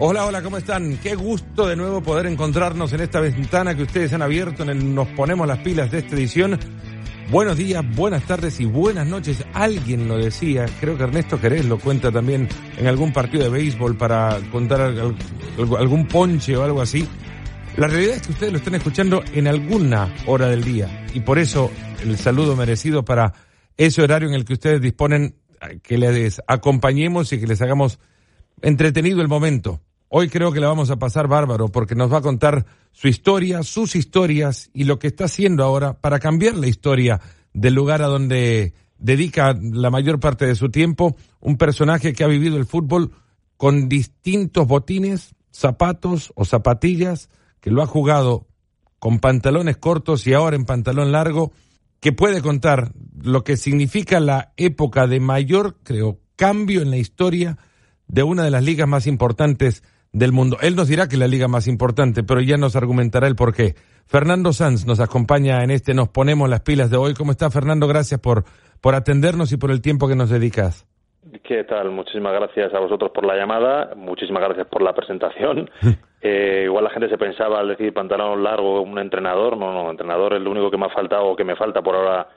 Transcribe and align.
Hola, 0.00 0.26
hola, 0.26 0.42
¿cómo 0.42 0.58
están? 0.58 0.96
Qué 0.98 1.16
gusto 1.16 1.66
de 1.66 1.74
nuevo 1.74 2.00
poder 2.00 2.26
encontrarnos 2.26 2.92
en 2.92 3.00
esta 3.00 3.18
ventana 3.18 3.74
que 3.74 3.82
ustedes 3.82 4.12
han 4.12 4.22
abierto 4.22 4.62
en 4.62 4.68
el 4.68 4.94
Nos 4.94 5.08
Ponemos 5.08 5.44
las 5.44 5.58
Pilas 5.58 5.90
de 5.90 5.98
esta 5.98 6.14
edición. 6.14 6.56
Buenos 7.32 7.56
días, 7.56 7.84
buenas 7.96 8.24
tardes 8.24 8.60
y 8.60 8.64
buenas 8.64 9.08
noches. 9.08 9.44
Alguien 9.54 10.06
lo 10.06 10.16
decía, 10.16 10.66
creo 10.78 10.96
que 10.96 11.02
Ernesto 11.02 11.36
Jerez 11.40 11.64
lo 11.64 11.80
cuenta 11.80 12.12
también 12.12 12.48
en 12.76 12.86
algún 12.86 13.12
partido 13.12 13.42
de 13.42 13.50
béisbol 13.50 13.96
para 13.96 14.38
contar 14.52 14.82
algún 14.82 16.06
ponche 16.06 16.56
o 16.56 16.62
algo 16.62 16.80
así. 16.80 17.04
La 17.76 17.88
realidad 17.88 18.18
es 18.18 18.22
que 18.22 18.32
ustedes 18.34 18.52
lo 18.52 18.58
están 18.58 18.76
escuchando 18.76 19.24
en 19.32 19.48
alguna 19.48 20.14
hora 20.26 20.46
del 20.46 20.62
día 20.62 21.06
y 21.12 21.18
por 21.20 21.40
eso 21.40 21.72
el 22.04 22.16
saludo 22.18 22.54
merecido 22.54 23.04
para 23.04 23.32
ese 23.76 24.00
horario 24.00 24.28
en 24.28 24.36
el 24.36 24.44
que 24.44 24.52
ustedes 24.52 24.80
disponen 24.80 25.34
que 25.82 25.98
les 25.98 26.40
acompañemos 26.46 27.32
y 27.32 27.40
que 27.40 27.48
les 27.48 27.60
hagamos 27.62 27.98
entretenido 28.62 29.22
el 29.22 29.28
momento. 29.28 29.80
Hoy 30.10 30.30
creo 30.30 30.52
que 30.52 30.60
la 30.60 30.68
vamos 30.68 30.90
a 30.90 30.98
pasar 30.98 31.28
bárbaro 31.28 31.68
porque 31.68 31.94
nos 31.94 32.10
va 32.10 32.18
a 32.18 32.22
contar 32.22 32.64
su 32.92 33.08
historia, 33.08 33.62
sus 33.62 33.94
historias 33.94 34.70
y 34.72 34.84
lo 34.84 34.98
que 34.98 35.08
está 35.08 35.26
haciendo 35.26 35.64
ahora 35.64 36.00
para 36.00 36.18
cambiar 36.18 36.56
la 36.56 36.66
historia 36.66 37.20
del 37.52 37.74
lugar 37.74 38.00
a 38.00 38.06
donde 38.06 38.72
dedica 38.96 39.54
la 39.60 39.90
mayor 39.90 40.18
parte 40.18 40.46
de 40.46 40.54
su 40.54 40.70
tiempo, 40.70 41.14
un 41.40 41.58
personaje 41.58 42.14
que 42.14 42.24
ha 42.24 42.28
vivido 42.28 42.56
el 42.56 42.64
fútbol 42.64 43.12
con 43.58 43.90
distintos 43.90 44.66
botines, 44.66 45.34
zapatos 45.50 46.32
o 46.36 46.46
zapatillas, 46.46 47.28
que 47.60 47.70
lo 47.70 47.82
ha 47.82 47.86
jugado 47.86 48.46
con 48.98 49.18
pantalones 49.18 49.76
cortos 49.76 50.26
y 50.26 50.32
ahora 50.32 50.56
en 50.56 50.64
pantalón 50.64 51.12
largo, 51.12 51.52
que 52.00 52.12
puede 52.12 52.40
contar 52.40 52.92
lo 53.20 53.44
que 53.44 53.58
significa 53.58 54.20
la 54.20 54.54
época 54.56 55.06
de 55.06 55.20
mayor, 55.20 55.76
creo, 55.82 56.18
cambio 56.34 56.80
en 56.80 56.90
la 56.90 56.96
historia 56.96 57.58
de 58.06 58.22
una 58.22 58.42
de 58.44 58.50
las 58.50 58.64
ligas 58.64 58.88
más 58.88 59.06
importantes 59.06 59.82
del 60.18 60.32
mundo. 60.32 60.56
Él 60.60 60.76
nos 60.76 60.88
dirá 60.88 61.08
que 61.08 61.14
es 61.14 61.20
la 61.20 61.28
liga 61.28 61.48
más 61.48 61.66
importante, 61.68 62.22
pero 62.22 62.40
ya 62.40 62.56
nos 62.56 62.76
argumentará 62.76 63.26
el 63.26 63.36
por 63.36 63.54
qué. 63.54 63.74
Fernando 64.06 64.52
Sanz 64.52 64.86
nos 64.86 65.00
acompaña 65.00 65.62
en 65.62 65.70
este 65.70 65.94
Nos 65.94 66.08
Ponemos 66.08 66.48
las 66.48 66.60
Pilas 66.60 66.90
de 66.90 66.96
hoy. 66.96 67.14
¿Cómo 67.14 67.30
está 67.30 67.50
Fernando? 67.50 67.86
Gracias 67.86 68.20
por, 68.20 68.44
por 68.80 68.94
atendernos 68.94 69.52
y 69.52 69.56
por 69.56 69.70
el 69.70 69.82
tiempo 69.82 70.08
que 70.08 70.16
nos 70.16 70.30
dedicas. 70.30 70.86
¿Qué 71.42 71.64
tal? 71.64 71.90
Muchísimas 71.90 72.32
gracias 72.32 72.72
a 72.72 72.78
vosotros 72.78 73.10
por 73.10 73.26
la 73.26 73.36
llamada, 73.36 73.94
muchísimas 73.96 74.42
gracias 74.42 74.66
por 74.66 74.82
la 74.82 74.94
presentación. 74.94 75.70
eh, 76.22 76.62
igual 76.64 76.84
la 76.84 76.90
gente 76.90 77.08
se 77.08 77.18
pensaba 77.18 77.60
al 77.60 77.68
decir 77.68 77.92
pantalón 77.92 78.42
largo 78.42 78.80
un 78.80 78.98
entrenador, 78.98 79.56
no, 79.56 79.72
no, 79.72 79.90
entrenador 79.90 80.34
es 80.34 80.40
lo 80.40 80.50
único 80.50 80.70
que 80.70 80.78
me 80.78 80.86
ha 80.86 80.90
faltado 80.90 81.26
o 81.26 81.36
que 81.36 81.44
me 81.44 81.56
falta 81.56 81.82
por 81.82 81.96
ahora 81.96 82.28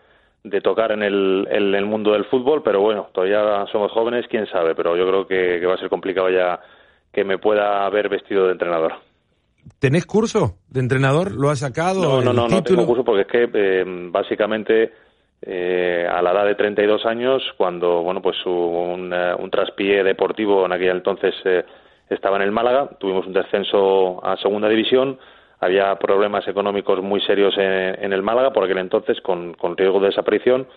de 0.43 0.59
tocar 0.59 0.91
en 0.91 1.03
el, 1.03 1.47
el 1.49 1.85
mundo 1.85 2.13
del 2.13 2.25
fútbol, 2.25 2.63
pero 2.63 2.81
bueno, 2.81 3.09
todavía 3.13 3.65
somos 3.71 3.91
jóvenes, 3.91 4.25
quién 4.27 4.47
sabe, 4.47 4.75
pero 4.75 4.97
yo 4.97 5.07
creo 5.07 5.27
que, 5.27 5.59
que 5.59 5.65
va 5.65 5.75
a 5.75 5.77
ser 5.77 5.89
complicado 5.89 6.29
ya 6.29 6.59
que 7.11 7.23
me 7.23 7.37
pueda 7.37 7.85
haber 7.85 8.09
vestido 8.09 8.45
de 8.45 8.53
entrenador. 8.53 8.93
¿Tenés 9.79 10.05
curso 10.05 10.57
de 10.69 10.79
entrenador? 10.79 11.31
¿Lo 11.31 11.49
has 11.49 11.59
sacado? 11.59 12.01
No, 12.01 12.21
no, 12.21 12.33
no, 12.33 12.47
no 12.47 12.63
tengo 12.63 12.85
curso 12.85 13.03
porque 13.03 13.21
es 13.21 13.27
que 13.27 13.49
eh, 13.53 13.83
básicamente 14.11 14.91
eh, 15.43 16.07
a 16.07 16.21
la 16.21 16.31
edad 16.33 16.45
de 16.45 16.55
32 16.55 17.05
años, 17.05 17.41
cuando 17.57 18.03
bueno 18.03 18.21
pues 18.21 18.37
hubo 18.45 18.93
un, 18.93 19.11
eh, 19.11 19.33
un 19.37 19.49
traspié 19.49 20.03
deportivo 20.03 20.65
en 20.65 20.71
aquel 20.71 20.97
entonces 20.97 21.33
eh, 21.45 21.65
estaba 22.09 22.35
en 22.35 22.43
el 22.43 22.51
Málaga, 22.51 22.89
tuvimos 22.99 23.25
un 23.25 23.33
descenso 23.33 24.23
a 24.23 24.37
segunda 24.37 24.69
división, 24.69 25.17
había 25.59 25.95
problemas 25.95 26.47
económicos 26.47 27.01
muy 27.01 27.21
serios 27.21 27.57
en, 27.57 28.03
en 28.03 28.13
el 28.13 28.21
Málaga 28.21 28.53
por 28.53 28.63
aquel 28.63 28.77
entonces 28.77 29.19
con, 29.21 29.53
con 29.55 29.75
riesgo 29.75 29.99
de 29.99 30.07
desaparición. 30.07 30.67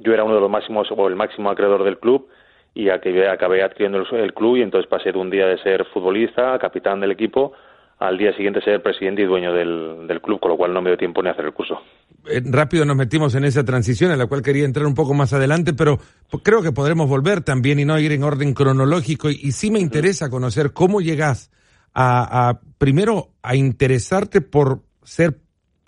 Yo 0.00 0.14
era 0.14 0.22
uno 0.22 0.36
de 0.36 0.40
los 0.42 0.50
máximos 0.50 0.86
o 0.96 1.08
el 1.08 1.16
máximo 1.16 1.50
acreedor 1.50 1.82
del 1.82 1.98
club 1.98 2.28
y 2.74 2.90
acabé, 2.90 3.28
acabé 3.28 3.62
adquiriendo 3.62 4.04
el, 4.12 4.32
club 4.34 4.56
y 4.56 4.62
entonces 4.62 4.88
pasé 4.88 5.12
de 5.12 5.18
un 5.18 5.30
día 5.30 5.46
de 5.46 5.58
ser 5.62 5.84
futbolista, 5.92 6.58
capitán 6.58 7.00
del 7.00 7.12
equipo, 7.12 7.52
al 7.98 8.16
día 8.16 8.32
siguiente 8.34 8.60
ser 8.60 8.80
presidente 8.82 9.22
y 9.22 9.24
dueño 9.24 9.52
del, 9.52 10.06
del, 10.06 10.20
club, 10.20 10.38
con 10.38 10.50
lo 10.52 10.56
cual 10.56 10.72
no 10.72 10.80
me 10.80 10.90
dio 10.90 10.96
tiempo 10.96 11.22
ni 11.22 11.30
hacer 11.30 11.46
el 11.46 11.52
curso. 11.52 11.80
Eh, 12.28 12.40
rápido 12.44 12.84
nos 12.84 12.96
metimos 12.96 13.34
en 13.34 13.44
esa 13.44 13.64
transición, 13.64 14.12
a 14.12 14.16
la 14.16 14.26
cual 14.26 14.42
quería 14.42 14.64
entrar 14.64 14.86
un 14.86 14.94
poco 14.94 15.14
más 15.14 15.32
adelante, 15.32 15.72
pero 15.72 15.98
creo 16.44 16.62
que 16.62 16.70
podremos 16.70 17.08
volver 17.08 17.42
también 17.42 17.80
y 17.80 17.84
no 17.84 17.98
ir 17.98 18.12
en 18.12 18.22
orden 18.22 18.54
cronológico. 18.54 19.30
Y, 19.30 19.40
y 19.42 19.52
sí 19.52 19.70
me 19.70 19.80
interesa 19.80 20.30
conocer 20.30 20.72
cómo 20.72 21.00
llegas 21.00 21.50
a, 21.94 22.50
a, 22.50 22.60
primero, 22.78 23.30
a 23.42 23.56
interesarte 23.56 24.40
por 24.40 24.82
ser 25.02 25.38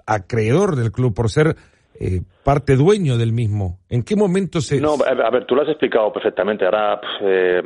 acreedor 0.06 0.74
del 0.74 0.90
club, 0.90 1.14
por 1.14 1.30
ser 1.30 1.54
eh, 2.00 2.22
parte 2.42 2.76
dueño 2.76 3.18
del 3.18 3.32
mismo. 3.32 3.78
¿En 3.90 4.02
qué 4.02 4.16
momento 4.16 4.62
se...? 4.62 4.80
No, 4.80 4.94
a 4.94 5.30
ver, 5.30 5.44
tú 5.44 5.54
lo 5.54 5.62
has 5.62 5.68
explicado 5.68 6.10
perfectamente. 6.10 6.64
Ahora 6.64 6.98
eh, 7.20 7.60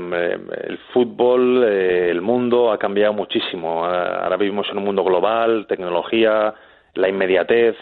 el 0.67 0.79
fútbol, 0.93 1.65
eh, 1.65 2.11
el 2.11 2.21
mundo 2.21 2.73
ha 2.73 2.79
cambiado 2.79 3.13
muchísimo. 3.13 3.85
Ahora 3.85 4.37
vivimos 4.37 4.67
en 4.73 4.79
un 4.79 4.85
mundo 4.85 5.05
global, 5.05 5.67
tecnología, 5.69 6.53
la 6.95 7.09
inmediatez, 7.09 7.77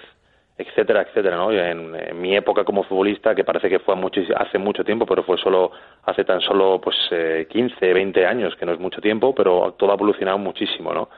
etcétera, 0.59 1.07
etcétera. 1.09 1.37
¿no? 1.37 1.51
En, 1.53 1.95
en, 1.95 2.21
mi 2.21 2.37
época 2.37 2.65
como 2.65 2.85
futbolista, 2.85 3.35
que 3.35 3.45
parece 3.45 3.71
que 3.71 3.79
fue 3.79 3.95
hace 4.37 4.59
mucho 4.59 4.85
tiempo, 4.85 5.07
pero 5.07 5.23
fue 5.25 5.39
solo 5.39 5.73
hace 6.05 6.25
tan 6.25 6.43
solo 6.43 6.81
pues 6.83 6.97
eh, 7.13 7.47
15, 7.51 7.95
20 7.95 8.27
años, 8.27 8.55
que 8.57 8.67
no 8.67 8.73
es 8.73 8.79
mucho 8.79 9.01
tiempo, 9.01 9.35
pero 9.35 9.75
todo 9.79 9.91
ha 9.91 9.95
evolucionado 9.95 10.37
muchísimo, 10.37 10.93
¿no? 10.93 11.09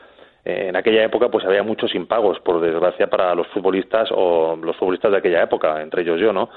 En 0.45 0.77
aquella 0.77 1.05
época 1.05 1.31
pues 1.31 1.45
había 1.45 1.63
muchos 1.63 1.95
impagos, 1.95 2.39
por 2.41 2.61
desgracia, 2.61 3.09
para 3.09 3.35
los 3.35 3.47
futbolistas 3.49 4.11
o 4.13 4.57
los 4.57 4.77
futbolistas 4.77 5.11
de 5.13 5.19
aquella 5.19 5.43
época, 5.43 5.81
entre 5.83 6.03
ellos 6.03 6.21
yo, 6.21 6.33
¿no? 6.33 6.51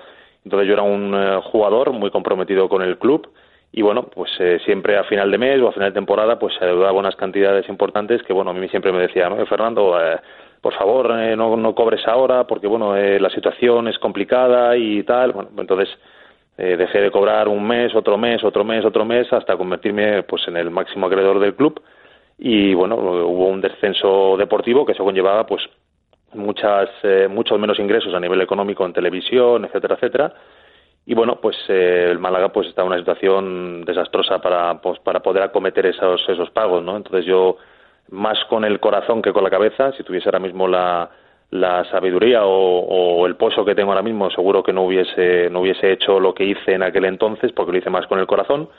Entonces 0.43 0.67
yo 0.67 0.73
era 0.73 0.83
un 0.83 1.13
eh, 1.13 1.39
jugador 1.43 1.91
muy 1.91 2.11
comprometido 2.11 2.69
con 2.69 2.81
el 2.81 2.97
club 2.97 3.29
y 3.71 3.81
bueno, 3.81 4.03
pues 4.03 4.31
eh, 4.39 4.59
siempre 4.65 4.97
a 4.97 5.03
final 5.03 5.29
de 5.29 5.37
mes 5.37 5.61
o 5.61 5.69
a 5.69 5.73
final 5.73 5.89
de 5.89 5.95
temporada 5.95 6.39
pues 6.39 6.53
se 6.57 6.63
adeudaba 6.65 6.93
unas 6.93 7.15
cantidades 7.15 7.67
importantes 7.69 8.23
que 8.23 8.33
bueno, 8.33 8.51
a 8.51 8.53
mí 8.53 8.67
siempre 8.69 8.91
me 8.91 8.99
decía, 8.99 9.29
¿no? 9.29 9.45
Fernando, 9.45 9.99
eh, 10.01 10.17
por 10.61 10.73
favor, 10.73 11.11
eh, 11.19 11.35
no, 11.35 11.55
no 11.55 11.75
cobres 11.75 12.05
ahora 12.07 12.45
porque 12.45 12.67
bueno, 12.67 12.95
eh, 12.95 13.19
la 13.19 13.29
situación 13.29 13.87
es 13.87 13.97
complicada 13.99 14.75
y 14.75 15.03
tal. 15.03 15.31
Bueno, 15.31 15.49
entonces 15.57 15.89
eh, 16.57 16.75
dejé 16.75 16.99
de 17.01 17.11
cobrar 17.11 17.47
un 17.47 17.65
mes, 17.65 17.93
otro 17.95 18.17
mes, 18.17 18.43
otro 18.43 18.63
mes, 18.63 18.83
otro 18.83 19.05
mes 19.05 19.31
hasta 19.31 19.55
convertirme 19.55 20.23
pues 20.23 20.47
en 20.47 20.57
el 20.57 20.71
máximo 20.71 21.07
acreedor 21.07 21.39
del 21.39 21.55
club 21.55 21.81
y 22.37 22.73
bueno 22.73 22.95
hubo 22.95 23.47
un 23.47 23.61
descenso 23.61 24.37
deportivo 24.37 24.85
que 24.85 24.91
eso 24.91 25.03
conllevaba 25.03 25.45
pues 25.45 25.63
muchas 26.33 26.89
eh, 27.03 27.27
muchos 27.29 27.59
menos 27.59 27.79
ingresos 27.79 28.13
a 28.13 28.19
nivel 28.19 28.41
económico 28.41 28.85
en 28.85 28.93
televisión 28.93 29.65
etcétera 29.65 29.95
etcétera. 29.95 30.33
Y 31.05 31.15
bueno 31.15 31.39
pues 31.41 31.55
eh, 31.69 32.09
el 32.11 32.19
Málaga 32.19 32.49
pues 32.49 32.67
está 32.67 32.81
en 32.81 32.87
una 32.87 32.99
situación 32.99 33.85
desastrosa 33.85 34.39
para 34.39 34.79
pues, 34.81 34.99
para 34.99 35.21
poder 35.21 35.43
acometer 35.43 35.85
esos 35.87 36.21
esos 36.29 36.49
pagos 36.51 36.83
no 36.83 36.97
entonces 36.97 37.25
yo 37.25 37.57
más 38.11 38.37
con 38.45 38.65
el 38.65 38.79
corazón 38.79 39.21
que 39.21 39.33
con 39.33 39.43
la 39.43 39.49
cabeza 39.49 39.91
si 39.93 40.03
tuviese 40.03 40.29
ahora 40.29 40.39
mismo 40.39 40.67
la 40.67 41.09
la 41.49 41.85
sabiduría 41.85 42.45
o, 42.45 42.49
o, 42.51 43.25
el 43.25 43.37
pozo 43.37 43.63
que 43.63 43.73
tengo 43.73 43.91
ahora 43.91 44.01
mismo 44.01 44.29
seguro 44.31 44.61
que 44.61 44.73
no 44.73 44.83
hubiese 44.83 45.49
no 45.49 45.61
hubiese 45.61 45.93
hecho 45.93 46.19
lo 46.19 46.33
que 46.33 46.43
hice 46.43 46.73
en 46.73 46.83
aquel 46.83 47.05
entonces 47.05 47.53
porque 47.53 47.71
lo 47.71 47.77
hice 47.77 47.89
más 47.89 48.05
con 48.07 48.19
el 48.19 48.27
corazón 48.27 48.69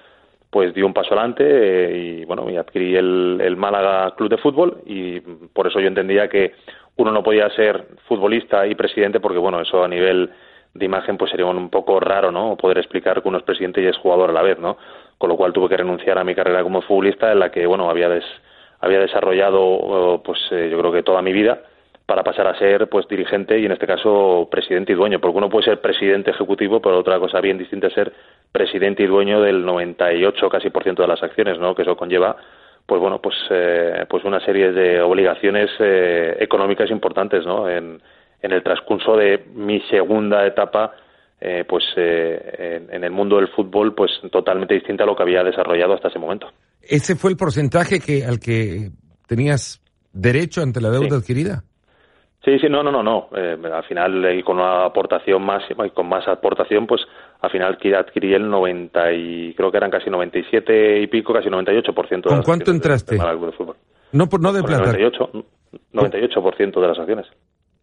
pues 0.50 0.74
dio 0.74 0.86
un 0.86 0.94
paso 0.94 1.14
adelante 1.14 1.44
eh, 1.44 1.96
y 1.96 2.24
bueno 2.24 2.48
y 2.50 2.56
adquirí 2.56 2.96
el, 2.96 3.38
el, 3.42 3.56
Málaga 3.56 4.14
Club 4.16 4.30
de 4.30 4.38
Fútbol 4.38 4.82
y 4.86 5.20
por 5.20 5.66
eso 5.66 5.80
yo 5.80 5.88
entendía 5.88 6.28
que 6.28 6.54
uno 6.96 7.12
no 7.12 7.22
podía 7.22 7.48
ser 7.50 7.88
futbolista 8.06 8.66
y 8.66 8.74
presidente 8.74 9.20
porque 9.20 9.38
bueno 9.38 9.60
eso 9.60 9.84
a 9.84 9.88
nivel 9.88 10.30
de 10.74 10.84
imagen 10.84 11.16
pues 11.16 11.30
sería 11.30 11.46
un 11.46 11.68
poco 11.68 12.00
raro 12.00 12.30
no 12.30 12.56
poder 12.56 12.78
explicar 12.78 13.22
que 13.22 13.28
uno 13.28 13.38
es 13.38 13.44
presidente 13.44 13.82
y 13.82 13.86
es 13.86 13.96
jugador 13.98 14.30
a 14.30 14.32
la 14.32 14.42
vez 14.42 14.58
no 14.58 14.78
con 15.18 15.28
lo 15.28 15.36
cual 15.36 15.52
tuve 15.52 15.68
que 15.68 15.76
renunciar 15.76 16.18
a 16.18 16.24
mi 16.24 16.34
carrera 16.34 16.62
como 16.62 16.82
futbolista 16.82 17.30
en 17.32 17.40
la 17.40 17.50
que 17.50 17.66
bueno 17.66 17.90
había 17.90 18.08
des, 18.08 18.24
había 18.80 19.00
desarrollado 19.00 20.22
pues 20.24 20.38
eh, 20.50 20.68
yo 20.70 20.78
creo 20.78 20.92
que 20.92 21.02
toda 21.02 21.20
mi 21.20 21.32
vida 21.32 21.62
para 22.06 22.22
pasar 22.22 22.46
a 22.46 22.58
ser 22.58 22.88
pues 22.88 23.06
dirigente 23.06 23.58
y 23.58 23.66
en 23.66 23.72
este 23.72 23.86
caso 23.86 24.48
presidente 24.50 24.92
y 24.92 24.94
dueño 24.94 25.20
porque 25.20 25.36
uno 25.36 25.50
puede 25.50 25.66
ser 25.66 25.80
presidente 25.82 26.30
ejecutivo 26.30 26.80
pero 26.80 26.98
otra 26.98 27.18
cosa 27.18 27.40
bien 27.40 27.58
distinta 27.58 27.88
es 27.88 27.92
ser 27.92 28.12
presidente 28.52 29.02
y 29.02 29.06
dueño 29.06 29.40
del 29.40 29.64
98 29.64 30.48
casi 30.48 30.70
por 30.70 30.82
ciento 30.82 31.02
de 31.02 31.08
las 31.08 31.22
acciones, 31.22 31.58
¿no? 31.58 31.74
Que 31.74 31.82
eso 31.82 31.96
conlleva 31.96 32.36
pues 32.86 33.02
bueno, 33.02 33.20
pues 33.20 33.36
eh, 33.50 34.06
pues 34.08 34.24
una 34.24 34.40
serie 34.40 34.72
de 34.72 35.02
obligaciones 35.02 35.68
eh, 35.78 36.36
económicas 36.40 36.90
importantes, 36.90 37.44
¿no? 37.44 37.68
En, 37.68 38.00
en 38.40 38.52
el 38.52 38.62
transcurso 38.62 39.14
de 39.14 39.44
mi 39.54 39.80
segunda 39.90 40.46
etapa 40.46 40.94
eh, 41.40 41.64
pues 41.68 41.84
eh, 41.96 42.78
en, 42.80 42.94
en, 42.94 43.04
el 43.04 43.12
mundo 43.12 43.36
del 43.36 43.48
fútbol 43.48 43.94
pues 43.94 44.10
totalmente 44.32 44.74
distinta 44.74 45.04
a 45.04 45.06
lo 45.06 45.14
que 45.14 45.22
había 45.22 45.44
desarrollado 45.44 45.94
hasta 45.94 46.08
ese 46.08 46.18
momento. 46.18 46.48
¿Ese 46.82 47.14
fue 47.14 47.30
el 47.30 47.36
porcentaje 47.36 48.00
que 48.00 48.24
al 48.24 48.40
que 48.40 48.90
tenías 49.28 49.80
derecho 50.12 50.62
ante 50.62 50.80
la 50.80 50.90
deuda 50.90 51.10
sí. 51.10 51.16
adquirida? 51.16 51.62
Sí, 52.48 52.58
sí, 52.60 52.68
no, 52.70 52.82
no, 52.82 52.90
no, 52.90 53.02
no. 53.02 53.28
Eh, 53.36 53.58
al 53.70 53.84
final, 53.84 54.42
con 54.42 54.56
una 54.56 54.86
aportación 54.86 55.44
máxima 55.44 55.86
y 55.86 55.90
con 55.90 56.08
más 56.08 56.26
aportación, 56.26 56.86
pues 56.86 57.02
al 57.42 57.50
final 57.50 57.76
adquirí 57.94 58.32
el 58.32 58.48
90 58.48 59.12
y 59.12 59.54
creo 59.54 59.70
que 59.70 59.76
eran 59.76 59.90
casi 59.90 60.08
97 60.08 61.02
y 61.02 61.06
pico, 61.08 61.34
casi 61.34 61.50
98% 61.50 62.08
de 62.08 62.22
¿Con 62.22 62.42
cuánto 62.42 62.70
entraste? 62.70 63.18
De, 63.18 63.20
de 63.22 63.52
fútbol. 63.52 63.76
No, 64.12 64.30
por, 64.30 64.40
no 64.40 64.54
de 64.54 64.62
plata. 64.62 64.92
98, 64.92 65.30
98% 65.92 66.80
de 66.80 66.88
las 66.88 66.98
acciones. 66.98 67.26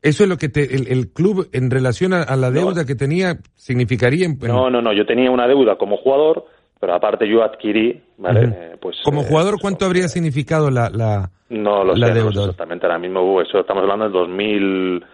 Eso 0.01 0.23
es 0.23 0.29
lo 0.29 0.37
que 0.37 0.49
te, 0.49 0.75
el, 0.75 0.87
el 0.87 1.13
club 1.13 1.47
en 1.53 1.69
relación 1.69 2.13
a, 2.13 2.23
a 2.23 2.35
la 2.35 2.49
deuda 2.49 2.81
no. 2.81 2.87
que 2.87 2.95
tenía 2.95 3.37
significaría. 3.53 4.25
En, 4.25 4.39
no, 4.39 4.71
no, 4.71 4.81
no. 4.81 4.93
Yo 4.93 5.05
tenía 5.05 5.29
una 5.29 5.47
deuda 5.47 5.77
como 5.77 5.97
jugador 5.97 6.45
pero 6.79 6.93
aparte 6.93 7.27
yo 7.27 7.43
adquirí, 7.43 8.01
¿vale? 8.17 8.77
pues, 8.81 8.97
Como 9.03 9.23
jugador, 9.23 9.55
¿cuánto 9.59 9.85
habría 9.85 10.07
significado 10.07 10.69
la, 10.69 10.89
la, 10.89 11.29
no 11.49 11.83
lo 11.83 11.95
sé, 11.95 12.07
exactamente, 12.07 12.85
ahora 12.85 12.99
mismo, 12.99 13.41
eso 13.41 13.59
estamos 13.59 13.83
hablando 13.83 14.05
del 14.05 14.13
2000, 14.13 15.05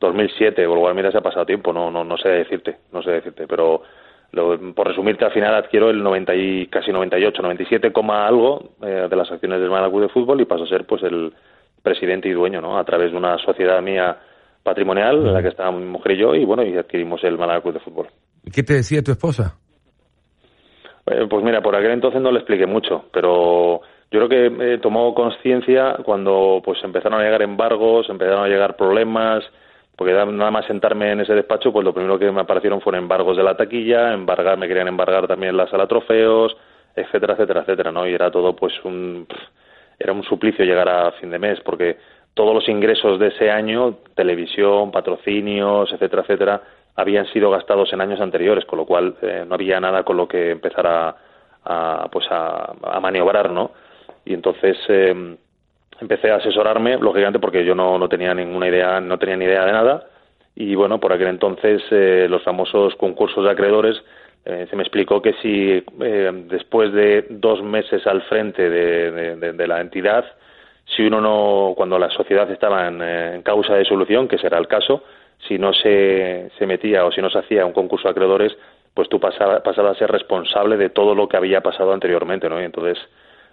2007, 0.00 0.66
por 0.66 0.76
lo 0.76 0.80
cual 0.82 0.94
mira, 0.94 1.10
se 1.10 1.18
ha 1.18 1.22
pasado 1.22 1.44
tiempo, 1.44 1.72
no, 1.72 1.90
no, 1.90 2.04
no 2.04 2.16
sé 2.16 2.28
decirte, 2.28 2.78
no 2.92 3.02
sé 3.02 3.10
decirte, 3.10 3.46
pero 3.48 3.82
por 4.74 4.86
resumirte, 4.86 5.24
al 5.24 5.32
final 5.32 5.54
adquiero 5.54 5.90
el 5.90 6.02
90 6.02 6.34
y 6.36 6.66
casi 6.68 6.92
98, 6.92 7.42
97, 7.42 7.92
algo 8.10 8.70
eh, 8.82 9.08
de 9.10 9.16
las 9.16 9.30
acciones 9.30 9.60
del 9.60 9.70
Málaga 9.70 9.98
de 9.98 10.08
Fútbol 10.08 10.40
y 10.40 10.44
paso 10.44 10.64
a 10.64 10.68
ser 10.68 10.86
pues 10.86 11.02
el 11.02 11.32
presidente 11.82 12.28
y 12.28 12.32
dueño, 12.32 12.60
¿no? 12.60 12.78
A 12.78 12.84
través 12.84 13.10
de 13.10 13.16
una 13.18 13.36
sociedad 13.38 13.82
mía 13.82 14.16
patrimonial 14.62 15.26
en 15.26 15.34
la 15.34 15.42
que 15.42 15.48
estábamos 15.48 15.80
mi 15.80 15.88
mujer 15.88 16.12
y 16.12 16.18
yo 16.18 16.34
y 16.34 16.44
bueno, 16.44 16.62
y 16.62 16.76
adquirimos 16.76 17.24
el 17.24 17.36
Club 17.36 17.72
de 17.72 17.80
Fútbol. 17.80 18.06
¿Qué 18.52 18.62
te 18.62 18.74
decía 18.74 19.02
tu 19.02 19.10
esposa? 19.10 19.56
Eh, 21.06 21.26
pues 21.28 21.44
mira, 21.44 21.62
por 21.62 21.74
aquel 21.74 21.92
entonces 21.92 22.20
no 22.20 22.30
le 22.30 22.38
expliqué 22.38 22.66
mucho, 22.66 23.06
pero 23.12 23.80
yo 24.10 24.26
creo 24.26 24.28
que 24.28 24.74
eh, 24.74 24.78
tomó 24.78 25.14
conciencia 25.14 25.96
cuando 26.04 26.60
pues 26.64 26.82
empezaron 26.82 27.20
a 27.20 27.24
llegar 27.24 27.42
embargos, 27.42 28.08
empezaron 28.08 28.44
a 28.44 28.48
llegar 28.48 28.76
problemas, 28.76 29.44
porque 29.96 30.12
nada 30.12 30.50
más 30.50 30.66
sentarme 30.66 31.12
en 31.12 31.20
ese 31.20 31.34
despacho, 31.34 31.72
pues 31.72 31.84
lo 31.84 31.92
primero 31.92 32.18
que 32.18 32.30
me 32.30 32.40
aparecieron 32.40 32.80
fueron 32.80 33.02
embargos 33.02 33.36
de 33.36 33.42
la 33.42 33.56
taquilla, 33.56 34.12
embargar, 34.12 34.56
me 34.58 34.66
querían 34.66 34.88
embargar 34.88 35.26
también 35.26 35.56
la 35.56 35.68
sala 35.68 35.86
trofeos, 35.86 36.56
etcétera, 36.96 37.34
etcétera, 37.34 37.60
etcétera, 37.60 37.92
¿no? 37.92 38.06
Y 38.06 38.14
era 38.14 38.30
todo 38.30 38.56
pues 38.56 38.72
un 38.84 39.26
era 39.98 40.12
un 40.12 40.22
suplicio 40.24 40.64
llegar 40.64 40.88
a 40.88 41.12
fin 41.12 41.30
de 41.30 41.38
mes 41.38 41.60
porque 41.60 41.98
todos 42.34 42.54
los 42.54 42.68
ingresos 42.68 43.18
de 43.18 43.28
ese 43.28 43.50
año, 43.50 43.98
televisión, 44.14 44.90
patrocinios, 44.90 45.92
etcétera, 45.92 46.22
etcétera, 46.22 46.62
habían 47.00 47.26
sido 47.32 47.50
gastados 47.50 47.92
en 47.92 48.00
años 48.00 48.20
anteriores, 48.20 48.64
con 48.64 48.78
lo 48.78 48.86
cual 48.86 49.16
eh, 49.22 49.44
no 49.46 49.54
había 49.54 49.80
nada 49.80 50.02
con 50.02 50.16
lo 50.16 50.28
que 50.28 50.50
empezar 50.50 50.86
a, 50.86 52.08
pues 52.10 52.26
a, 52.30 52.72
maniobrar, 53.00 53.50
¿no? 53.50 53.72
Y 54.24 54.34
entonces 54.34 54.76
eh, 54.88 55.36
empecé 56.00 56.30
a 56.30 56.36
asesorarme, 56.36 56.98
lógicamente 56.98 57.38
porque 57.38 57.64
yo 57.64 57.74
no, 57.74 57.98
no 57.98 58.08
tenía 58.08 58.34
ninguna 58.34 58.68
idea, 58.68 59.00
no 59.00 59.18
tenía 59.18 59.36
ni 59.36 59.44
idea 59.44 59.64
de 59.64 59.72
nada, 59.72 60.06
y 60.54 60.74
bueno, 60.74 60.98
por 61.00 61.12
aquel 61.12 61.28
entonces 61.28 61.82
eh, 61.90 62.26
los 62.28 62.42
famosos 62.42 62.94
concursos 62.96 63.44
de 63.44 63.50
acreedores 63.50 64.02
eh, 64.44 64.66
se 64.68 64.76
me 64.76 64.82
explicó 64.82 65.20
que 65.20 65.34
si 65.42 65.82
eh, 66.00 66.30
después 66.48 66.92
de 66.92 67.26
dos 67.30 67.62
meses 67.62 68.06
al 68.06 68.22
frente 68.22 68.68
de, 68.68 69.66
la 69.66 69.80
entidad, 69.80 70.24
si 70.84 71.06
uno 71.06 71.20
no, 71.20 71.74
cuando 71.76 71.98
la 71.98 72.10
sociedad 72.10 72.50
estaba 72.50 72.88
en, 72.88 73.42
causa 73.42 73.74
de 73.74 73.84
solución, 73.84 74.28
que 74.28 74.38
será 74.38 74.58
el 74.58 74.66
caso, 74.66 75.04
si 75.46 75.58
no 75.58 75.72
se, 75.72 76.50
se, 76.58 76.66
metía 76.66 77.04
o 77.04 77.12
si 77.12 77.20
no 77.20 77.30
se 77.30 77.38
hacía 77.38 77.66
un 77.66 77.72
concurso 77.72 78.08
de 78.08 78.12
acreedores, 78.12 78.56
pues 78.94 79.08
tú 79.08 79.20
pasabas 79.20 79.62
pasaba 79.62 79.90
a 79.90 79.94
ser 79.94 80.10
responsable 80.10 80.76
de 80.76 80.90
todo 80.90 81.14
lo 81.14 81.28
que 81.28 81.36
había 81.36 81.60
pasado 81.60 81.92
anteriormente, 81.92 82.48
¿no? 82.48 82.60
Y 82.60 82.64
entonces 82.64 82.98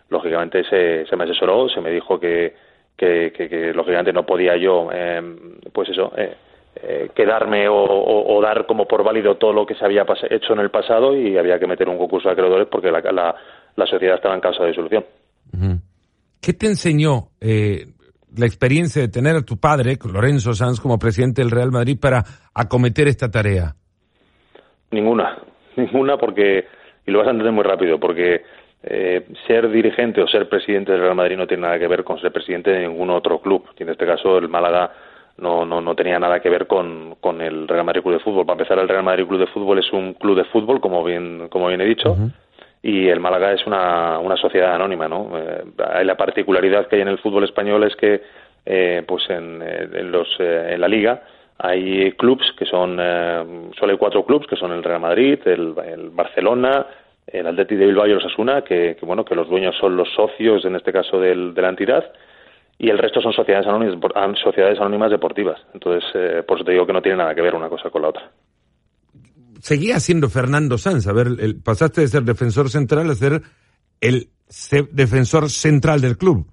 lógicamente 0.10 0.63
se, 0.63 1.06
se 1.06 1.16
me 1.16 1.25
asesoró, 1.25 1.69
se 1.69 1.81
me 1.81 1.92
dijo 1.92 2.19
que, 2.19 2.54
que, 2.95 3.72
lógicamente 3.75 4.13
no 4.13 4.25
podía 4.25 4.57
yo, 4.57 4.89
eh, 4.92 5.22
pues 5.72 5.89
eso, 5.89 6.12
eh, 6.18 6.36
eh, 6.75 7.10
quedarme 7.16 7.68
o, 7.69 8.39
dar 8.42 8.66
como 8.66 8.88
por 8.88 9.04
válido 9.04 9.36
todo 9.36 9.54
lo 9.54 9.66
que 9.66 9.75
se 9.75 9.84
había 9.84 10.06
hecho 10.30 10.54
en 10.54 10.60
el 10.60 10.69
pasado 10.69 11.16
y 11.16 11.38
había 11.38 11.60
que 11.60 11.68
meter 11.68 11.89
un 11.89 11.98
concurso 11.98 12.30
de 12.30 12.34
acreedores 12.34 12.68
porque 12.68 12.92
la, 12.92 13.01
la, 13.75 13.86
sociedad 13.88 14.16
estaba 14.16 14.36
en 14.36 14.42
causa 14.42 14.63
de 14.63 14.69
disolución. 14.69 15.06
¿Qué 16.39 16.54
te 16.54 16.68
enseñó 16.68 17.30
la 18.38 18.45
experiencia 18.45 19.01
de 19.01 19.07
tener 19.07 19.36
a 19.36 19.42
tu 19.42 19.57
padre, 19.57 19.98
Lorenzo 20.12 20.54
Sanz, 20.54 20.80
como 20.80 21.00
presidente 21.00 21.42
del 21.42 21.51
Real 21.51 21.72
Madrid 21.72 21.98
para 22.00 22.24
acometer 22.54 23.07
esta 23.07 23.30
tarea? 23.30 23.75
Ninguna, 24.92 25.38
ninguna 25.75 26.18
porque, 26.18 26.66
y 27.06 27.12
lo 27.12 27.19
vas 27.19 27.28
a 27.28 27.31
entender 27.31 27.54
muy 27.54 27.63
rápido, 27.63 28.00
porque 28.00 28.42
eh, 28.84 29.25
ser 29.48 29.69
dirigente 29.69 30.22
o 30.22 30.28
ser 30.28 30.48
presidente 30.48 30.92
del 30.92 31.01
Real 31.01 31.16
Madrid 31.16 31.38
no 31.38 31.48
tiene 31.48 31.63
nada 31.63 31.80
que 31.80 31.88
ver 31.88 32.04
con 32.04 32.19
ser 32.19 32.31
presidente 32.31 32.72
de 32.72 32.88
ningún 32.88 33.10
otro 33.10 33.42
club. 33.42 33.66
Y 33.78 33.84
en 33.84 33.89
este 33.89 34.06
caso, 34.06 34.38
el 34.38 34.50
Málaga 34.50 34.92
no, 35.38 35.66
no, 35.66 35.81
no 35.81 35.95
tenía 35.95 36.19
nada 36.19 36.39
que 36.39 36.50
ver 36.50 36.68
con, 36.68 37.16
con, 37.19 37.42
el 37.42 37.68
Real 37.68 37.86
Madrid 37.86 38.01
Club 38.01 38.13
de 38.13 38.24
Fútbol. 38.24 38.45
Para 38.45 38.60
empezar, 38.60 38.80
el 38.80 38.88
Real 38.88 39.04
Madrid 39.04 39.25
Club 39.28 39.39
de 39.39 39.48
Fútbol 39.48 39.80
es 39.80 39.92
un 39.92 40.13
club 40.13 40.38
de 40.38 40.45
fútbol, 40.45 40.80
como 40.80 41.04
bien, 41.04 41.48
como 41.50 41.68
bien 41.68 41.81
he 41.81 41.86
dicho, 41.86 42.16
y 42.88 43.10
el 43.10 43.19
Málaga 43.19 43.51
es 43.51 43.68
una, 43.68 44.18
una 44.19 44.38
sociedad 44.38 44.74
anónima. 44.74 45.10
¿no? 45.10 45.38
Eh, 45.38 46.06
la 46.06 46.16
particularidad 46.16 46.88
que 46.88 46.95
hay 46.95 47.01
en 47.01 47.10
el 47.10 47.18
fútbol 47.18 47.44
español 47.44 47.84
es 47.84 47.94
que 47.98 48.22
eh, 48.66 49.04
pues 49.06 49.30
en, 49.30 49.62
en, 49.62 50.10
los, 50.10 50.28
en 50.39 50.80
la 50.80 50.88
Liga 50.88 51.22
hay 51.57 52.13
clubs 52.13 52.54
que 52.57 52.66
son, 52.66 52.95
solo 53.78 53.92
hay 53.92 53.98
cuatro 53.98 54.25
clubs 54.25 54.48
que 54.48 54.56
son 54.56 54.72
el 54.72 54.84
Real 54.84 55.01
Madrid, 55.01 55.38
el, 55.45 55.74
el 55.86 56.12
Barcelona, 56.12 56.86
el 57.28 57.48
Atleti 57.48 57.75
de 57.75 57.88
Bilbao 57.88 58.07
y 58.07 58.12
el 58.12 58.18
Osasuna, 58.18 58.62
que, 58.62 58.95
que, 58.98 59.06
bueno, 59.06 59.25
que 59.25 59.36
los 59.36 59.50
dueños 59.50 59.75
son 59.75 59.98
los 59.98 60.07
socios, 60.13 60.63
en 60.63 60.78
este 60.78 60.94
caso, 60.94 61.19
del, 61.19 61.54
de 61.54 61.62
la 61.62 61.69
entidad, 61.69 62.13
y 62.78 62.89
el 62.89 62.98
resto 62.98 63.19
son 63.22 63.34
sociedades 63.34 63.68
anónimas, 63.68 64.00
sociedades 64.39 64.80
anónimas 64.80 65.12
deportivas. 65.12 65.60
Entonces, 65.74 66.10
eh, 66.13 66.44
por 66.48 66.57
eso 66.57 66.66
te 66.66 66.72
digo 66.72 66.86
que 66.86 66.94
no 66.94 67.01
tiene 67.01 67.18
nada 67.18 67.36
que 67.36 67.42
ver 67.42 67.56
una 67.56 67.69
cosa 67.69 67.89
con 67.89 68.04
la 68.04 68.10
otra. 68.10 68.30
Seguía 69.62 70.00
siendo 70.00 70.30
Fernando 70.30 70.77
Sanz, 70.77 71.07
a 71.07 71.13
ver, 71.13 71.27
el, 71.39 71.62
pasaste 71.62 72.01
de 72.01 72.07
ser 72.07 72.24
defensor 72.24 72.69
central 72.69 73.09
a 73.09 73.15
ser 73.15 73.42
el 74.01 74.30
defensor 74.94 75.50
central 75.50 76.01
del 76.01 76.18
club. 76.18 76.48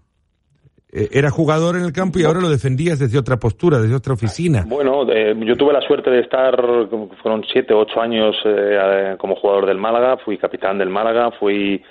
Eh, 0.97 1.09
era 1.13 1.29
jugador 1.29 1.77
en 1.77 1.83
el 1.83 1.93
campo 1.93 2.21
y 2.21 2.25
ahora 2.25 2.41
lo 2.41 2.49
defendías 2.49 3.01
desde 3.01 3.19
otra 3.19 3.37
postura, 3.37 3.79
desde 3.81 3.97
otra 3.97 4.15
oficina. 4.15 4.65
Bueno, 4.65 5.05
eh, 5.11 5.35
yo 5.45 5.57
tuve 5.57 5.73
la 5.73 5.81
suerte 5.81 6.09
de 6.09 6.21
estar, 6.21 6.57
fueron 7.21 7.45
siete, 7.53 7.75
ocho 7.75 8.01
años 8.01 8.37
eh, 8.45 9.17
como 9.19 9.35
jugador 9.35 9.67
del 9.67 9.79
Málaga, 9.79 10.19
fui 10.19 10.39
capitán 10.39 10.79
del 10.79 10.91
Málaga, 10.91 11.33
fui, 11.33 11.83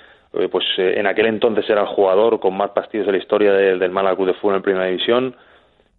pues 0.50 0.64
en 0.78 1.06
aquel 1.06 1.26
entonces 1.26 1.68
era 1.68 1.82
el 1.82 1.86
jugador 1.88 2.40
con 2.40 2.56
más 2.56 2.70
partidos 2.70 3.06
de 3.06 3.12
la 3.12 3.18
historia 3.18 3.52
del 3.52 3.90
Málaga 3.90 4.16
Club 4.16 4.28
de 4.28 4.34
Fútbol 4.34 4.56
en 4.56 4.62
Primera 4.62 4.86
División 4.86 5.36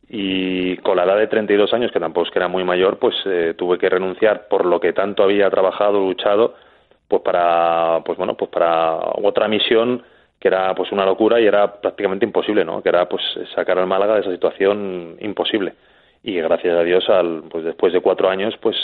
y 0.09 0.77
con 0.77 0.97
la 0.97 1.03
edad 1.03 1.17
de 1.17 1.27
32 1.27 1.73
años, 1.73 1.91
que 1.91 1.99
tampoco 1.99 2.27
es 2.27 2.31
que 2.31 2.39
era 2.39 2.47
muy 2.47 2.63
mayor, 2.63 2.99
pues 2.99 3.15
tuve 3.57 3.77
que 3.77 3.89
renunciar 3.89 4.47
por 4.47 4.65
lo 4.65 4.79
que 4.79 4.93
tanto 4.93 5.23
había 5.23 5.49
trabajado, 5.49 5.99
luchado, 5.99 6.55
pues 7.07 7.21
para, 7.21 8.01
pues 8.05 8.17
bueno, 8.17 8.35
pues 8.35 8.51
para 8.51 8.97
otra 8.97 9.47
misión 9.47 10.03
que 10.39 10.49
era 10.49 10.75
pues 10.75 10.91
una 10.91 11.05
locura 11.05 11.39
y 11.39 11.45
era 11.47 11.81
prácticamente 11.81 12.25
imposible, 12.25 12.63
¿no? 12.63 12.81
Que 12.83 12.89
era 12.89 13.07
pues 13.09 13.23
sacar 13.55 13.79
al 13.79 13.87
Málaga 13.87 14.15
de 14.15 14.21
esa 14.21 14.31
situación 14.31 15.17
imposible. 15.19 15.73
Y 16.23 16.35
gracias 16.35 16.77
a 16.77 16.83
Dios, 16.83 17.09
al, 17.09 17.43
pues 17.49 17.63
después 17.63 17.93
de 17.93 18.01
cuatro 18.01 18.29
años, 18.29 18.53
pues 18.61 18.75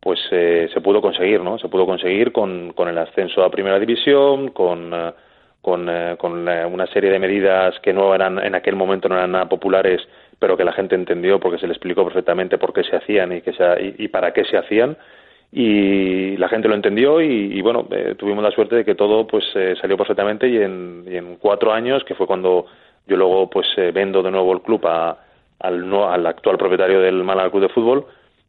pues 0.00 0.20
eh, 0.30 0.70
se 0.72 0.80
pudo 0.80 1.02
conseguir, 1.02 1.42
¿no? 1.42 1.58
Se 1.58 1.68
pudo 1.68 1.84
conseguir 1.84 2.32
con, 2.32 2.72
con 2.72 2.88
el 2.88 2.96
ascenso 2.96 3.42
a 3.42 3.50
Primera 3.50 3.78
División, 3.78 4.48
con 4.50 4.94
eh, 4.94 5.12
con, 5.60 5.88
eh, 5.90 6.16
con 6.18 6.48
una 6.48 6.86
serie 6.86 7.10
de 7.10 7.18
medidas 7.18 7.78
que 7.80 7.92
no 7.92 8.14
eran 8.14 8.38
en 8.38 8.54
aquel 8.54 8.76
momento 8.76 9.08
no 9.08 9.16
eran 9.16 9.32
nada 9.32 9.48
populares, 9.48 10.00
pero 10.38 10.56
que 10.56 10.64
la 10.64 10.72
gente 10.72 10.94
entendió 10.94 11.40
porque 11.40 11.58
se 11.58 11.66
le 11.66 11.72
explicó 11.72 12.04
perfectamente 12.04 12.58
por 12.58 12.72
qué 12.72 12.84
se 12.84 12.96
hacían 12.96 13.32
y, 13.32 13.40
que 13.40 13.52
y 13.98 14.08
para 14.08 14.32
qué 14.32 14.44
se 14.44 14.56
hacían. 14.56 14.96
Y 15.50 16.36
la 16.36 16.48
gente 16.48 16.68
lo 16.68 16.74
entendió 16.74 17.22
y, 17.22 17.60
bueno 17.62 17.86
eh, 17.90 18.14
tuvimos 18.18 18.44
la 18.44 18.50
suerte 18.50 18.76
de 18.76 18.84
que 18.84 18.94
todo 18.94 19.26
pues 19.26 19.44
eh, 19.54 19.74
salió 19.80 19.96
perfectamente 19.96 20.46
y 20.46 20.58
en, 20.58 21.38
cuatro 21.40 21.72
años 21.72 22.04
que 22.04 22.14
fue 22.14 22.26
cuando 22.26 22.66
yo 23.06 23.16
luego 23.16 23.48
pues 23.48 23.66
eh, 23.78 23.90
vendo 23.92 24.22
de 24.22 24.30
nuevo 24.30 24.52
el 24.52 24.60
club 24.60 24.86
a, 24.86 25.16
al, 25.60 25.88
no, 25.88 26.10
al 26.10 26.26
actual 26.26 26.58
propietario 26.58 27.00
del 27.00 27.24
Málaga 27.24 27.50
Club 27.50 27.62
de 27.62 27.68
Fútbol 27.70 28.04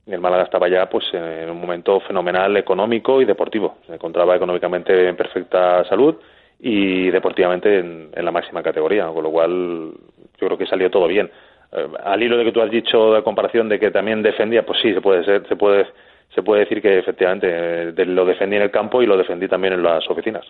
el 0.07 0.19
Málaga 0.19 0.43
estaba 0.43 0.67
ya 0.67 0.89
pues 0.89 1.05
en 1.13 1.49
un 1.49 1.61
momento 1.61 2.01
fenomenal 2.01 2.57
económico 2.57 3.21
y 3.21 3.25
deportivo. 3.25 3.77
Se 3.85 3.93
encontraba 3.93 4.35
económicamente 4.35 5.07
en 5.07 5.15
perfecta 5.15 5.85
salud 5.85 6.15
y 6.59 7.11
deportivamente 7.11 7.79
en, 7.79 8.09
en 8.13 8.25
la 8.25 8.31
máxima 8.31 8.63
categoría 8.63 9.07
con 9.07 9.23
lo 9.23 9.31
cual 9.31 9.91
yo 10.39 10.47
creo 10.47 10.57
que 10.57 10.65
salió 10.65 10.89
todo 10.89 11.07
bien 11.07 11.29
al 11.71 12.23
hilo 12.23 12.37
de 12.37 12.45
que 12.45 12.51
tú 12.51 12.61
has 12.61 12.71
dicho 12.71 13.13
de 13.13 13.23
comparación 13.23 13.69
de 13.69 13.79
que 13.79 13.91
también 13.91 14.23
defendía 14.23 14.65
pues 14.65 14.79
sí 14.81 14.93
se 14.93 15.01
puede 15.01 15.23
ser 15.23 15.47
se 15.47 15.55
puede 15.55 15.85
se 16.33 16.43
puede 16.43 16.61
decir 16.61 16.81
que 16.81 16.99
efectivamente 16.99 17.47
eh, 17.89 18.05
lo 18.05 18.25
defendí 18.25 18.55
en 18.55 18.63
el 18.63 18.71
campo 18.71 19.01
y 19.01 19.05
lo 19.05 19.17
defendí 19.17 19.47
también 19.47 19.73
en 19.73 19.83
las 19.83 20.07
oficinas. 20.09 20.45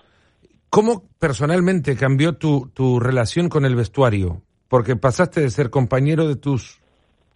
¿Cómo 0.69 1.03
personalmente 1.19 1.95
cambió 1.95 2.33
tu, 2.33 2.69
tu 2.73 2.99
relación 2.99 3.49
con 3.49 3.65
el 3.65 3.75
vestuario? 3.75 4.41
Porque 4.67 4.95
pasaste 4.95 5.41
de 5.41 5.49
ser 5.49 5.69
compañero 5.69 6.27
de 6.27 6.35
tus 6.35 6.79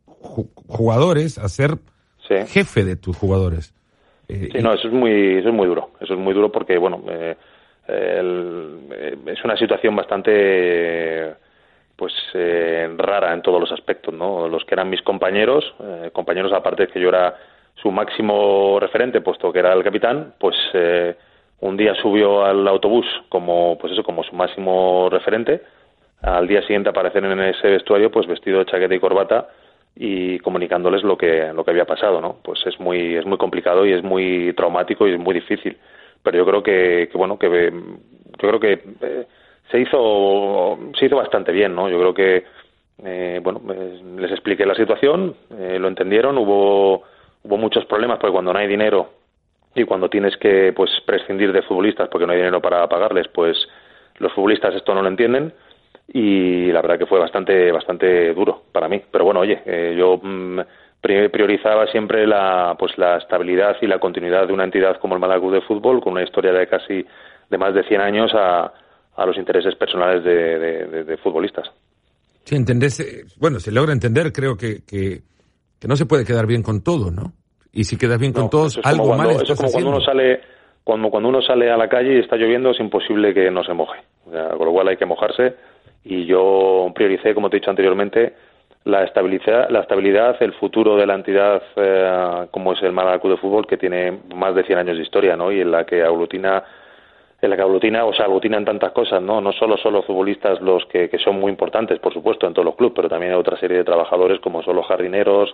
jugadores 0.06 1.38
a 1.38 1.48
ser 1.50 1.78
jefe 2.48 2.84
de 2.84 2.96
tus 2.96 3.18
jugadores. 3.18 3.74
Eh, 4.28 4.50
sí, 4.52 4.62
no, 4.62 4.74
eso 4.74 4.88
es 4.88 4.94
muy, 4.94 5.38
eso 5.38 5.50
es 5.50 5.54
muy 5.54 5.68
duro. 5.68 5.92
Eso 6.00 6.14
es 6.14 6.20
muy 6.20 6.34
duro 6.34 6.52
porque, 6.52 6.78
bueno, 6.78 7.04
eh, 7.10 7.36
es 7.88 9.44
una 9.44 9.58
situación 9.58 9.96
bastante 9.96 11.36
pues 11.96 12.14
rara 12.98 13.34
en 13.34 13.42
todos 13.42 13.60
los 13.60 13.72
aspectos, 13.72 14.14
¿no? 14.14 14.48
Los 14.48 14.66
que 14.66 14.76
eran 14.76 14.90
mis 14.90 15.02
compañeros, 15.04 15.74
compañeros 16.12 16.52
aparte 16.52 16.88
de 16.88 16.92
que 16.92 17.00
yo 17.00 17.10
era 17.10 17.36
su 17.76 17.92
máximo 17.92 18.80
referente, 18.80 19.22
puesto 19.22 19.52
que 19.52 19.60
era 19.60 19.74
el 19.74 19.84
capitán, 19.84 20.34
pues 20.40 20.56
eh, 20.74 21.16
un 21.60 21.78
día 21.78 21.96
subió 21.96 22.46
al 22.46 22.68
autobús 22.68 23.06
como, 23.30 23.78
pues 23.80 23.94
eso, 23.94 24.04
como 24.04 24.24
su 24.24 24.36
máximo 24.36 25.10
referente. 25.12 25.62
Al 26.22 26.48
día 26.48 26.62
siguiente 26.62 26.90
aparecer 26.90 27.24
en 27.26 27.40
ese 27.42 27.68
vestuario, 27.68 28.10
pues 28.12 28.28
vestido 28.28 28.60
de 28.60 28.66
chaqueta 28.66 28.96
y 28.96 29.00
corbata 29.00 29.50
y 29.96 30.40
comunicándoles 30.40 31.04
lo 31.04 31.18
que, 31.18 31.52
lo 31.54 31.64
que 31.64 31.72
había 31.72 31.86
pasado, 31.86 32.22
¿no? 32.22 32.38
Pues 32.44 32.66
es 32.66 32.80
muy, 32.80 33.16
es 33.16 33.26
muy 33.26 33.38
complicado 33.38 33.86
y 33.86 33.92
es 33.92 34.04
muy 34.04 34.54
traumático 34.54 35.08
y 35.08 35.14
es 35.14 35.20
muy 35.20 35.34
difícil. 35.34 35.78
pero 36.24 36.38
yo 36.38 36.46
creo 36.46 36.64
que, 36.64 37.10
bueno, 37.14 37.38
que 37.38 37.72
yo 38.42 38.50
creo 38.50 38.60
que 38.60 38.82
eh, 39.02 39.28
se 39.72 39.80
hizo 39.80 40.78
se 40.98 41.06
hizo 41.06 41.16
bastante 41.16 41.52
bien, 41.52 41.76
¿no? 41.76 41.90
Yo 41.90 42.00
creo 42.00 42.14
que 42.14 42.44
eh, 43.04 43.40
bueno, 43.44 43.62
les 44.18 44.32
expliqué 44.32 44.66
la 44.66 44.76
situación, 44.76 45.36
eh, 45.58 45.78
lo 45.80 45.88
entendieron, 45.88 46.38
hubo 46.38 47.04
hubo 47.44 47.58
muchos 47.58 47.86
problemas 47.86 48.20
porque 48.20 48.34
cuando 48.34 48.54
no 48.54 48.60
hay 48.60 48.68
dinero 48.68 49.10
y 49.76 49.84
cuando 49.84 50.10
tienes 50.10 50.38
que 50.38 50.72
pues 50.74 50.92
prescindir 51.06 51.52
de 51.52 51.62
futbolistas 51.64 52.08
porque 52.10 52.26
no 52.26 52.34
hay 52.34 52.40
dinero 52.40 52.62
para 52.62 52.88
pagarles, 52.88 53.28
pues 53.28 53.58
los 54.20 54.32
futbolistas 54.34 54.76
esto 54.76 54.94
no 54.94 55.02
lo 55.02 55.08
entienden 55.08 55.54
y 56.08 56.72
la 56.72 56.82
verdad 56.82 57.00
que 57.00 57.06
fue 57.06 57.20
bastante 57.20 57.72
bastante 57.72 58.34
duro 58.34 58.64
para 58.72 58.88
mí. 58.88 59.02
Pero 59.12 59.26
bueno, 59.26 59.42
oye, 59.42 59.62
eh, 59.66 59.96
yo 59.98 60.20
mm, 60.22 60.60
priorizaba 61.02 61.88
siempre 61.88 62.26
la 62.28 62.76
pues 62.78 62.98
la 62.98 63.18
estabilidad 63.18 63.78
y 63.82 63.88
la 63.88 64.00
continuidad 64.00 64.48
de 64.48 64.54
una 64.54 64.64
entidad 64.64 64.98
como 64.98 65.16
el 65.16 65.22
Málaga 65.22 65.50
de 65.50 65.62
Fútbol 65.62 66.02
con 66.02 66.14
una 66.14 66.24
historia 66.24 66.54
de 66.54 66.68
casi 66.68 67.06
de 67.50 67.58
más 67.58 67.74
de 67.74 67.84
100 67.84 68.02
años 68.02 68.32
a, 68.34 68.72
a 69.16 69.26
los 69.26 69.38
intereses 69.38 69.76
personales 69.76 70.24
de, 70.24 71.04
de, 71.04 71.18
futbolistas. 71.18 71.72
Sí, 72.44 72.56
entendés, 72.56 73.00
eh, 73.00 73.26
bueno, 73.40 73.60
se 73.60 73.72
logra 73.72 73.94
entender, 73.94 74.32
creo 74.32 74.58
que, 74.58 74.84
que, 74.86 75.22
no 75.88 75.96
se 75.96 76.06
puede 76.06 76.26
quedar 76.26 76.48
bien 76.48 76.64
con 76.64 76.82
todo, 76.82 77.12
¿no? 77.12 77.34
Y 77.72 77.84
si 77.84 77.98
quedas 77.98 78.20
bien 78.20 78.34
con 78.34 78.50
todos, 78.50 78.80
algo 78.84 79.08
cuando, 79.08 79.24
mal 79.24 79.36
estás 79.36 79.58
como 79.58 79.72
cuando 79.72 79.90
uno 79.90 80.02
sale 80.02 80.42
cuando, 80.84 81.10
cuando 81.10 81.30
uno 81.30 81.42
sale 81.42 81.72
a 81.72 81.78
la 81.78 81.90
calle 81.90 82.16
y 82.16 82.20
está 82.20 82.36
lloviendo 82.36 82.72
es 82.72 82.80
imposible 82.80 83.34
que 83.34 83.50
no 83.50 83.64
se 83.64 83.74
moje. 83.74 84.00
O 84.28 84.32
sea, 84.32 84.50
con 84.50 84.66
lo 84.66 84.72
cual 84.72 84.88
hay 84.90 84.98
que 84.98 85.06
mojarse 85.06 85.56
y 86.04 86.26
yo 86.26 86.92
prioricé, 86.94 87.34
como 87.34 87.50
te 87.50 87.58
he 87.58 87.60
dicho 87.60 87.70
anteriormente, 87.70 88.34
la 88.86 89.04
estabilidad, 89.04 89.70
la 89.70 89.82
estabilidad 89.82 90.36
el 90.42 90.54
futuro 90.54 90.98
de 90.98 91.06
la 91.06 91.16
entidad 91.16 91.64
eh, 91.76 92.48
como 92.52 92.74
es 92.74 92.84
el 92.84 92.92
Málaga 92.92 93.20
Club 93.20 93.36
de 93.36 93.42
Fútbol, 93.42 93.68
que 93.68 93.78
tiene 93.78 94.20
más 94.36 94.54
de 94.56 94.64
100 94.64 94.80
años 94.80 94.98
de 94.98 95.04
historia, 95.04 95.38
¿no? 95.38 95.52
Y 95.52 95.62
en 95.62 95.72
la 95.72 95.86
que 95.86 96.04
aglutina 96.04 96.64
en 97.46 97.50
la 97.50 97.56
que 97.56 97.62
aglutina, 97.62 98.06
o 98.06 98.14
sea, 98.14 98.26
aglutinan 98.26 98.66
tantas 98.66 98.92
cosas, 98.92 99.22
¿no? 99.22 99.42
No 99.42 99.52
solo 99.54 99.78
son 99.78 99.94
los 99.94 100.06
futbolistas 100.06 100.62
los 100.62 100.86
que, 100.86 101.10
que 101.10 101.18
son 101.18 101.40
muy 101.40 101.52
importantes, 101.52 102.00
por 102.00 102.14
supuesto, 102.14 102.48
en 102.48 102.54
todos 102.54 102.66
los 102.66 102.76
clubes, 102.76 102.94
pero 102.96 103.10
también 103.10 103.34
hay 103.34 103.40
otra 103.40 103.60
serie 103.60 103.78
de 103.78 103.84
trabajadores 103.84 104.40
como 104.40 104.64
son 104.64 104.76
los 104.76 104.88
jardineros, 104.88 105.54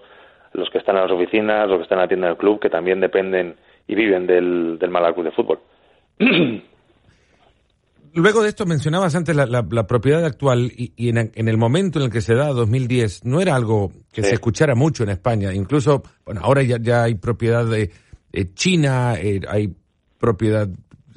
los 0.54 0.70
que 0.70 0.78
están 0.78 0.96
en 0.96 1.04
las 1.04 1.12
oficinas, 1.12 1.68
los 1.68 1.78
que 1.78 1.84
están 1.84 2.00
en 2.00 2.04
la 2.04 2.08
tienda 2.08 2.28
del 2.28 2.38
club, 2.38 2.60
que 2.60 2.70
también 2.70 3.00
dependen 3.00 3.56
y 3.88 3.96
viven 3.96 4.28
del, 4.28 4.78
del 4.80 4.90
Málaga 4.90 5.14
Club 5.14 5.26
de 5.26 5.32
Fútbol. 5.32 5.60
Luego 8.14 8.42
de 8.42 8.50
esto 8.50 8.66
mencionabas 8.66 9.16
antes 9.16 9.36
la, 9.36 9.88
propiedad 9.88 10.26
actual 10.26 10.72
y, 10.76 11.10
en, 11.10 11.32
el 11.36 11.58
momento 11.58 12.00
en 12.00 12.06
el 12.06 12.12
que 12.12 12.22
se 12.22 12.34
da 12.34 12.48
2010 12.48 13.26
no 13.26 13.40
era 13.40 13.56
algo 13.56 13.92
que 14.12 14.24
se 14.24 14.34
escuchara 14.34 14.74
mucho 14.74 15.04
en 15.04 15.10
España. 15.10 15.54
Incluso, 15.54 16.02
bueno, 16.26 16.42
ahora 16.44 16.64
ya, 16.64 16.78
ya 16.82 17.04
hay 17.04 17.16
propiedad 17.16 17.66
de, 17.66 17.92
China, 18.56 19.14
eh, 19.22 19.42
hay 19.48 19.76
propiedad 20.18 20.68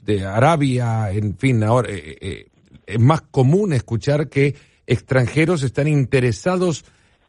de 0.02 0.26
Arabia, 0.26 1.11
en 1.11 1.37
fin, 1.38 1.62
ahora 1.62 1.90
eh, 1.90 2.18
eh, 2.21 2.47
es 2.87 3.00
más 3.00 3.23
común 3.23 3.73
escuchar 3.73 4.28
que 4.28 4.54
extranjeros 4.87 5.62
están 5.62 5.88
interesados 5.88 6.85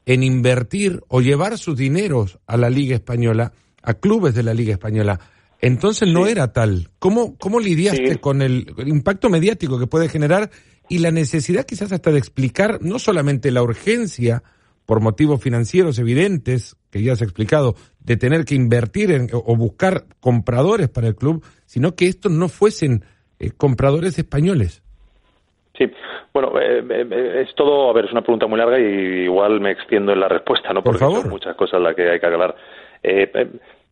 en 0.05 0.23
invertir 0.23 1.01
o 1.07 1.21
llevar 1.21 1.57
sus 1.57 1.77
dineros 1.77 2.39
a 2.45 2.57
la 2.57 2.69
Liga 2.69 2.95
Española, 2.95 3.53
a 3.81 3.93
clubes 3.93 4.33
de 4.33 4.43
la 4.43 4.53
Liga 4.53 4.73
Española. 4.73 5.19
Entonces 5.61 6.09
no 6.11 6.27
era 6.27 6.51
tal. 6.51 6.89
¿Cómo, 6.99 7.37
cómo 7.37 7.59
lidiaste 7.59 8.17
con 8.17 8.41
el, 8.41 8.73
impacto 8.85 9.29
mediático 9.29 9.79
que 9.79 9.87
puede 9.87 10.09
generar 10.09 10.49
y 10.89 10.97
la 10.97 11.11
necesidad 11.11 11.65
quizás 11.65 11.91
hasta 11.93 12.11
de 12.11 12.17
explicar 12.17 12.79
no 12.81 12.99
solamente 12.99 13.49
la 13.51 13.63
urgencia 13.63 14.43
por 14.85 14.99
motivos 14.99 15.41
financieros 15.41 15.99
evidentes, 15.99 16.75
que 16.93 17.01
ya 17.01 17.13
has 17.13 17.23
explicado, 17.23 17.73
de 17.99 18.17
tener 18.17 18.45
que 18.45 18.53
invertir 18.53 19.11
en, 19.11 19.27
o 19.33 19.57
buscar 19.57 20.03
compradores 20.19 20.89
para 20.89 21.07
el 21.07 21.15
club, 21.15 21.43
sino 21.65 21.95
que 21.95 22.05
estos 22.05 22.31
no 22.31 22.49
fuesen 22.49 23.01
eh, 23.39 23.49
compradores 23.57 24.19
españoles? 24.19 24.83
Sí, 25.75 25.85
bueno, 26.31 26.51
eh, 26.61 26.83
eh, 26.87 27.45
es 27.47 27.55
todo, 27.55 27.89
a 27.89 27.93
ver, 27.93 28.05
es 28.05 28.11
una 28.11 28.21
pregunta 28.21 28.45
muy 28.45 28.59
larga 28.59 28.79
y 28.79 29.23
igual 29.23 29.59
me 29.59 29.71
extiendo 29.71 30.13
en 30.13 30.19
la 30.19 30.27
respuesta, 30.27 30.71
¿no? 30.71 30.83
Porque 30.83 30.99
Por 30.99 31.09
favor. 31.09 31.21
son 31.21 31.31
muchas 31.31 31.55
cosas 31.55 31.81
las 31.81 31.95
que 31.95 32.11
hay 32.11 32.19
que 32.19 32.27
aclarar. 32.27 32.55
Eh, 33.01 33.49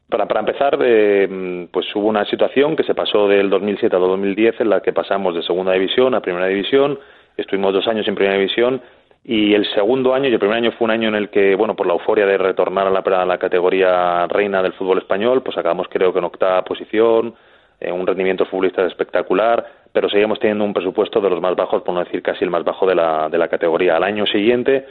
para, 0.08 0.28
para 0.28 0.42
empezar, 0.42 0.78
eh, 0.84 1.68
pues 1.72 1.88
hubo 1.96 2.08
una 2.08 2.26
situación 2.26 2.76
que 2.76 2.84
se 2.84 2.94
pasó 2.94 3.28
del 3.28 3.50
2007 3.50 3.96
al 3.96 4.02
2010 4.04 4.62
en 4.62 4.70
la 4.70 4.82
que 4.82 4.94
pasamos 4.94 5.34
de 5.34 5.42
segunda 5.42 5.74
división 5.74 6.14
a 6.14 6.22
primera 6.22 6.46
división, 6.48 7.00
estuvimos 7.36 7.74
dos 7.74 7.88
años 7.88 8.08
en 8.08 8.14
primera 8.14 8.38
división 8.38 8.82
y 9.24 9.54
el 9.54 9.66
segundo 9.74 10.14
año 10.14 10.30
y 10.30 10.34
el 10.34 10.40
primer 10.40 10.58
año 10.58 10.72
fue 10.72 10.86
un 10.86 10.92
año 10.92 11.10
en 11.10 11.16
el 11.16 11.30
que, 11.30 11.56
bueno, 11.56 11.76
por 11.76 11.86
la 11.86 11.94
euforia 11.94 12.26
de 12.26 12.38
retornar 12.38 12.88
a 12.88 12.90
la, 12.90 13.26
la 13.26 13.38
categoría 13.38 14.26
reina 14.28 14.64
del 14.64 14.74
fútbol 14.74 14.98
español, 14.98 15.44
pues 15.44 15.58
acabamos 15.58 15.88
creo 15.90 16.12
que 16.12 16.20
en 16.20 16.26
octava 16.26 16.64
posición, 16.64 17.36
eh, 17.80 17.92
un 17.92 18.06
rendimiento 18.06 18.46
futbolista 18.46 18.86
espectacular, 18.86 19.66
pero 19.92 20.10
seguimos 20.10 20.40
teniendo 20.40 20.64
un 20.64 20.74
presupuesto 20.74 21.20
de 21.20 21.30
los 21.30 21.42
más 21.42 21.56
bajos, 21.56 21.82
por 21.84 21.94
no 21.94 22.04
decir 22.04 22.22
casi 22.22 22.44
el 22.44 22.50
más 22.50 22.64
bajo 22.64 22.86
de 22.86 22.96
la, 22.96 23.28
de 23.30 23.38
la 23.38 23.48
categoría. 23.48 23.98
Al 23.98 24.04
año 24.04 24.26
siguiente 24.26 24.86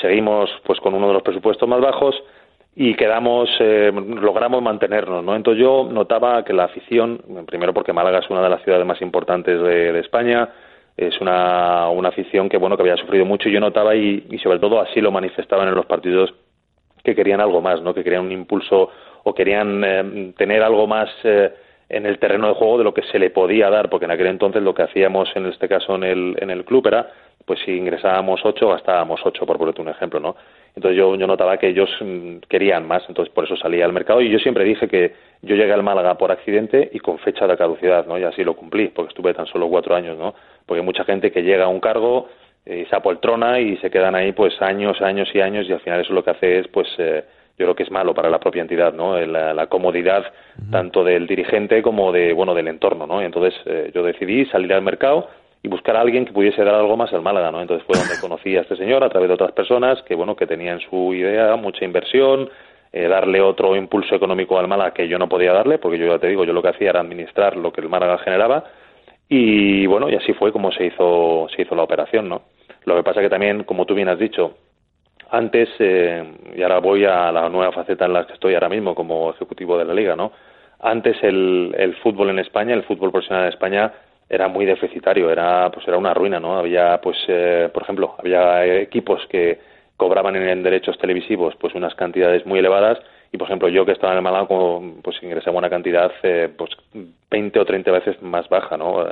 seguimos 0.00 0.50
pues 0.64 0.80
con 0.80 0.94
uno 0.94 1.08
de 1.08 1.14
los 1.14 1.22
presupuestos 1.22 1.68
más 1.68 1.80
bajos 1.80 2.14
y 2.80 2.94
quedamos, 2.94 3.50
eh, 3.58 3.90
logramos 3.92 4.62
mantenernos, 4.62 5.24
¿no? 5.24 5.34
Entonces 5.34 5.60
yo 5.60 5.88
notaba 5.90 6.44
que 6.44 6.52
la 6.52 6.64
afición, 6.64 7.20
primero 7.44 7.74
porque 7.74 7.92
Málaga 7.92 8.20
es 8.20 8.30
una 8.30 8.40
de 8.40 8.50
las 8.50 8.62
ciudades 8.62 8.86
más 8.86 9.02
importantes 9.02 9.60
de, 9.60 9.98
España, 9.98 10.48
es 10.98 11.20
una, 11.20 11.88
una, 11.90 12.08
afición 12.08 12.48
que, 12.48 12.58
bueno, 12.58 12.76
que 12.76 12.82
había 12.82 12.96
sufrido 12.96 13.24
mucho 13.24 13.48
y 13.48 13.52
yo 13.52 13.60
notaba 13.60 13.94
y, 13.94 14.26
sobre 14.42 14.58
todo 14.58 14.80
así 14.80 15.00
lo 15.00 15.12
manifestaban 15.12 15.68
en 15.68 15.76
los 15.76 15.86
partidos 15.86 16.34
que 17.04 17.14
querían 17.14 17.40
algo 17.40 17.60
más, 17.60 17.80
¿no? 17.80 17.94
Que 17.94 18.02
querían 18.02 18.24
un 18.24 18.32
impulso 18.32 18.90
o 19.22 19.32
querían 19.32 19.84
eh, 19.84 20.32
tener 20.36 20.60
algo 20.60 20.88
más 20.88 21.08
eh, 21.22 21.52
en 21.88 22.04
el 22.04 22.18
terreno 22.18 22.48
de 22.48 22.54
juego 22.54 22.78
de 22.78 22.84
lo 22.84 22.92
que 22.92 23.02
se 23.02 23.18
le 23.20 23.30
podía 23.30 23.70
dar, 23.70 23.88
porque 23.88 24.06
en 24.06 24.10
aquel 24.10 24.26
entonces 24.26 24.60
lo 24.60 24.74
que 24.74 24.82
hacíamos 24.82 25.28
en 25.36 25.46
este 25.46 25.68
caso 25.68 25.94
en 25.94 26.02
el, 26.02 26.36
en 26.40 26.50
el 26.50 26.64
club 26.64 26.88
era, 26.88 27.08
pues 27.44 27.60
si 27.64 27.70
ingresábamos 27.76 28.40
ocho, 28.44 28.68
gastábamos 28.68 29.20
ocho, 29.24 29.46
por 29.46 29.56
ponerte 29.56 29.80
un 29.80 29.88
ejemplo, 29.88 30.18
¿no? 30.18 30.34
Entonces 30.74 30.98
yo, 30.98 31.14
yo 31.14 31.26
notaba 31.26 31.56
que 31.56 31.68
ellos 31.68 31.88
mm, 32.00 32.38
querían 32.48 32.86
más, 32.86 33.04
entonces 33.08 33.32
por 33.32 33.44
eso 33.44 33.56
salía 33.56 33.84
al 33.84 33.92
mercado 33.92 34.20
y 34.20 34.30
yo 34.30 34.38
siempre 34.38 34.64
dije 34.64 34.88
que 34.88 35.14
yo 35.42 35.54
llegué 35.54 35.72
al 35.72 35.82
Málaga 35.84 36.18
por 36.18 36.32
accidente 36.32 36.90
y 36.92 36.98
con 36.98 37.18
fecha 37.18 37.46
de 37.46 37.56
caducidad, 37.56 38.04
¿no? 38.06 38.18
Y 38.18 38.24
así 38.24 38.42
lo 38.42 38.54
cumplí, 38.54 38.88
porque 38.88 39.10
estuve 39.10 39.32
tan 39.32 39.46
solo 39.46 39.68
cuatro 39.68 39.94
años, 39.94 40.18
¿no? 40.18 40.34
Porque 40.68 40.80
hay 40.80 40.86
mucha 40.86 41.04
gente 41.04 41.32
que 41.32 41.42
llega 41.42 41.64
a 41.64 41.68
un 41.68 41.80
cargo 41.80 42.28
y 42.64 42.84
se 42.84 42.94
apoltrona 42.94 43.58
y 43.58 43.78
se 43.78 43.90
quedan 43.90 44.14
ahí 44.14 44.32
pues 44.32 44.60
años, 44.60 45.00
años 45.00 45.28
y 45.34 45.40
años 45.40 45.66
y 45.68 45.72
al 45.72 45.80
final 45.80 46.02
eso 46.02 46.12
lo 46.12 46.22
que 46.22 46.30
hace 46.30 46.58
es 46.58 46.68
pues 46.68 46.86
eh, 46.98 47.24
yo 47.58 47.64
creo 47.64 47.74
que 47.74 47.82
es 47.82 47.90
malo 47.90 48.14
para 48.14 48.28
la 48.28 48.38
propia 48.38 48.62
entidad, 48.62 48.92
¿no? 48.92 49.18
La, 49.18 49.54
la 49.54 49.66
comodidad 49.66 50.24
tanto 50.70 51.02
del 51.02 51.26
dirigente 51.26 51.82
como 51.82 52.12
de 52.12 52.32
bueno 52.32 52.54
del 52.54 52.68
entorno, 52.68 53.06
¿no? 53.06 53.22
Y 53.22 53.24
entonces 53.24 53.58
eh, 53.64 53.90
yo 53.94 54.02
decidí 54.02 54.44
salir 54.46 54.72
al 54.74 54.82
mercado 54.82 55.28
y 55.62 55.68
buscar 55.68 55.96
a 55.96 56.02
alguien 56.02 56.24
que 56.24 56.32
pudiese 56.32 56.62
dar 56.62 56.74
algo 56.74 56.96
más 56.96 57.12
al 57.12 57.22
Málaga, 57.22 57.50
¿no? 57.50 57.60
Entonces 57.60 57.84
fue 57.86 57.98
donde 57.98 58.14
conocí 58.20 58.56
a 58.56 58.60
este 58.60 58.76
señor 58.76 59.02
a 59.02 59.08
través 59.08 59.28
de 59.28 59.34
otras 59.34 59.52
personas 59.52 60.02
que, 60.02 60.14
bueno, 60.14 60.36
que 60.36 60.46
tenían 60.46 60.80
su 60.80 61.14
idea, 61.14 61.56
mucha 61.56 61.84
inversión, 61.84 62.48
eh, 62.92 63.08
darle 63.08 63.40
otro 63.40 63.74
impulso 63.76 64.14
económico 64.14 64.58
al 64.58 64.68
Málaga 64.68 64.92
que 64.92 65.08
yo 65.08 65.18
no 65.18 65.28
podía 65.28 65.52
darle, 65.52 65.78
porque 65.78 65.98
yo 65.98 66.06
ya 66.06 66.18
te 66.18 66.28
digo, 66.28 66.44
yo 66.44 66.52
lo 66.52 66.62
que 66.62 66.68
hacía 66.68 66.90
era 66.90 67.00
administrar 67.00 67.56
lo 67.56 67.72
que 67.72 67.80
el 67.80 67.88
Málaga 67.88 68.18
generaba 68.18 68.64
y, 69.28 69.86
bueno, 69.86 70.08
y 70.08 70.14
así 70.14 70.32
fue 70.32 70.52
como 70.52 70.72
se 70.72 70.86
hizo, 70.86 71.48
se 71.54 71.62
hizo 71.62 71.74
la 71.74 71.82
operación, 71.82 72.28
¿no? 72.28 72.42
Lo 72.84 72.96
que 72.96 73.02
pasa 73.02 73.20
que 73.20 73.28
también, 73.28 73.64
como 73.64 73.84
tú 73.84 73.94
bien 73.94 74.08
has 74.08 74.18
dicho, 74.18 74.56
antes, 75.30 75.68
eh, 75.78 76.24
y 76.56 76.62
ahora 76.62 76.78
voy 76.78 77.04
a 77.04 77.30
la 77.30 77.48
nueva 77.48 77.72
faceta 77.72 78.06
en 78.06 78.14
la 78.14 78.26
que 78.26 78.32
estoy 78.32 78.54
ahora 78.54 78.70
mismo 78.70 78.94
como 78.94 79.30
ejecutivo 79.30 79.76
de 79.76 79.84
la 79.84 79.94
Liga, 79.94 80.16
¿no? 80.16 80.32
Antes 80.80 81.16
el, 81.22 81.74
el 81.76 81.96
fútbol 81.96 82.30
en 82.30 82.38
España, 82.38 82.72
el 82.74 82.84
fútbol 82.84 83.10
profesional 83.10 83.44
en 83.44 83.52
España, 83.52 83.92
era 84.28 84.48
muy 84.48 84.66
deficitario, 84.66 85.30
era 85.30 85.70
pues 85.70 85.86
era 85.88 85.96
una 85.96 86.14
ruina, 86.14 86.38
¿no? 86.38 86.58
Había 86.58 87.00
pues 87.00 87.16
eh, 87.28 87.70
por 87.72 87.82
ejemplo, 87.82 88.14
había 88.18 88.64
equipos 88.64 89.26
que 89.28 89.58
cobraban 89.96 90.36
en 90.36 90.62
derechos 90.62 90.98
televisivos 90.98 91.54
pues 91.56 91.74
unas 91.74 91.94
cantidades 91.94 92.44
muy 92.46 92.58
elevadas 92.58 92.98
y 93.32 93.36
por 93.36 93.46
ejemplo 93.46 93.68
yo 93.68 93.84
que 93.84 93.92
estaba 93.92 94.12
en 94.12 94.18
el 94.18 94.22
Málaga 94.22 94.48
pues 95.02 95.22
ingresaba 95.22 95.58
una 95.58 95.70
cantidad 95.70 96.10
eh, 96.22 96.48
pues 96.56 96.70
20 97.30 97.60
o 97.60 97.64
30 97.64 97.90
veces 97.90 98.22
más 98.22 98.48
baja, 98.48 98.76
¿no? 98.76 99.04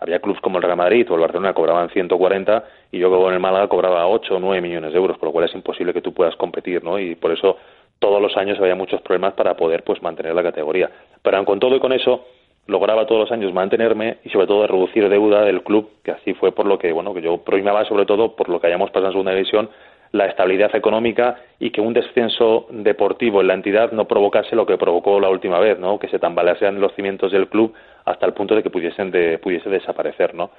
había 0.00 0.18
clubes 0.18 0.40
como 0.40 0.58
el 0.58 0.62
Real 0.62 0.76
Madrid 0.76 1.06
o 1.10 1.14
el 1.14 1.20
Barcelona 1.20 1.52
cobraban 1.52 1.90
140 1.90 2.64
y 2.90 2.98
yo 2.98 3.28
en 3.28 3.34
el 3.34 3.40
Málaga 3.40 3.68
cobraba 3.68 4.06
8 4.06 4.36
o 4.36 4.40
9 4.40 4.60
millones 4.60 4.92
de 4.92 4.98
euros, 4.98 5.18
por 5.18 5.28
lo 5.28 5.32
cual 5.32 5.44
es 5.44 5.54
imposible 5.54 5.92
que 5.92 6.00
tú 6.00 6.12
puedas 6.12 6.34
competir, 6.36 6.82
¿no? 6.82 6.98
Y 6.98 7.14
por 7.14 7.30
eso 7.32 7.58
todos 7.98 8.20
los 8.20 8.36
años 8.36 8.58
había 8.58 8.74
muchos 8.74 9.02
problemas 9.02 9.34
para 9.34 9.54
poder 9.54 9.84
pues 9.84 10.02
mantener 10.02 10.34
la 10.34 10.42
categoría. 10.42 10.90
Pero 11.22 11.44
con 11.44 11.60
todo 11.60 11.76
y 11.76 11.80
con 11.80 11.92
eso 11.92 12.24
lograba 12.66 13.06
todos 13.06 13.22
los 13.22 13.32
años 13.32 13.52
mantenerme 13.52 14.18
y 14.24 14.30
sobre 14.30 14.46
todo 14.46 14.66
reducir 14.66 15.08
deuda 15.08 15.42
del 15.42 15.62
club, 15.62 15.90
que 16.02 16.12
así 16.12 16.32
fue 16.34 16.52
por 16.52 16.66
lo 16.66 16.78
que, 16.78 16.92
bueno, 16.92 17.12
que 17.12 17.20
yo 17.20 17.38
primaba 17.38 17.84
sobre 17.84 18.06
todo 18.06 18.34
por 18.36 18.48
lo 18.48 18.60
que 18.60 18.68
hayamos 18.68 18.90
pasado 18.90 19.06
en 19.06 19.12
segunda 19.12 19.32
división, 19.32 19.68
la 20.12 20.26
estabilidad 20.26 20.74
económica 20.74 21.36
y 21.58 21.70
que 21.70 21.80
un 21.80 21.92
descenso 21.92 22.66
deportivo 22.70 23.40
en 23.40 23.46
la 23.46 23.54
entidad 23.54 23.92
no 23.92 24.06
provocase 24.08 24.56
lo 24.56 24.66
que 24.66 24.76
provocó 24.76 25.20
la 25.20 25.28
última 25.28 25.58
vez, 25.60 25.78
¿no? 25.78 25.98
Que 25.98 26.08
se 26.08 26.18
tambaleasen 26.18 26.80
los 26.80 26.94
cimientos 26.94 27.30
del 27.32 27.48
club 27.48 27.74
hasta 28.04 28.26
el 28.26 28.32
punto 28.32 28.54
de 28.54 28.62
que 28.62 28.70
pudiesen 28.70 29.10
de, 29.10 29.38
pudiese 29.38 29.70
desaparecer, 29.70 30.34
¿no? 30.34 30.50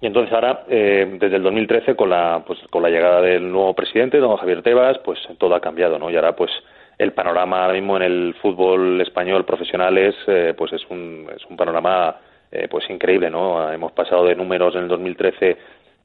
Y 0.00 0.06
entonces 0.06 0.32
ahora, 0.32 0.64
eh, 0.68 1.16
desde 1.18 1.36
el 1.36 1.42
2013, 1.42 1.96
con 1.96 2.10
la, 2.10 2.44
pues, 2.46 2.58
con 2.70 2.82
la 2.82 2.90
llegada 2.90 3.20
del 3.20 3.50
nuevo 3.50 3.74
presidente, 3.74 4.18
don 4.18 4.36
Javier 4.36 4.62
Tebas, 4.62 4.98
pues 4.98 5.18
todo 5.38 5.54
ha 5.54 5.60
cambiado, 5.60 5.98
¿no? 5.98 6.08
Y 6.10 6.16
ahora, 6.16 6.36
pues, 6.36 6.52
el 6.98 7.12
panorama 7.12 7.62
ahora 7.62 7.74
mismo 7.74 7.96
en 7.96 8.02
el 8.02 8.34
fútbol 8.40 9.00
español 9.00 9.44
profesional 9.44 9.96
es, 9.98 10.14
eh, 10.26 10.54
pues 10.56 10.72
es 10.72 10.82
un, 10.90 11.26
es 11.34 11.44
un 11.46 11.56
panorama 11.56 12.16
eh, 12.50 12.66
pues 12.68 12.88
increíble, 12.88 13.30
¿no? 13.30 13.70
Hemos 13.70 13.92
pasado 13.92 14.24
de 14.26 14.34
números 14.34 14.74
en 14.74 14.82
el 14.82 14.88
2013 14.88 15.56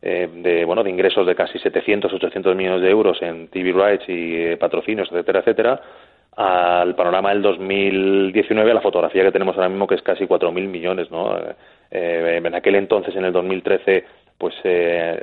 eh, 0.03 0.29
de 0.31 0.65
bueno 0.65 0.83
de 0.83 0.89
ingresos 0.89 1.25
de 1.25 1.33
casi 1.33 1.57
700 1.59 2.11
800 2.11 2.55
millones 2.55 2.81
de 2.81 2.89
euros 2.89 3.21
en 3.21 3.47
TV 3.47 3.71
rights 3.71 4.05
y 4.07 4.55
patrocinios 4.57 5.09
etcétera 5.11 5.39
etcétera 5.39 5.81
al 6.35 6.95
panorama 6.95 7.29
del 7.29 7.41
2019 7.41 8.73
la 8.73 8.81
fotografía 8.81 9.23
que 9.23 9.31
tenemos 9.31 9.55
ahora 9.55 9.69
mismo 9.69 9.87
que 9.87 9.95
es 9.95 10.01
casi 10.01 10.25
4.000 10.25 10.51
millones 10.67 11.09
no 11.11 11.37
en 11.91 12.55
aquel 12.55 12.75
entonces 12.75 13.15
en 13.15 13.25
el 13.25 13.31
2013 13.31 14.03
pues 14.37 14.55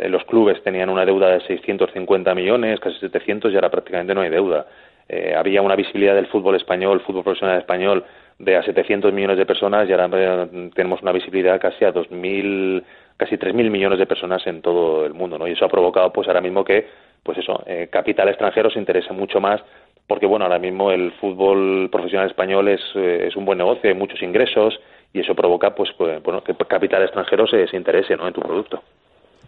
los 0.09 0.25
clubes 0.25 0.63
tenían 0.63 0.89
una 0.89 1.05
deuda 1.05 1.31
de 1.31 1.41
650 1.41 2.35
millones 2.35 2.79
casi 2.81 2.99
700 3.01 3.53
y 3.53 3.57
ahora 3.57 3.71
prácticamente 3.71 4.15
no 4.15 4.21
hay 4.23 4.31
deuda. 4.31 4.67
Eh, 5.13 5.35
había 5.37 5.61
una 5.61 5.75
visibilidad 5.75 6.15
del 6.15 6.29
fútbol 6.29 6.55
español, 6.55 7.01
fútbol 7.01 7.25
profesional 7.25 7.59
español, 7.59 8.05
de 8.39 8.57
a 8.57 8.63
700 8.63 9.13
millones 9.13 9.39
de 9.39 9.45
personas 9.45 9.89
y 9.89 9.93
ahora 9.93 10.09
eh, 10.13 10.71
tenemos 10.73 11.03
una 11.03 11.11
visibilidad 11.11 11.61
casi 11.61 11.85
a 11.85 11.93
2.000, 11.93 12.85
casi 13.21 13.37
3.000 13.37 13.71
millones 13.71 13.99
de 13.99 14.07
personas 14.07 14.45
en 14.47 14.63
todo 14.63 15.05
el 15.05 15.15
mundo, 15.15 15.39
¿no? 15.39 15.47
Y 15.47 15.53
eso 15.53 15.65
ha 15.65 15.69
provocado, 15.69 16.13
pues 16.13 16.27
ahora 16.27 16.41
mismo 16.41 16.65
que, 16.65 16.87
pues 17.23 17.39
eso, 17.39 17.63
eh, 17.67 17.89
capital 17.93 18.29
extranjero 18.29 18.71
se 18.71 18.79
interese 18.79 19.13
mucho 19.13 19.41
más 19.41 19.61
porque, 20.07 20.27
bueno, 20.27 20.47
ahora 20.47 20.59
mismo 20.59 20.91
el 20.91 21.13
fútbol 21.21 21.89
profesional 21.91 22.29
español 22.29 22.69
es, 22.69 22.81
es 22.97 23.37
un 23.37 23.45
buen 23.45 23.59
negocio, 23.59 23.91
hay 23.91 23.97
muchos 23.97 24.21
ingresos 24.23 24.81
y 25.13 25.21
eso 25.21 25.35
provoca, 25.35 25.75
pues, 25.75 25.91
pues 25.97 26.21
bueno, 26.23 26.43
que 26.43 26.55
capital 26.55 27.03
extranjero 27.03 27.47
se, 27.47 27.69
se 27.69 27.77
interese, 27.77 28.17
¿no? 28.17 28.27
En 28.27 28.33
tu 28.33 28.41
producto. 28.41 28.83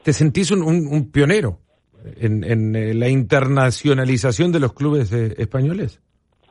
¿Te 0.04 0.12
sentís 0.12 0.50
un, 0.52 0.62
un 0.62 1.10
pionero? 1.10 1.58
en, 2.20 2.74
eh, 2.74 2.94
la 2.94 3.08
internacionalización 3.08 4.52
de 4.52 4.60
los 4.60 4.72
clubes 4.72 5.12
eh, 5.12 5.34
españoles? 5.38 6.00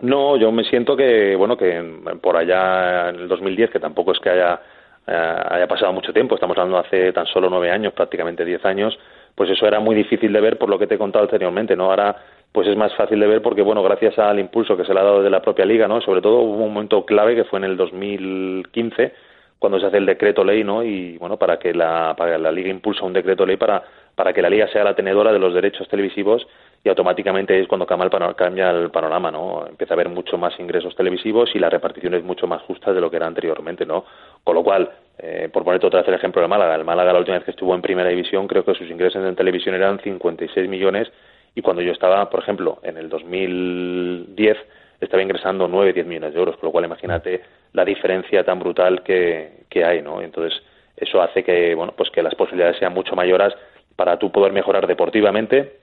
No, 0.01 0.37
yo 0.37 0.51
me 0.51 0.63
siento 0.63 0.95
que, 0.95 1.35
bueno, 1.35 1.57
que 1.57 1.81
por 2.21 2.35
allá 2.35 3.09
en 3.09 3.17
el 3.17 3.27
2010, 3.27 3.69
que 3.69 3.79
tampoco 3.79 4.13
es 4.13 4.19
que 4.19 4.29
haya, 4.29 4.55
eh, 4.55 4.59
haya 5.07 5.67
pasado 5.67 5.91
mucho 5.93 6.13
tiempo, 6.13 6.35
estamos 6.35 6.57
hablando 6.57 6.77
hace 6.77 7.11
tan 7.13 7.25
solo 7.25 7.49
nueve 7.49 7.71
años, 7.71 7.93
prácticamente 7.93 8.45
diez 8.45 8.63
años, 8.65 8.97
pues 9.35 9.49
eso 9.49 9.65
era 9.65 9.79
muy 9.79 9.95
difícil 9.95 10.31
de 10.31 10.41
ver 10.41 10.57
por 10.57 10.69
lo 10.69 10.77
que 10.77 10.87
te 10.87 10.95
he 10.95 10.97
contado 10.97 11.25
anteriormente, 11.25 11.75
¿no? 11.75 11.85
Ahora, 11.85 12.15
pues 12.51 12.67
es 12.67 12.75
más 12.75 12.93
fácil 12.95 13.19
de 13.19 13.27
ver 13.27 13.41
porque, 13.41 13.61
bueno, 13.61 13.81
gracias 13.81 14.19
al 14.19 14.39
impulso 14.39 14.75
que 14.75 14.85
se 14.85 14.93
le 14.93 14.99
ha 14.99 15.03
dado 15.03 15.17
desde 15.19 15.29
la 15.29 15.41
propia 15.41 15.65
liga, 15.65 15.87
¿no? 15.87 16.01
Sobre 16.01 16.21
todo 16.21 16.39
hubo 16.39 16.63
un 16.63 16.73
momento 16.73 17.05
clave 17.05 17.35
que 17.35 17.45
fue 17.45 17.59
en 17.59 17.65
el 17.65 17.77
2015, 17.77 19.13
cuando 19.57 19.79
se 19.79 19.85
hace 19.85 19.97
el 19.97 20.05
decreto 20.05 20.43
ley, 20.43 20.63
¿no? 20.63 20.83
Y 20.83 21.17
bueno, 21.17 21.37
para 21.37 21.57
que 21.57 21.73
la, 21.73 22.15
para 22.17 22.37
la 22.37 22.51
liga 22.51 22.69
impulsa 22.69 23.05
un 23.05 23.13
decreto 23.13 23.45
ley 23.45 23.57
para, 23.57 23.83
para 24.15 24.33
que 24.33 24.41
la 24.41 24.49
liga 24.49 24.67
sea 24.67 24.83
la 24.83 24.95
tenedora 24.95 25.31
de 25.31 25.39
los 25.39 25.53
derechos 25.53 25.87
televisivos 25.87 26.45
y 26.83 26.89
automáticamente 26.89 27.59
es 27.59 27.67
cuando 27.67 27.85
cambia 27.85 28.05
el, 28.05 28.09
panorama, 28.09 28.35
cambia 28.35 28.69
el 28.71 28.89
panorama, 28.89 29.31
¿no? 29.31 29.67
Empieza 29.67 29.93
a 29.93 29.95
haber 29.95 30.09
mucho 30.09 30.37
más 30.37 30.59
ingresos 30.59 30.95
televisivos 30.95 31.51
y 31.53 31.59
la 31.59 31.69
repartición 31.69 32.15
es 32.15 32.23
mucho 32.23 32.47
más 32.47 32.63
justa 32.63 32.91
de 32.91 32.99
lo 32.99 33.11
que 33.11 33.17
era 33.17 33.27
anteriormente, 33.27 33.85
¿no? 33.85 34.03
Con 34.43 34.55
lo 34.55 34.63
cual, 34.63 34.91
eh, 35.17 35.49
por 35.51 35.63
ponerte 35.63 35.87
otra 35.87 36.01
vez 36.01 36.09
el 36.09 36.15
ejemplo 36.15 36.41
de 36.41 36.47
Málaga, 36.47 36.75
el 36.75 36.83
Málaga 36.83 37.13
la 37.13 37.19
última 37.19 37.37
vez 37.37 37.45
que 37.45 37.51
estuvo 37.51 37.75
en 37.75 37.81
primera 37.81 38.09
división 38.09 38.47
creo 38.47 38.65
que 38.65 38.73
sus 38.73 38.89
ingresos 38.89 39.23
en 39.23 39.35
televisión 39.35 39.75
eran 39.75 39.99
56 39.99 40.67
millones 40.67 41.11
y 41.55 41.61
cuando 41.61 41.81
yo 41.81 41.91
estaba, 41.91 42.29
por 42.29 42.41
ejemplo, 42.41 42.79
en 42.83 42.97
el 42.97 43.09
2010 43.09 44.57
estaba 44.99 45.23
ingresando 45.23 45.67
9, 45.67 45.93
10 45.93 46.05
millones 46.05 46.33
de 46.33 46.39
euros, 46.39 46.57
con 46.57 46.67
lo 46.67 46.71
cual 46.71 46.85
imagínate 46.85 47.41
la 47.73 47.83
diferencia 47.83 48.43
tan 48.43 48.59
brutal 48.59 49.03
que, 49.03 49.65
que 49.69 49.83
hay, 49.83 50.01
¿no? 50.01 50.21
Entonces, 50.21 50.61
eso 50.95 51.21
hace 51.21 51.43
que, 51.43 51.73
bueno, 51.75 51.93
pues 51.97 52.09
que 52.11 52.21
las 52.21 52.35
posibilidades 52.35 52.77
sean 52.77 52.93
mucho 52.93 53.15
mayores 53.15 53.53
para 53.95 54.17
tú 54.17 54.31
poder 54.31 54.53
mejorar 54.53 54.87
deportivamente, 54.87 55.79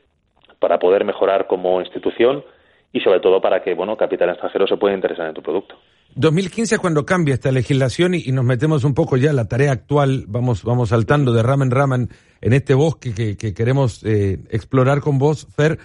para 0.59 0.79
poder 0.79 1.05
mejorar 1.05 1.47
como 1.47 1.81
institución 1.81 2.45
y 2.93 3.01
sobre 3.01 3.21
todo 3.21 3.41
para 3.41 3.63
que, 3.63 3.75
bueno, 3.75 3.97
capital 3.97 4.31
extranjero 4.31 4.67
se 4.67 4.77
pueda 4.77 4.95
interesar 4.95 5.29
en 5.29 5.35
tu 5.35 5.43
producto. 5.43 5.77
2015 6.15 6.75
es 6.75 6.81
cuando 6.81 7.07
cambia 7.07 7.35
esta 7.35 7.53
legislación 7.53 8.15
y, 8.15 8.33
nos 8.33 8.45
metemos 8.45 8.85
un 8.85 8.95
poco 8.95 9.17
ya 9.17 9.31
en 9.31 9.37
la 9.37 9.47
tarea 9.47 9.73
actual, 9.73 10.25
vamos, 10.27 10.65
vamos 10.65 10.89
saltando 10.89 11.33
de 11.33 11.43
rama 11.43 11.65
en 11.65 11.71
rama 11.71 11.97
en, 11.97 12.53
este 12.53 12.75
bosque 12.75 13.37
que, 13.37 13.55
queremos 13.55 14.05
eh, 14.05 14.39
explorar 14.51 15.01
con 15.01 15.19
vos, 15.19 15.47
Fer. 15.55 15.79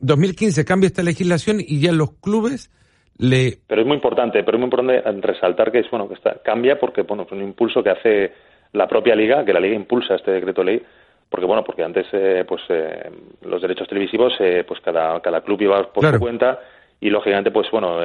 2015 0.00 0.60
eh, 0.60 0.64
cambia 0.64 0.86
esta 0.86 1.02
legislación 1.02 1.58
y 1.60 1.80
ya 1.80 1.92
los 1.92 2.12
clubes 2.20 2.70
le... 3.18 3.58
Pero 3.66 3.80
es 3.80 3.86
muy 3.86 3.96
importante, 3.96 4.42
pero 4.44 4.56
es 4.56 4.60
muy 4.60 4.66
importante 4.66 5.02
resaltar 5.26 5.72
que 5.72 5.80
es 5.80 5.90
bueno 5.90 6.08
que 6.08 6.14
está, 6.14 6.40
cambia 6.44 6.78
porque 6.78 7.02
bueno, 7.02 7.24
es 7.24 7.32
un 7.32 7.42
impulso 7.42 7.82
que 7.82 7.90
hace 7.90 8.32
la 8.72 8.86
propia 8.86 9.14
liga, 9.14 9.44
que 9.44 9.52
la 9.52 9.60
liga 9.60 9.74
impulsa 9.74 10.16
este 10.16 10.32
decreto 10.32 10.62
ley, 10.62 10.82
porque 11.28 11.46
bueno, 11.46 11.64
porque 11.64 11.82
antes 11.82 12.06
eh, 12.12 12.44
pues 12.46 12.62
eh, 12.68 13.10
los 13.42 13.62
derechos 13.62 13.88
televisivos 13.88 14.34
eh, 14.40 14.64
pues 14.66 14.80
cada, 14.80 15.20
cada 15.20 15.40
club 15.40 15.62
iba 15.62 15.92
por 15.92 16.04
su 16.04 16.18
cuenta 16.18 16.60
y 17.04 17.10
lógicamente 17.10 17.50
pues 17.50 17.70
bueno, 17.70 17.98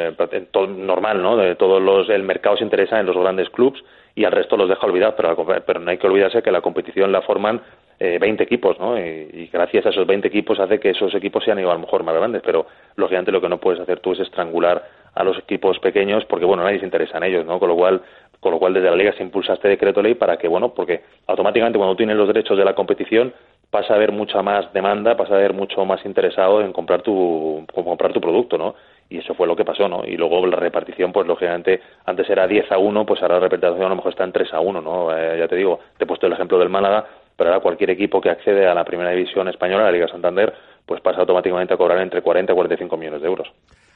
todo, 0.52 0.68
normal, 0.68 1.24
¿no? 1.24 1.38
De 1.38 1.56
todos 1.56 1.82
los 1.82 2.10
el 2.10 2.24
mercado 2.24 2.58
se 2.58 2.66
interesa 2.66 3.00
en 3.00 3.06
los 3.06 3.16
grandes 3.16 3.50
clubs 3.50 3.82
y 4.14 4.26
al 4.26 4.34
resto 4.34 4.58
los 4.58 4.68
deja 4.68 4.86
olvidar, 4.86 5.16
pero, 5.16 5.38
pero 5.66 5.80
no 5.80 5.90
hay 5.90 5.98
que 5.98 6.06
olvidarse 6.06 6.44
que 6.44 6.52
la 6.52 6.60
competición 6.60 7.10
la 7.10 7.22
forman 7.22 7.62
eh, 7.98 8.18
20 8.20 8.44
equipos, 8.44 8.78
¿no? 8.78 9.00
Y, 9.00 9.50
gracias 9.54 9.86
a 9.86 9.90
esos 9.92 10.06
20 10.06 10.28
equipos 10.28 10.60
hace 10.60 10.82
que 10.82 10.90
esos 10.90 11.16
equipos 11.16 11.46
sean 11.46 11.60
igual 11.60 11.78
a 11.78 11.80
lo 11.80 11.86
mejor 11.86 12.04
más 12.04 12.14
grandes, 12.14 12.42
pero 12.46 12.66
lógicamente 12.98 13.32
lo 13.32 13.40
que 13.40 13.48
no 13.48 13.58
puedes 13.58 13.80
hacer 13.80 14.02
tú 14.02 14.12
es 14.12 14.20
estrangular 14.20 14.84
a 15.16 15.24
los 15.24 15.38
equipos 15.38 15.80
pequeños 15.80 16.26
porque, 16.26 16.44
bueno, 16.44 16.64
nadie 16.64 16.80
se 16.80 16.86
interesa 16.86 17.20
en 17.20 17.24
ellos, 17.24 17.46
¿no? 17.46 17.58
Con 17.58 17.70
lo 17.70 17.78
cual, 17.78 18.02
con 18.42 18.52
lo 18.52 18.60
cual 18.60 18.74
desde 18.74 18.90
la 18.90 18.98
Liga 18.98 19.14
se 19.14 19.24
impulsa 19.24 19.54
este 19.54 19.70
decreto 19.70 20.02
ley 20.02 20.16
para 20.16 20.36
que, 20.36 20.50
bueno, 20.50 20.74
porque 20.74 21.04
automáticamente 21.26 21.78
cuando 21.78 21.96
tienes 21.96 22.18
los 22.18 22.28
derechos 22.28 22.58
de 22.58 22.66
la 22.66 22.76
competición 22.76 23.34
pasa 23.70 23.94
a 23.94 23.96
haber 23.98 24.12
mucha 24.12 24.42
más 24.42 24.72
demanda, 24.74 25.16
pasa 25.16 25.36
a 25.36 25.38
haber 25.38 25.54
mucho 25.54 25.86
más 25.86 26.04
interesado 26.06 26.62
en 26.62 26.74
comprar 26.74 27.02
tu, 27.02 27.66
comprar 27.74 28.14
tu 28.14 28.20
producto, 28.22 28.58
¿no? 28.58 28.76
Y 29.10 29.18
eso 29.18 29.34
fue 29.34 29.48
lo 29.48 29.56
que 29.56 29.66
pasó, 29.66 29.88
¿no? 29.88 30.06
Y 30.06 30.16
luego 30.18 30.46
la 30.46 30.58
repartición, 30.58 31.12
pues 31.12 31.26
lógicamente, 31.26 31.82
antes 32.06 32.30
era 32.30 32.48
10 32.48 32.72
a 32.72 32.78
1, 32.78 33.06
pues 33.06 33.22
ahora 33.22 33.36
la 33.36 33.48
repartición 33.48 33.86
a 33.88 33.90
lo 33.90 33.96
mejor 33.96 34.12
está 34.12 34.24
en 34.24 34.32
3 34.32 34.54
a 34.54 34.60
1, 34.60 34.82
¿no? 34.82 35.18
Eh, 35.18 35.40
ya 35.40 35.48
te 35.48 35.56
digo, 35.56 35.80
te 35.98 36.04
he 36.04 36.08
puesto 36.08 36.28
el 36.28 36.34
ejemplo 36.34 36.60
del 36.60 36.70
Málaga, 36.70 37.06
pero 37.36 37.50
ahora 37.50 37.62
cualquier 37.62 37.90
equipo 37.90 38.22
que 38.22 38.30
accede 38.30 38.68
a 38.68 38.76
la 38.76 38.86
primera 38.86 39.10
división 39.10 39.48
española, 39.48 39.86
la 39.86 39.92
Liga 39.92 40.08
Santander, 40.08 40.54
pues 40.86 41.02
pasa 41.02 41.22
automáticamente 41.22 41.74
a 41.74 41.78
cobrar 41.78 42.00
entre 42.02 42.22
40 42.22 42.52
y 42.52 42.56
45 42.56 42.98
millones 42.98 43.22
de 43.22 43.28
euros. 43.28 43.48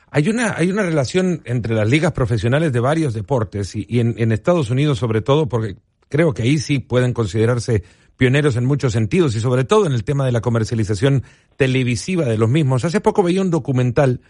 Hay 0.10 0.30
una, 0.30 0.54
hay 0.56 0.72
una 0.72 0.84
relación 0.84 1.42
entre 1.46 1.74
las 1.74 1.90
ligas 1.90 2.12
profesionales 2.12 2.72
de 2.72 2.80
varios 2.80 3.16
deportes 3.16 3.76
y, 3.76 4.00
en, 4.00 4.32
Estados 4.32 4.70
Unidos 4.70 5.00
sobre 5.00 5.22
todo, 5.22 5.50
porque 5.50 5.76
creo 6.08 6.34
que 6.34 6.44
ahí 6.44 6.60
sí 6.60 6.78
pueden 6.78 7.14
considerarse 7.14 7.84
pioneros 8.16 8.56
en 8.56 8.66
muchos 8.66 8.94
sentidos 8.94 9.36
y 9.36 9.40
sobre 9.40 9.64
todo 9.64 9.88
en 9.88 9.92
el 9.92 10.04
tema 10.04 10.26
de 10.26 10.32
la 10.32 10.42
comercialización 10.42 11.24
televisiva 11.58 12.26
de 12.26 12.38
los 12.38 12.48
mismos. 12.48 12.86
Hace 12.86 13.02
poco 13.02 13.24
veía 13.24 13.42
un 13.42 13.50
documental 13.50 14.22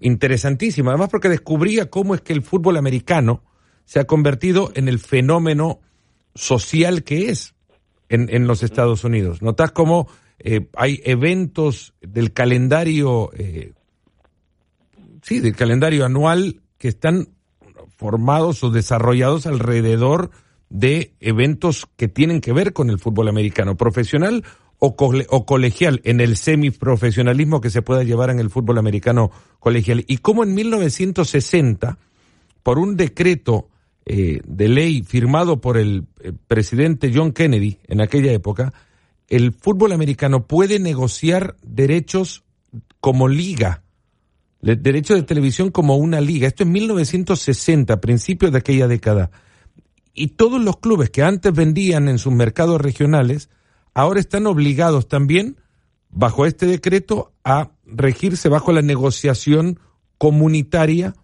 interesantísimo, 0.00 0.90
además 0.90 1.08
porque 1.10 1.28
descubría 1.28 1.90
cómo 1.90 2.14
es 2.14 2.20
que 2.20 2.32
el 2.32 2.42
fútbol 2.42 2.76
americano 2.76 3.42
se 3.84 4.00
ha 4.00 4.04
convertido 4.04 4.70
en 4.74 4.88
el 4.88 4.98
fenómeno 4.98 5.80
social 6.34 7.02
que 7.02 7.30
es 7.30 7.54
en, 8.08 8.28
en 8.34 8.46
los 8.46 8.62
Estados 8.62 9.04
Unidos. 9.04 9.42
Notas 9.42 9.72
cómo 9.72 10.08
eh, 10.38 10.68
hay 10.74 11.00
eventos 11.04 11.94
del 12.00 12.32
calendario, 12.32 13.30
eh, 13.34 13.72
sí, 15.22 15.40
del 15.40 15.54
calendario 15.54 16.04
anual 16.04 16.60
que 16.78 16.88
están 16.88 17.28
formados 17.96 18.64
o 18.64 18.70
desarrollados 18.70 19.46
alrededor 19.46 20.30
de 20.68 21.14
eventos 21.20 21.86
que 21.96 22.08
tienen 22.08 22.40
que 22.40 22.52
ver 22.52 22.72
con 22.72 22.90
el 22.90 22.98
fútbol 22.98 23.28
americano, 23.28 23.76
profesional 23.76 24.42
o, 24.84 25.46
colegial, 25.46 26.00
en 26.02 26.20
el 26.20 26.36
semiprofesionalismo 26.36 27.60
que 27.60 27.70
se 27.70 27.82
pueda 27.82 28.02
llevar 28.02 28.30
en 28.30 28.40
el 28.40 28.50
fútbol 28.50 28.78
americano 28.78 29.30
colegial. 29.60 30.04
Y 30.08 30.18
como 30.18 30.42
en 30.42 30.54
1960, 30.54 31.98
por 32.64 32.80
un 32.80 32.96
decreto 32.96 33.68
eh, 34.04 34.40
de 34.44 34.68
ley 34.68 35.04
firmado 35.04 35.60
por 35.60 35.76
el 35.76 36.06
eh, 36.20 36.32
presidente 36.48 37.12
John 37.14 37.30
Kennedy 37.30 37.78
en 37.86 38.00
aquella 38.00 38.32
época, 38.32 38.72
el 39.28 39.52
fútbol 39.52 39.92
americano 39.92 40.48
puede 40.48 40.80
negociar 40.80 41.54
derechos 41.62 42.42
como 42.98 43.28
liga, 43.28 43.84
derecho 44.62 45.14
de 45.14 45.22
televisión 45.22 45.70
como 45.70 45.96
una 45.96 46.20
liga. 46.20 46.48
Esto 46.48 46.64
en 46.64 46.72
1960, 46.72 48.00
principios 48.00 48.50
de 48.50 48.58
aquella 48.58 48.88
década. 48.88 49.30
Y 50.12 50.28
todos 50.28 50.60
los 50.60 50.78
clubes 50.78 51.10
que 51.10 51.22
antes 51.22 51.52
vendían 51.52 52.08
en 52.08 52.18
sus 52.18 52.32
mercados 52.32 52.80
regionales, 52.80 53.48
ahora 53.94 54.20
están 54.20 54.46
obligados 54.46 55.08
también, 55.08 55.56
bajo 56.10 56.46
este 56.46 56.66
decreto, 56.66 57.32
a 57.44 57.70
regirse 57.84 58.48
bajo 58.48 58.72
la 58.72 58.82
negociación 58.82 59.78
comunitaria 60.18 61.14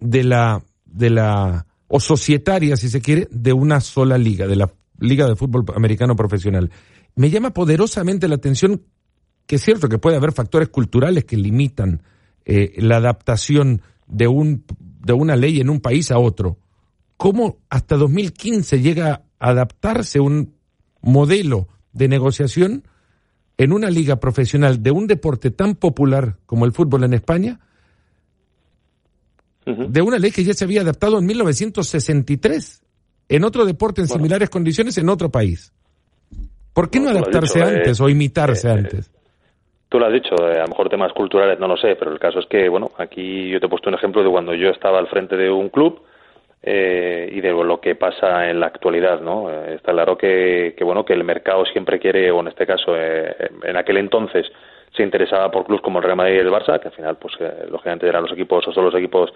de 0.00 0.24
la, 0.24 0.64
de 0.84 1.10
la, 1.10 1.66
o 1.88 2.00
societaria, 2.00 2.76
si 2.76 2.88
se 2.88 3.00
quiere, 3.00 3.28
de 3.30 3.52
una 3.52 3.80
sola 3.80 4.18
liga, 4.18 4.46
de 4.46 4.56
la 4.56 4.72
Liga 4.98 5.26
de 5.26 5.36
Fútbol 5.36 5.64
Americano 5.74 6.14
Profesional. 6.14 6.70
Me 7.16 7.28
llama 7.30 7.52
poderosamente 7.52 8.28
la 8.28 8.36
atención 8.36 8.82
que 9.46 9.56
es 9.56 9.62
cierto 9.62 9.88
que 9.88 9.98
puede 9.98 10.16
haber 10.16 10.32
factores 10.32 10.68
culturales 10.68 11.24
que 11.24 11.36
limitan 11.36 12.02
eh, 12.44 12.74
la 12.78 12.96
adaptación 12.96 13.82
de, 14.06 14.28
un, 14.28 14.64
de 14.78 15.12
una 15.12 15.36
ley 15.36 15.60
en 15.60 15.70
un 15.70 15.80
país 15.80 16.10
a 16.10 16.18
otro, 16.18 16.58
cómo 17.16 17.58
hasta 17.68 17.96
2015 17.96 18.80
llega 18.80 19.24
a 19.38 19.50
adaptarse 19.50 20.20
un 20.20 20.54
modelo 21.00 21.68
de 21.92 22.08
negociación 22.08 22.84
en 23.58 23.72
una 23.72 23.90
liga 23.90 24.16
profesional 24.16 24.82
de 24.82 24.90
un 24.90 25.06
deporte 25.06 25.50
tan 25.50 25.74
popular 25.74 26.36
como 26.46 26.64
el 26.64 26.72
fútbol 26.72 27.04
en 27.04 27.14
España 27.14 27.60
de 29.64 30.02
una 30.02 30.18
ley 30.18 30.32
que 30.32 30.42
ya 30.42 30.54
se 30.54 30.64
había 30.64 30.80
adaptado 30.80 31.18
en 31.18 31.26
1963 31.26 32.82
en 33.28 33.44
otro 33.44 33.64
deporte 33.64 34.00
en 34.00 34.08
similares 34.08 34.50
condiciones 34.50 34.98
en 34.98 35.08
otro 35.08 35.30
país. 35.30 35.72
¿Por 36.74 36.90
qué 36.90 37.00
no, 37.00 37.10
adaptarse 37.10 37.60
eh, 37.60 37.62
antes 37.62 38.00
o 38.00 38.08
imitarse 38.08 38.68
eh, 38.68 38.72
antes? 38.72 39.10
Tú 39.88 39.98
lo 39.98 40.06
has 40.06 40.12
dicho, 40.12 40.34
a 40.34 40.62
lo 40.62 40.68
mejor 40.68 40.88
temas 40.88 41.12
culturales 41.12 41.60
no 41.60 41.68
lo 41.68 41.76
sé, 41.76 41.96
pero 41.98 42.12
el 42.12 42.18
caso 42.18 42.40
es 42.40 42.46
que, 42.46 42.68
bueno, 42.68 42.90
aquí 42.98 43.50
yo 43.50 43.60
te 43.60 43.66
he 43.66 43.68
puesto 43.68 43.90
un 43.90 43.94
ejemplo 43.94 44.22
de 44.22 44.30
cuando 44.30 44.54
yo 44.54 44.70
estaba 44.70 44.98
al 44.98 45.06
frente 45.06 45.36
de 45.36 45.50
un 45.50 45.68
club 45.68 46.02
eh, 46.64 47.28
y 47.32 47.40
de 47.40 47.50
lo 47.50 47.80
que 47.80 47.96
pasa 47.96 48.48
en 48.48 48.60
la 48.60 48.66
actualidad, 48.66 49.20
¿no? 49.20 49.50
Eh, 49.50 49.74
está 49.74 49.90
claro 49.90 50.16
que, 50.16 50.74
que, 50.76 50.84
bueno, 50.84 51.04
que 51.04 51.12
el 51.12 51.24
mercado 51.24 51.64
siempre 51.66 51.98
quiere, 51.98 52.30
o 52.30 52.38
en 52.38 52.48
este 52.48 52.66
caso, 52.66 52.94
eh, 52.96 53.34
en 53.64 53.76
aquel 53.76 53.96
entonces 53.96 54.46
se 54.96 55.02
interesaba 55.02 55.50
por 55.50 55.64
clubes 55.64 55.82
como 55.82 55.98
el 55.98 56.04
Real 56.04 56.16
Madrid 56.16 56.36
y 56.36 56.38
el 56.38 56.50
Barça, 56.50 56.78
que 56.78 56.88
al 56.88 56.94
final, 56.94 57.16
pues, 57.16 57.34
lógicamente 57.68 58.06
eran 58.06 58.22
los 58.22 58.32
equipos 58.32 58.66
o 58.68 58.72
son 58.72 58.84
los 58.84 58.94
equipos 58.94 59.32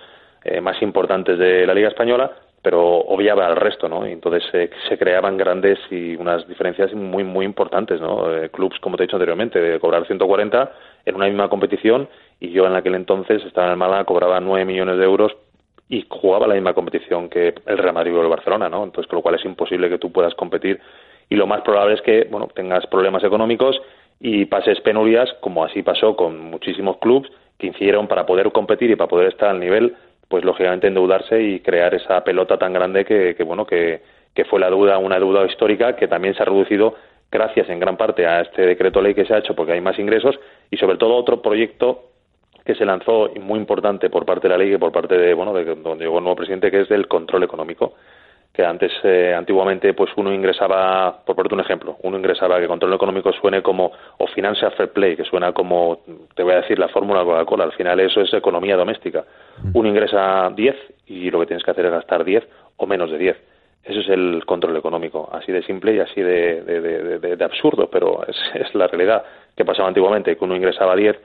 más 0.62 0.80
importantes 0.80 1.38
de 1.38 1.66
la 1.66 1.74
Liga 1.74 1.88
Española, 1.88 2.30
pero 2.62 2.80
obviaba 2.80 3.46
al 3.46 3.56
resto, 3.56 3.88
¿no? 3.88 4.06
Y 4.06 4.12
entonces 4.12 4.44
se 4.88 4.98
creaban 4.98 5.36
grandes 5.36 5.78
y 5.90 6.14
unas 6.14 6.46
diferencias 6.46 6.92
muy, 6.92 7.24
muy 7.24 7.44
importantes, 7.44 8.00
¿no? 8.00 8.26
clubs, 8.52 8.78
como 8.78 8.96
te 8.96 9.02
he 9.02 9.06
dicho 9.06 9.16
anteriormente, 9.16 9.58
de 9.58 9.80
cobrar 9.80 10.06
140 10.06 10.72
en 11.04 11.14
una 11.16 11.26
misma 11.26 11.48
competición 11.48 12.08
y 12.38 12.50
yo 12.50 12.66
en 12.66 12.76
aquel 12.76 12.94
entonces 12.94 13.42
estaba 13.44 13.68
en 13.68 13.72
el 13.72 13.78
Málaga, 13.78 14.04
cobraba 14.04 14.38
9 14.38 14.64
millones 14.66 14.98
de 14.98 15.04
euros 15.04 15.36
y 15.88 16.04
jugaba 16.08 16.46
la 16.46 16.54
misma 16.54 16.74
competición 16.74 17.28
que 17.28 17.54
el 17.66 17.78
Real 17.78 17.94
Madrid 17.94 18.16
o 18.16 18.22
el 18.22 18.28
Barcelona, 18.28 18.68
¿no? 18.68 18.84
Entonces, 18.84 19.08
con 19.08 19.18
lo 19.18 19.22
cual 19.22 19.36
es 19.36 19.44
imposible 19.44 19.88
que 19.88 19.98
tú 19.98 20.10
puedas 20.10 20.34
competir 20.34 20.80
y 21.28 21.36
lo 21.36 21.46
más 21.46 21.62
probable 21.62 21.94
es 21.94 22.02
que, 22.02 22.26
bueno, 22.30 22.48
tengas 22.54 22.86
problemas 22.86 23.22
económicos 23.24 23.80
y 24.20 24.46
pases 24.46 24.80
penurias, 24.80 25.32
como 25.40 25.64
así 25.64 25.82
pasó 25.82 26.16
con 26.16 26.40
muchísimos 26.40 26.98
clubes 26.98 27.30
que 27.58 27.68
hicieron 27.68 28.06
para 28.06 28.26
poder 28.26 28.50
competir 28.52 28.90
y 28.90 28.96
para 28.96 29.08
poder 29.08 29.28
estar 29.28 29.50
al 29.50 29.60
nivel, 29.60 29.94
pues 30.28 30.44
lógicamente 30.44 30.88
endeudarse 30.88 31.42
y 31.42 31.60
crear 31.60 31.94
esa 31.94 32.22
pelota 32.24 32.58
tan 32.58 32.72
grande 32.72 33.04
que, 33.04 33.34
bueno, 33.44 33.66
que, 33.66 34.02
que 34.34 34.44
fue 34.44 34.60
la 34.60 34.68
deuda, 34.68 34.98
una 34.98 35.18
deuda 35.18 35.46
histórica 35.46 35.96
que 35.96 36.08
también 36.08 36.34
se 36.34 36.42
ha 36.42 36.46
reducido 36.46 36.94
gracias 37.30 37.68
en 37.68 37.80
gran 37.80 37.96
parte 37.96 38.26
a 38.26 38.40
este 38.40 38.62
decreto 38.62 39.00
ley 39.00 39.14
que 39.14 39.24
se 39.24 39.34
ha 39.34 39.38
hecho 39.38 39.54
porque 39.54 39.72
hay 39.72 39.80
más 39.80 39.98
ingresos 39.98 40.38
y 40.70 40.76
sobre 40.76 40.96
todo 40.96 41.16
otro 41.16 41.42
proyecto 41.42 42.04
que 42.66 42.74
se 42.74 42.84
lanzó 42.84 43.30
muy 43.40 43.58
importante 43.58 44.10
por 44.10 44.26
parte 44.26 44.48
de 44.48 44.52
la 44.52 44.58
ley 44.58 44.74
y 44.74 44.78
por 44.78 44.92
parte 44.92 45.16
de 45.16 45.32
bueno 45.32 45.54
de 45.54 45.64
donde 45.64 46.04
llegó 46.04 46.18
el 46.18 46.24
nuevo 46.24 46.36
presidente 46.36 46.70
que 46.70 46.80
es 46.80 46.88
del 46.88 47.06
control 47.06 47.44
económico 47.44 47.94
que 48.52 48.64
antes 48.64 48.90
eh, 49.04 49.34
antiguamente 49.36 49.94
pues 49.94 50.10
uno 50.16 50.32
ingresaba 50.32 51.22
por 51.24 51.36
ponerte 51.36 51.54
un 51.54 51.60
ejemplo 51.60 51.96
uno 52.02 52.18
ingresaba 52.18 52.58
que 52.58 52.66
control 52.66 52.94
económico 52.94 53.32
suene 53.32 53.62
como 53.62 53.92
o 54.18 54.26
financial 54.26 54.72
fair 54.72 54.90
play 54.90 55.14
que 55.14 55.24
suena 55.24 55.52
como 55.52 56.00
te 56.34 56.42
voy 56.42 56.54
a 56.54 56.62
decir 56.62 56.78
la 56.78 56.88
fórmula 56.88 57.22
Coca-Cola 57.22 57.64
al 57.64 57.72
final 57.72 58.00
eso 58.00 58.20
es 58.20 58.32
economía 58.34 58.76
doméstica. 58.76 59.24
Uno 59.74 59.88
ingresa 59.88 60.50
10 60.54 60.76
y 61.06 61.30
lo 61.30 61.40
que 61.40 61.46
tienes 61.46 61.64
que 61.64 61.70
hacer 61.70 61.86
es 61.86 61.92
gastar 61.92 62.24
10 62.24 62.44
o 62.78 62.86
menos 62.86 63.10
de 63.10 63.18
10 63.18 63.36
eso 63.84 64.00
es 64.00 64.08
el 64.08 64.44
control 64.44 64.76
económico, 64.76 65.28
así 65.32 65.52
de 65.52 65.62
simple 65.62 65.94
y 65.94 66.00
así 66.00 66.20
de, 66.20 66.62
de, 66.62 67.36
de, 67.36 67.44
absurdo, 67.44 67.88
pero 67.88 68.26
es, 68.26 68.36
es, 68.54 68.74
la 68.74 68.88
realidad 68.88 69.22
que 69.56 69.64
pasaba 69.64 69.86
antiguamente, 69.86 70.36
que 70.36 70.44
uno 70.44 70.56
ingresaba 70.56 70.96
10 70.96 71.16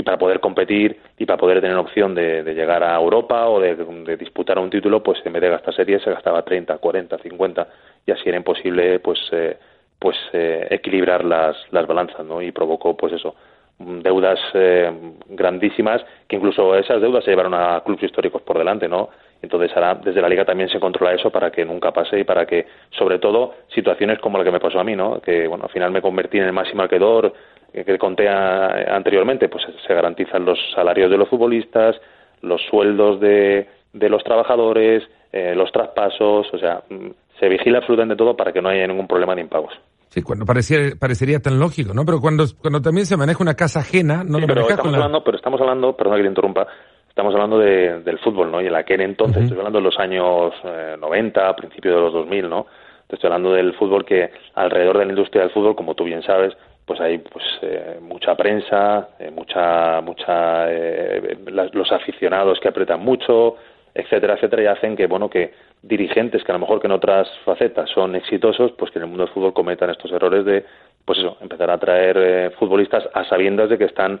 y 0.00 0.02
para 0.02 0.16
poder 0.16 0.40
competir 0.40 0.98
y 1.18 1.26
para 1.26 1.36
poder 1.36 1.60
tener 1.60 1.76
opción 1.76 2.14
de, 2.14 2.42
llegar 2.54 2.82
a 2.82 2.96
Europa 2.96 3.48
o 3.48 3.60
de, 3.60 4.16
disputar 4.16 4.58
un 4.58 4.70
título, 4.70 5.02
pues 5.02 5.20
en 5.26 5.32
vez 5.34 5.42
de 5.42 5.50
gastar 5.50 5.74
series 5.74 6.02
se 6.02 6.10
gastaba 6.10 6.42
30, 6.42 6.78
40, 6.78 7.18
50 7.18 7.68
y 8.06 8.10
así 8.10 8.22
era 8.26 8.38
imposible 8.38 8.98
pues 9.00 9.20
eh, 9.32 9.58
pues 9.98 10.16
eh, 10.32 10.66
equilibrar 10.70 11.22
las, 11.22 11.54
las 11.70 11.86
balanzas, 11.86 12.24
¿no? 12.24 12.40
Y 12.40 12.50
provocó 12.50 12.96
pues 12.96 13.12
eso, 13.12 13.34
deudas 13.78 14.38
eh, 14.54 14.90
grandísimas 15.28 16.02
que 16.26 16.36
incluso 16.36 16.74
esas 16.76 17.02
deudas 17.02 17.22
se 17.22 17.30
llevaron 17.30 17.52
a 17.52 17.82
clubes 17.84 18.04
históricos 18.04 18.40
por 18.40 18.56
delante, 18.56 18.88
¿no? 18.88 19.10
Entonces 19.42 19.70
ahora 19.74 19.96
desde 19.96 20.22
la 20.22 20.30
liga 20.30 20.46
también 20.46 20.70
se 20.70 20.80
controla 20.80 21.12
eso 21.12 21.30
para 21.30 21.50
que 21.50 21.66
nunca 21.66 21.92
pase 21.92 22.18
y 22.18 22.24
para 22.24 22.46
que 22.46 22.66
sobre 22.90 23.18
todo 23.18 23.54
situaciones 23.74 24.18
como 24.18 24.38
la 24.38 24.44
que 24.44 24.50
me 24.50 24.60
pasó 24.60 24.80
a 24.80 24.84
mí, 24.84 24.96
¿no? 24.96 25.20
Que 25.20 25.46
bueno, 25.46 25.64
al 25.64 25.70
final 25.70 25.90
me 25.90 26.00
convertí 26.00 26.38
en 26.38 26.44
el 26.44 26.52
máximo 26.54 26.82
alquedor, 26.82 27.34
que 27.72 27.98
conté 27.98 28.28
anteriormente, 28.28 29.48
pues 29.48 29.64
se 29.86 29.94
garantizan 29.94 30.44
los 30.44 30.58
salarios 30.74 31.10
de 31.10 31.16
los 31.16 31.28
futbolistas, 31.28 31.96
los 32.42 32.60
sueldos 32.70 33.20
de, 33.20 33.68
de 33.92 34.08
los 34.08 34.24
trabajadores, 34.24 35.02
eh, 35.32 35.54
los 35.54 35.70
traspasos, 35.72 36.46
o 36.52 36.58
sea, 36.58 36.82
mm, 36.88 37.10
se 37.38 37.48
vigila 37.48 37.78
absolutamente 37.78 38.16
todo 38.16 38.36
para 38.36 38.52
que 38.52 38.60
no 38.60 38.68
haya 38.68 38.86
ningún 38.86 39.06
problema 39.06 39.34
de 39.34 39.42
impagos. 39.42 39.72
Sí, 40.08 40.22
cuando 40.22 40.44
pareciera, 40.44 40.96
parecería 40.98 41.38
tan 41.38 41.58
lógico, 41.60 41.94
¿no? 41.94 42.04
Pero 42.04 42.20
cuando, 42.20 42.44
cuando 42.60 42.82
también 42.82 43.06
se 43.06 43.16
maneja 43.16 43.42
una 43.42 43.54
casa 43.54 43.80
ajena, 43.80 44.24
no 44.24 44.40
lo 44.40 44.46
pero 44.46 44.62
estamos 44.62 44.92
hablando, 44.92 45.22
Pero 45.22 45.36
estamos 45.36 45.60
hablando, 45.60 45.96
perdón 45.96 46.16
que 46.16 46.22
te 46.22 46.28
interrumpa, 46.28 46.66
estamos 47.08 47.32
hablando 47.32 47.58
de, 47.58 48.00
del 48.00 48.18
fútbol, 48.18 48.50
¿no? 48.50 48.60
Y 48.60 48.66
en 48.66 48.74
aquel 48.74 49.02
entonces, 49.02 49.44
estoy 49.44 49.58
hablando 49.58 49.78
de 49.78 49.84
los 49.84 49.98
años 50.00 50.52
eh, 50.64 50.96
90, 50.98 51.54
principios 51.54 51.94
de 51.94 52.00
los 52.00 52.12
2000, 52.12 52.48
¿no? 52.48 52.66
estoy 53.14 53.28
hablando 53.28 53.52
del 53.52 53.74
fútbol 53.74 54.04
que 54.04 54.30
alrededor 54.54 54.98
de 54.98 55.04
la 55.04 55.10
industria 55.10 55.42
del 55.42 55.50
fútbol, 55.50 55.74
como 55.74 55.94
tú 55.94 56.04
bien 56.04 56.22
sabes, 56.22 56.54
pues 56.90 57.00
hay 57.02 57.18
pues 57.18 57.44
eh, 57.62 58.00
mucha 58.00 58.34
prensa, 58.34 59.10
eh, 59.20 59.30
mucha 59.30 60.00
mucha 60.00 60.68
eh, 60.68 61.38
los 61.72 61.92
aficionados 61.92 62.58
que 62.58 62.66
apretan 62.66 62.98
mucho, 62.98 63.54
etcétera, 63.94 64.34
etcétera, 64.34 64.62
y 64.64 64.66
hacen 64.66 64.96
que 64.96 65.06
bueno 65.06 65.30
que 65.30 65.54
dirigentes 65.82 66.42
que 66.42 66.50
a 66.50 66.54
lo 66.54 66.58
mejor 66.58 66.80
que 66.80 66.88
en 66.88 66.92
otras 66.94 67.30
facetas 67.44 67.88
son 67.90 68.16
exitosos, 68.16 68.72
pues 68.72 68.90
que 68.90 68.98
en 68.98 69.04
el 69.04 69.08
mundo 69.08 69.24
del 69.24 69.32
fútbol 69.32 69.52
cometan 69.52 69.90
estos 69.90 70.10
errores 70.10 70.44
de 70.44 70.64
pues 71.04 71.20
eso, 71.20 71.36
empezar 71.40 71.70
a 71.70 71.78
traer 71.78 72.50
futbolistas 72.58 73.08
a 73.14 73.24
sabiendas 73.24 73.70
de 73.70 73.78
que 73.78 73.84
están 73.84 74.20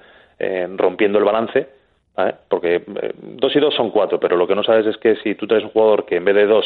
rompiendo 0.76 1.18
el 1.18 1.24
balance, 1.24 1.66
porque 2.48 2.84
dos 3.20 3.56
y 3.56 3.58
dos 3.58 3.74
son 3.74 3.90
cuatro, 3.90 4.20
pero 4.20 4.36
lo 4.36 4.46
que 4.46 4.54
no 4.54 4.62
sabes 4.62 4.86
es 4.86 4.96
que 4.98 5.16
si 5.16 5.34
tú 5.34 5.48
traes 5.48 5.64
un 5.64 5.70
jugador 5.70 6.06
que 6.06 6.18
en 6.18 6.24
vez 6.24 6.36
de 6.36 6.46
dos 6.46 6.64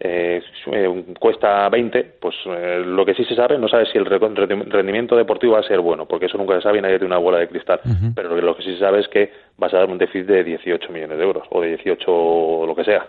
eh, 0.00 0.42
eh, 0.72 1.04
cuesta 1.18 1.68
20, 1.68 2.16
pues 2.20 2.34
eh, 2.46 2.82
lo 2.84 3.04
que 3.04 3.14
sí 3.14 3.24
se 3.24 3.36
sabe, 3.36 3.56
no 3.56 3.68
sabe 3.68 3.86
si 3.86 3.98
el 3.98 4.06
rendimiento 4.06 5.16
deportivo 5.16 5.52
va 5.52 5.60
a 5.60 5.68
ser 5.68 5.80
bueno, 5.80 6.06
porque 6.06 6.26
eso 6.26 6.38
nunca 6.38 6.56
se 6.56 6.62
sabe 6.62 6.78
y 6.78 6.82
nadie 6.82 6.98
tiene 6.98 7.14
una 7.14 7.22
bola 7.22 7.38
de 7.38 7.48
cristal. 7.48 7.80
Pero 8.14 8.40
lo 8.40 8.56
que 8.56 8.62
sí 8.62 8.72
se 8.72 8.80
sabe 8.80 9.00
es 9.00 9.08
que 9.08 9.30
vas 9.56 9.72
a 9.74 9.78
dar 9.78 9.88
un 9.88 9.98
déficit 9.98 10.26
de 10.26 10.44
18 10.44 10.92
millones 10.92 11.18
de 11.18 11.24
euros, 11.24 11.44
o 11.50 11.60
de 11.60 11.68
18 11.68 12.04
o 12.08 12.66
lo 12.66 12.74
que 12.74 12.84
sea. 12.84 13.06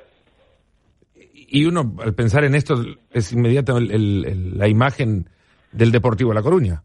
Y 1.34 1.66
uno, 1.66 1.94
al 2.04 2.14
pensar 2.14 2.44
en 2.44 2.56
esto, 2.56 2.76
es 3.12 3.34
inmediato 3.34 3.80
la 3.80 4.68
imagen 4.68 5.26
del 5.72 5.92
Deportivo 5.92 6.30
de 6.30 6.36
La 6.36 6.44
Coruña. 6.44 6.84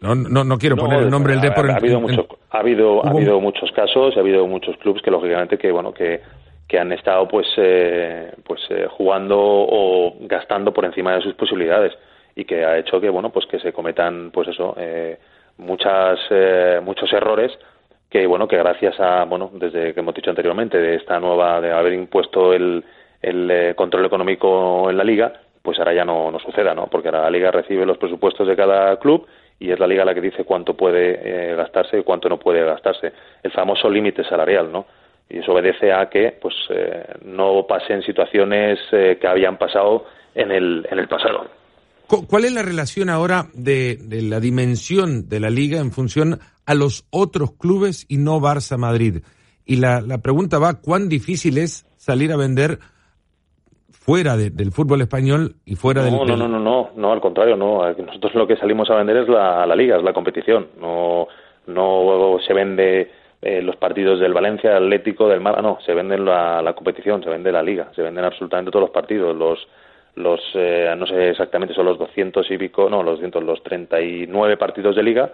No, 0.00 0.14
no, 0.14 0.44
no 0.44 0.56
quiero 0.56 0.76
poner 0.76 1.00
el 1.02 1.10
nombre 1.10 1.34
del 1.34 1.42
Deportivo. 1.42 1.98
Ha, 1.98 2.00
habido, 2.00 2.26
ha 2.50 2.58
habido, 2.58 3.06
ha 3.06 3.10
habido 3.10 3.40
muchos 3.40 3.70
casos, 3.72 4.16
ha 4.16 4.20
habido 4.20 4.46
muchos 4.46 4.76
clubes 4.78 5.02
que 5.02 5.10
lógicamente 5.10 5.58
que 5.58 5.70
bueno 5.70 5.92
que 5.92 6.20
que 6.70 6.78
han 6.78 6.92
estado 6.92 7.26
pues 7.26 7.48
eh, 7.56 8.32
pues 8.44 8.60
eh, 8.70 8.86
jugando 8.88 9.36
o 9.36 10.14
gastando 10.20 10.72
por 10.72 10.84
encima 10.84 11.16
de 11.16 11.20
sus 11.20 11.34
posibilidades 11.34 11.92
y 12.36 12.44
que 12.44 12.64
ha 12.64 12.78
hecho 12.78 13.00
que 13.00 13.10
bueno 13.10 13.30
pues 13.30 13.44
que 13.46 13.58
se 13.58 13.72
cometan 13.72 14.30
pues 14.30 14.46
eso 14.46 14.76
eh, 14.78 15.18
muchas 15.58 16.20
muchos 16.84 17.12
errores 17.12 17.50
que 18.08 18.24
bueno 18.24 18.46
que 18.46 18.56
gracias 18.56 19.00
a 19.00 19.24
bueno 19.24 19.50
desde 19.52 19.92
que 19.92 19.98
hemos 19.98 20.14
dicho 20.14 20.30
anteriormente 20.30 20.78
de 20.78 20.94
esta 20.94 21.18
nueva 21.18 21.60
de 21.60 21.72
haber 21.72 21.92
impuesto 21.92 22.52
el, 22.52 22.84
el 23.20 23.74
control 23.74 24.06
económico 24.06 24.88
en 24.88 24.96
la 24.96 25.02
liga 25.02 25.32
pues 25.62 25.76
ahora 25.80 25.92
ya 25.92 26.04
no, 26.04 26.30
no 26.30 26.38
suceda 26.38 26.72
no 26.72 26.86
porque 26.86 27.08
ahora 27.08 27.22
la 27.22 27.30
liga 27.30 27.50
recibe 27.50 27.84
los 27.84 27.98
presupuestos 27.98 28.46
de 28.46 28.54
cada 28.54 28.96
club 29.00 29.26
y 29.58 29.72
es 29.72 29.78
la 29.80 29.88
liga 29.88 30.04
la 30.04 30.14
que 30.14 30.20
dice 30.20 30.44
cuánto 30.44 30.74
puede 30.74 31.54
gastarse 31.56 31.98
y 31.98 32.02
cuánto 32.02 32.30
no 32.30 32.38
puede 32.38 32.64
gastarse. 32.64 33.12
El 33.42 33.50
famoso 33.50 33.90
límite 33.90 34.24
salarial 34.24 34.72
no 34.72 34.86
y 35.30 35.38
eso 35.38 35.52
obedece 35.52 35.92
a 35.92 36.10
que 36.10 36.36
pues 36.40 36.54
eh, 36.70 37.04
no 37.24 37.64
pasen 37.66 38.02
situaciones 38.02 38.78
eh, 38.92 39.16
que 39.20 39.26
habían 39.28 39.56
pasado 39.56 40.04
en 40.34 40.50
el, 40.50 40.86
en 40.90 40.98
el 40.98 41.08
pasado. 41.08 41.46
¿Cuál 42.28 42.44
es 42.44 42.52
la 42.52 42.62
relación 42.62 43.08
ahora 43.08 43.46
de, 43.54 43.96
de, 43.96 44.22
la 44.22 44.40
dimensión 44.40 45.28
de 45.28 45.38
la 45.38 45.48
liga 45.48 45.78
en 45.78 45.92
función 45.92 46.40
a 46.66 46.74
los 46.74 47.06
otros 47.10 47.52
clubes 47.52 48.04
y 48.08 48.16
no 48.16 48.40
Barça 48.40 48.76
Madrid? 48.76 49.22
Y 49.64 49.76
la, 49.76 50.00
la 50.00 50.18
pregunta 50.18 50.58
va, 50.58 50.80
¿cuán 50.80 51.08
difícil 51.08 51.58
es 51.58 51.86
salir 51.96 52.32
a 52.32 52.36
vender 52.36 52.80
fuera 53.90 54.36
del 54.36 54.72
fútbol 54.72 55.02
español 55.02 55.54
y 55.64 55.76
fuera 55.76 56.02
del, 56.02 56.14
No, 56.14 56.24
no, 56.24 56.48
no, 56.48 56.58
no, 56.58 56.90
no, 56.96 57.12
al 57.12 57.20
contrario, 57.20 57.54
no. 57.56 57.88
Nosotros 57.92 58.34
lo 58.34 58.48
que 58.48 58.56
salimos 58.56 58.90
a 58.90 58.96
vender 58.96 59.18
es 59.18 59.28
la, 59.28 59.64
la 59.64 59.76
liga, 59.76 59.96
es 59.96 60.02
la 60.02 60.12
competición. 60.12 60.66
No, 60.80 61.28
no 61.68 62.38
se 62.44 62.52
vende 62.52 63.19
eh, 63.42 63.62
los 63.62 63.76
partidos 63.76 64.20
del 64.20 64.34
Valencia, 64.34 64.76
Atlético, 64.76 65.28
del 65.28 65.40
Málaga, 65.40 65.62
no, 65.62 65.78
se 65.84 65.94
venden 65.94 66.24
la, 66.24 66.60
la 66.62 66.74
competición, 66.74 67.22
se 67.22 67.30
vende 67.30 67.50
la 67.50 67.62
liga, 67.62 67.88
se 67.94 68.02
venden 68.02 68.24
absolutamente 68.24 68.70
todos 68.70 68.84
los 68.84 68.90
partidos, 68.90 69.36
los 69.36 69.66
los 70.16 70.40
eh, 70.54 70.92
no 70.98 71.06
sé 71.06 71.30
exactamente 71.30 71.72
son 71.72 71.86
los 71.86 71.98
200 71.98 72.50
y 72.50 72.58
pico, 72.58 72.90
no, 72.90 73.02
los 73.02 73.14
200, 73.14 73.42
los 73.44 73.62
39 73.62 74.56
partidos 74.56 74.96
de 74.96 75.02
liga 75.02 75.32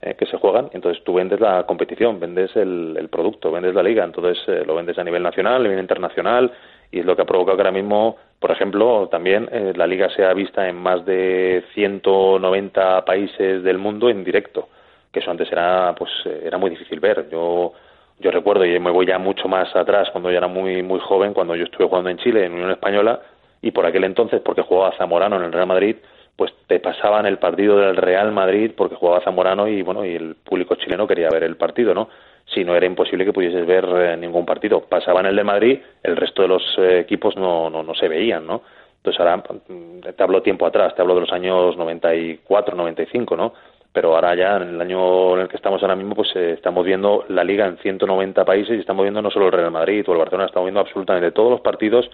eh, 0.00 0.14
que 0.14 0.26
se 0.26 0.36
juegan, 0.36 0.70
entonces 0.72 1.02
tú 1.02 1.14
vendes 1.14 1.40
la 1.40 1.64
competición, 1.66 2.20
vendes 2.20 2.54
el, 2.54 2.94
el 2.96 3.08
producto, 3.08 3.50
vendes 3.50 3.74
la 3.74 3.82
liga, 3.82 4.04
entonces 4.04 4.38
eh, 4.46 4.62
lo 4.64 4.74
vendes 4.74 4.98
a 4.98 5.04
nivel 5.04 5.22
nacional, 5.22 5.56
a 5.56 5.64
nivel 5.64 5.80
internacional 5.80 6.52
y 6.92 7.00
es 7.00 7.04
lo 7.04 7.16
que 7.16 7.22
ha 7.22 7.26
provocado 7.26 7.56
que 7.56 7.62
ahora 7.62 7.72
mismo, 7.72 8.16
por 8.38 8.50
ejemplo, 8.50 9.08
también 9.10 9.48
eh, 9.50 9.72
la 9.74 9.86
liga 9.86 10.08
sea 10.10 10.32
vista 10.34 10.68
en 10.68 10.76
más 10.76 11.04
de 11.04 11.64
190 11.74 13.04
países 13.04 13.62
del 13.62 13.78
mundo 13.78 14.08
en 14.08 14.22
directo 14.22 14.68
que 15.12 15.20
eso 15.20 15.30
antes 15.30 15.50
era 15.50 15.94
pues 15.96 16.10
era 16.42 16.58
muy 16.58 16.70
difícil 16.70 17.00
ver 17.00 17.28
yo 17.30 17.72
Yo 18.20 18.30
recuerdo, 18.30 18.64
y 18.64 18.78
me 18.80 18.90
voy 18.90 19.06
ya 19.06 19.18
mucho 19.18 19.48
más 19.48 19.74
atrás, 19.76 20.10
cuando 20.10 20.30
yo 20.30 20.38
era 20.38 20.48
muy, 20.48 20.82
muy 20.82 20.98
joven, 21.00 21.32
cuando 21.34 21.54
yo 21.54 21.64
estuve 21.64 21.86
jugando 21.86 22.10
en 22.10 22.18
Chile, 22.18 22.44
en 22.44 22.52
Unión 22.52 22.72
Española, 22.72 23.20
y 23.62 23.70
por 23.70 23.86
aquel 23.86 24.04
entonces, 24.04 24.40
porque 24.40 24.62
jugaba 24.62 24.96
Zamorano 24.96 25.36
en 25.36 25.44
el 25.44 25.52
Real 25.52 25.66
Madrid, 25.68 25.96
pues 26.38 26.52
te 26.68 26.78
pasaban 26.78 27.26
el 27.26 27.38
partido 27.38 27.78
del 27.78 27.96
Real 27.96 28.30
Madrid 28.30 28.70
porque 28.76 28.94
jugaba 28.94 29.24
Zamorano 29.24 29.66
y 29.66 29.82
bueno 29.82 30.04
y 30.04 30.14
el 30.14 30.36
público 30.36 30.76
chileno 30.76 31.04
quería 31.06 31.30
ver 31.30 31.42
el 31.42 31.56
partido, 31.56 31.94
¿no? 31.94 32.08
Si 32.54 32.64
no 32.64 32.76
era 32.76 32.86
imposible 32.86 33.24
que 33.24 33.32
pudieses 33.32 33.66
ver 33.66 33.84
eh, 33.84 34.16
ningún 34.16 34.46
partido. 34.46 34.82
Pasaban 34.82 35.26
el 35.26 35.34
de 35.34 35.42
Madrid, 35.42 35.80
el 36.00 36.16
resto 36.16 36.42
de 36.42 36.48
los 36.48 36.62
eh, 36.78 37.00
equipos 37.00 37.36
no, 37.36 37.68
no, 37.70 37.82
no 37.82 37.92
se 37.94 38.06
veían, 38.06 38.46
¿no? 38.46 38.62
Entonces 38.98 39.18
ahora 39.18 39.38
mm, 39.38 40.00
te 40.16 40.22
hablo 40.22 40.40
tiempo 40.40 40.64
atrás, 40.64 40.94
te 40.94 41.02
hablo 41.02 41.16
de 41.16 41.22
los 41.22 41.32
años 41.32 41.76
94, 41.76 42.76
95, 42.76 43.36
¿no? 43.36 43.52
Pero 43.92 44.14
ahora 44.14 44.34
ya 44.36 44.56
en 44.56 44.74
el 44.74 44.80
año 44.80 45.34
en 45.34 45.42
el 45.42 45.48
que 45.48 45.56
estamos 45.56 45.82
ahora 45.82 45.96
mismo, 45.96 46.14
pues 46.14 46.28
eh, 46.36 46.52
estamos 46.52 46.84
viendo 46.84 47.24
la 47.28 47.42
liga 47.42 47.66
en 47.66 47.78
190 47.78 48.44
países 48.44 48.76
y 48.76 48.80
estamos 48.80 49.02
viendo 49.02 49.22
no 49.22 49.30
solo 49.30 49.46
el 49.46 49.52
Real 49.52 49.70
Madrid 49.70 50.04
o 50.06 50.12
el 50.12 50.18
Barcelona, 50.18 50.46
estamos 50.46 50.66
viendo 50.66 50.80
absolutamente 50.80 51.32
todos 51.32 51.50
los 51.50 51.60
partidos 51.60 52.08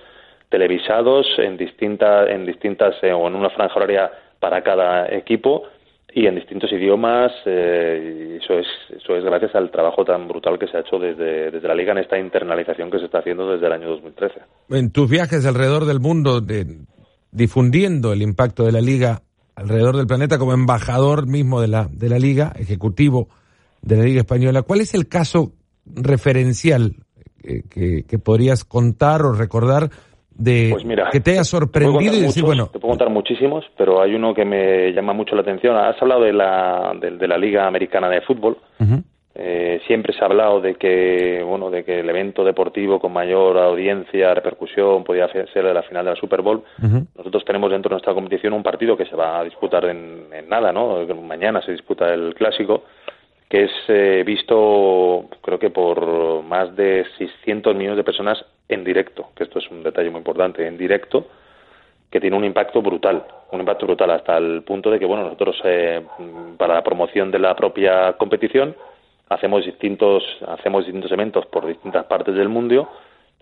televisados 0.49 1.27
en 1.39 1.57
distintas, 1.57 2.29
en 2.29 2.47
distintas 2.47 2.95
eh, 3.03 3.13
o 3.13 3.27
en 3.27 3.35
una 3.35 3.51
franja 3.51 3.75
horaria 3.75 4.11
para 4.39 4.63
cada 4.63 5.09
equipo 5.13 5.65
y 6.13 6.27
en 6.27 6.37
distintos 6.37 6.71
idiomas. 6.73 7.33
Eh, 7.45 8.37
y 8.39 8.45
eso 8.45 8.59
es 8.59 8.67
eso 8.97 9.17
es 9.17 9.25
gracias 9.25 9.55
al 9.55 9.71
trabajo 9.71 10.05
tan 10.05 10.29
brutal 10.29 10.59
que 10.59 10.69
se 10.69 10.77
ha 10.77 10.81
hecho 10.81 10.99
desde, 10.99 11.51
desde 11.51 11.69
la 11.69 11.75
liga 11.75 11.93
en 11.93 11.99
esta 11.99 12.19
internalización 12.19 12.91
que 12.91 12.99
se 12.99 13.07
está 13.07 13.19
haciendo 13.19 13.51
desde 13.51 13.67
el 13.67 13.73
año 13.73 13.89
2013. 13.89 14.41
En 14.71 14.93
tus 14.93 15.11
viajes 15.11 15.45
alrededor 15.45 15.87
del 15.87 16.01
mundo, 16.01 16.41
de, 16.41 16.67
difundiendo 17.33 18.13
el 18.13 18.23
impacto 18.23 18.65
de 18.65 18.73
la 18.73 18.81
liga 18.81 19.21
alrededor 19.57 19.97
del 19.97 20.07
planeta 20.07 20.39
como 20.39 20.53
embajador 20.53 21.27
mismo 21.27 21.61
de 21.61 21.69
la 21.69 21.89
de 21.91 22.09
la 22.09 22.19
liga, 22.19 22.53
ejecutivo 22.57 23.29
de 23.83 23.97
la 23.97 24.05
liga 24.05 24.21
española, 24.21 24.63
¿cuál 24.63 24.81
es 24.81 24.95
el 24.95 25.09
caso 25.09 25.53
referencial 25.87 26.97
eh, 27.43 27.63
que, 27.69 28.05
que 28.09 28.19
podrías 28.19 28.65
contar 28.65 29.23
o 29.23 29.33
recordar 29.33 29.91
de 30.35 30.71
pues 30.73 30.85
mira, 30.85 31.11
que 31.13 31.21
te 31.21 31.33
haya 31.33 31.45
sorprendido 31.45 32.13
te 32.13 32.19
y 32.19 32.23
decir, 32.23 32.43
muchos, 32.43 32.57
bueno... 32.57 32.67
Te 32.73 32.79
puedo 32.81 32.93
contar 32.93 33.11
muchísimos, 33.11 33.65
pero 33.77 34.03
hay 34.03 34.15
uno 34.15 34.35
que 34.35 34.45
me 34.45 34.93
llama 34.93 35.13
mucho 35.13 35.37
la 35.37 35.43
atención. 35.43 35.77
Has 35.77 36.01
hablado 36.03 36.23
de 36.23 36.33
la, 36.33 36.93
de, 37.01 37.13
de 37.13 37.29
la 37.29 37.39
Liga 37.39 37.67
Americana 37.67 38.09
de 38.09 38.21
Fútbol. 38.23 38.59
Uh 38.81 38.85
-huh. 38.85 39.05
Eh, 39.35 39.81
siempre 39.87 40.13
se 40.13 40.23
ha 40.23 40.27
hablado 40.27 40.61
de 40.61 40.77
que, 40.77 41.43
bueno, 41.45 41.71
de 41.71 41.85
que 41.85 42.01
el 42.01 42.09
evento 42.09 42.45
deportivo 42.45 43.01
con 43.01 43.13
mayor 43.13 43.59
audiencia, 43.59 44.33
repercusión, 44.35 45.03
podía 45.03 45.29
ser 45.29 45.65
la 45.65 45.83
final 45.83 46.05
de 46.05 46.11
la 46.13 46.17
Super 46.17 46.43
Bowl. 46.43 46.63
Uh 46.81 46.87
-huh. 46.87 47.07
Nosotros 47.17 47.45
tenemos 47.45 47.71
dentro 47.71 47.89
de 47.89 47.95
nuestra 47.95 48.15
competición 48.15 48.53
un 48.53 48.63
partido 48.63 48.97
que 48.97 49.07
se 49.07 49.17
va 49.17 49.41
a 49.41 49.45
disputar 49.45 49.85
en, 49.87 50.27
en 50.33 50.49
nada, 50.49 50.73
¿no? 50.73 51.05
Mañana 51.23 51.61
se 51.63 51.73
disputa 51.73 52.13
el 52.15 52.35
Clásico 52.35 52.85
que 53.55 53.65
es 53.65 53.73
eh, 53.87 54.25
visto 54.27 55.29
creo 55.41 55.59
que 55.61 55.71
por 55.71 56.43
más 56.43 56.75
de 56.75 57.05
600 57.19 57.77
millones 57.77 57.97
de 57.97 58.03
personas 58.03 58.45
en 58.69 58.83
directo, 58.83 59.29
que 59.37 59.45
esto 59.45 59.59
es 59.59 59.71
un 59.71 59.83
detalle 59.83 60.11
muy 60.11 60.19
importante, 60.19 60.67
en 60.67 60.77
directo, 60.77 61.29
que 62.11 62.21
tiene 62.21 62.37
un 62.37 62.45
impacto 62.45 62.83
brutal, 62.83 63.25
un 63.53 63.61
impacto 63.61 63.87
brutal 63.87 64.11
hasta 64.11 64.37
el 64.39 64.63
punto 64.63 64.91
de 64.91 64.99
que, 64.99 65.07
bueno, 65.07 65.25
nosotros 65.25 65.57
eh, 65.65 66.03
para 66.57 66.75
la 66.75 66.83
promoción 66.83 67.31
de 67.31 67.39
la 67.39 67.55
propia 67.55 68.15
competición 68.15 68.75
hacemos 69.29 69.65
distintos, 69.65 70.23
hacemos 70.47 70.85
distintos 70.85 71.13
eventos 71.13 71.47
por 71.47 71.67
distintas 71.67 72.05
partes 72.07 72.35
del 72.35 72.49
mundo 72.49 72.89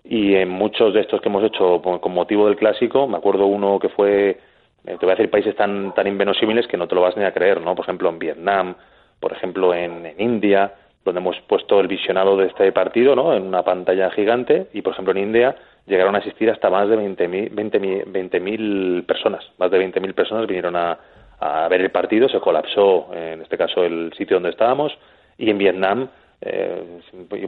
y 0.03 0.35
en 0.35 0.49
muchos 0.49 0.93
de 0.93 1.01
estos 1.01 1.21
que 1.21 1.29
hemos 1.29 1.43
hecho 1.43 1.81
con 1.81 2.13
motivo 2.13 2.47
del 2.47 2.57
clásico, 2.57 3.07
me 3.07 3.17
acuerdo 3.17 3.45
uno 3.45 3.79
que 3.79 3.89
fue, 3.89 4.29
eh, 4.31 4.37
te 4.83 4.97
voy 4.97 5.11
a 5.11 5.15
decir 5.15 5.29
países 5.29 5.55
tan, 5.55 5.93
tan 5.93 6.07
inverosímiles 6.07 6.67
que 6.67 6.77
no 6.77 6.87
te 6.87 6.95
lo 6.95 7.01
vas 7.01 7.15
ni 7.15 7.23
a 7.23 7.33
creer, 7.33 7.61
¿no? 7.61 7.73
Por 7.73 7.85
ejemplo, 7.85 8.09
en 8.09 8.19
Vietnam, 8.19 8.75
por 9.19 9.31
ejemplo, 9.31 9.73
en, 9.73 10.13
India, 10.17 10.73
donde 11.05 11.21
hemos 11.21 11.39
puesto 11.47 11.79
el 11.79 11.87
visionado 11.87 12.35
de 12.35 12.47
este 12.47 12.71
partido 12.73 13.15
¿no? 13.15 13.33
en 13.33 13.43
una 13.43 13.63
pantalla 13.63 14.09
gigante, 14.11 14.67
y 14.73 14.81
por 14.81 14.93
ejemplo 14.93 15.11
en 15.11 15.19
India 15.19 15.55
llegaron 15.85 16.15
a 16.15 16.19
asistir 16.19 16.49
hasta 16.49 16.69
más 16.69 16.89
de 16.89 16.97
20.000 16.97 17.49
20, 17.53 18.03
20 18.07 19.03
personas. 19.03 19.45
Más 19.57 19.71
de 19.71 19.79
20.000 19.79 20.13
personas 20.13 20.47
vinieron 20.47 20.75
a, 20.75 20.97
a, 21.39 21.67
ver 21.69 21.81
el 21.81 21.91
partido, 21.91 22.27
se 22.27 22.39
colapsó, 22.39 23.09
en 23.13 23.41
este 23.41 23.57
caso, 23.57 23.83
el 23.83 24.13
sitio 24.17 24.37
donde 24.37 24.49
estábamos, 24.49 24.97
y 25.37 25.49
en 25.49 25.57
Vietnam. 25.57 26.07
Eh, 26.41 26.99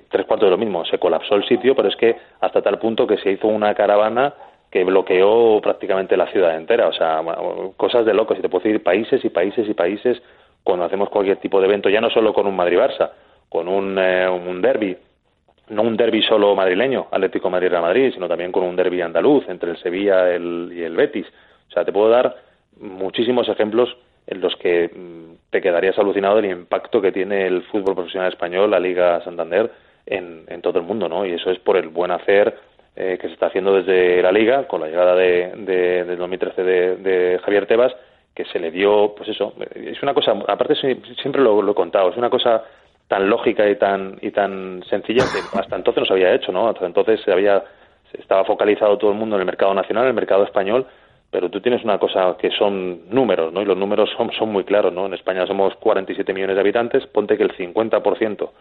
tres 0.10 0.26
cuartos 0.26 0.48
de 0.48 0.52
lo 0.52 0.58
mismo, 0.58 0.86
se 0.86 0.98
colapsó 0.98 1.36
el 1.36 1.46
sitio, 1.46 1.76
pero 1.76 1.90
es 1.90 1.96
que 1.98 2.16
hasta 2.40 2.62
tal 2.62 2.80
punto 2.80 3.06
que 3.06 3.18
se 3.18 3.32
hizo 3.32 3.48
una 3.48 3.74
caravana 3.74 4.34
que 4.72 4.84
bloqueó 4.84 5.60
prácticamente 5.62 6.18
la 6.18 6.28
ciudad 6.28 6.56
entera, 6.56 6.88
o 6.88 6.94
sea, 6.94 7.22
cosas 7.78 8.06
de 8.06 8.14
locos, 8.14 8.38
y 8.38 8.42
te 8.42 8.50
puedo 8.50 8.64
decir 8.64 8.84
países 8.84 9.24
y 9.24 9.30
países 9.30 9.68
y 9.68 9.74
países 9.74 10.22
cuando 10.64 10.86
hacemos 10.86 11.10
cualquier 11.10 11.38
tipo 11.38 11.60
de 11.60 11.68
evento, 11.68 11.90
ya 11.90 12.02
no 12.02 12.10
solo 12.10 12.34
con 12.34 12.48
un 12.48 12.56
Madrid-Barça, 12.56 13.12
con 13.50 13.68
un, 13.68 13.98
eh, 14.00 14.28
un 14.28 14.62
derby, 14.62 14.98
no 15.70 15.82
un 15.82 15.96
derby 15.96 16.22
solo 16.24 16.56
madrileño, 16.56 17.08
Atlético 17.12 17.50
Madrid-Real 17.50 17.84
Madrid, 17.84 18.12
sino 18.14 18.28
también 18.28 18.52
con 18.52 18.64
un 18.64 18.76
derby 18.76 19.02
andaluz 19.02 19.48
entre 19.48 19.72
el 19.72 19.78
Sevilla 19.78 20.30
el, 20.30 20.72
y 20.74 20.84
el 20.84 20.96
Betis. 20.96 21.28
O 21.70 21.72
sea, 21.72 21.86
te 21.86 21.94
puedo 21.94 22.10
dar 22.10 22.36
muchísimos 22.80 23.48
ejemplos 23.48 23.96
en 24.28 24.42
los 24.42 24.56
que 24.58 24.90
mm, 24.94 25.52
te 25.52 25.62
quedarías 25.62 25.98
alucinado 25.98 26.38
del 26.38 26.46
impacto 26.46 27.02
que 27.02 27.12
tiene 27.12 27.48
el 27.48 27.64
fútbol 27.64 27.96
profesional 27.96 28.32
español, 28.32 28.72
la 28.72 28.80
Liga 28.80 29.22
Santander, 29.24 29.72
en, 30.06 30.62
todo 30.62 30.80
el 30.80 30.86
mundo, 30.86 31.10
¿no? 31.10 31.26
Y 31.26 31.34
eso 31.34 31.52
es 31.52 31.60
por 31.60 31.78
el 31.78 31.90
buen 31.90 32.12
hacer 32.12 32.56
eh, 32.96 33.18
que 33.20 33.28
se 33.28 33.34
está 33.34 33.48
haciendo 33.48 33.74
desde 33.74 34.22
la 34.22 34.32
Liga, 34.32 34.68
con 34.68 34.82
la 34.82 34.88
llegada 34.88 35.16
de, 35.16 35.52
de, 35.58 36.04
del 36.06 36.18
2013 36.18 36.64
de, 36.64 36.98
de 36.98 37.40
Javier 37.40 37.66
Tebas, 37.66 37.96
que 38.34 38.46
se 38.46 38.60
le 38.60 38.70
dio, 38.72 39.14
pues 39.16 39.30
eso, 39.30 39.54
es 39.74 40.02
una 40.04 40.14
cosa, 40.14 40.34
aparte 40.48 40.76
siempre 40.76 41.42
lo, 41.42 41.62
lo, 41.62 41.72
he 41.72 41.76
contado, 41.76 42.10
es 42.10 42.18
una 42.18 42.30
cosa 42.30 42.64
tan 43.08 43.30
lógica 43.30 43.68
y 43.70 43.76
tan 43.78 44.18
y 44.22 44.32
tan 44.32 44.84
sencilla 44.90 45.24
que 45.24 45.58
hasta 45.58 45.76
entonces 45.76 46.02
no 46.02 46.06
se 46.06 46.14
había 46.14 46.34
hecho, 46.34 46.52
¿no? 46.52 46.68
Hasta 46.68 46.86
entonces 46.86 47.22
se 47.22 47.32
había 47.32 47.64
estaba 48.14 48.44
focalizado 48.46 48.98
todo 48.98 49.12
el 49.12 49.18
mundo 49.18 49.36
en 49.36 49.42
el 49.42 49.46
mercado 49.46 49.74
nacional, 49.74 50.04
en 50.04 50.10
el 50.10 50.16
mercado 50.16 50.44
español, 50.44 50.86
pero 51.36 51.50
tú 51.50 51.60
tienes 51.60 51.84
una 51.84 51.98
cosa 51.98 52.38
que 52.40 52.50
son 52.52 53.10
números, 53.10 53.52
¿no? 53.52 53.62
Y 53.62 53.66
los 53.66 53.76
números 53.76 54.10
son, 54.16 54.32
son 54.32 54.54
muy 54.54 54.64
claros, 54.64 54.94
¿no? 54.94 55.06
En 55.06 55.14
España 55.14 55.46
somos 55.46 55.76
47 55.76 56.34
millones 56.34 56.56
de 56.56 56.62
habitantes, 56.62 57.06
ponte 57.08 57.36
que 57.36 57.44
el 57.44 57.52
50% 57.52 58.52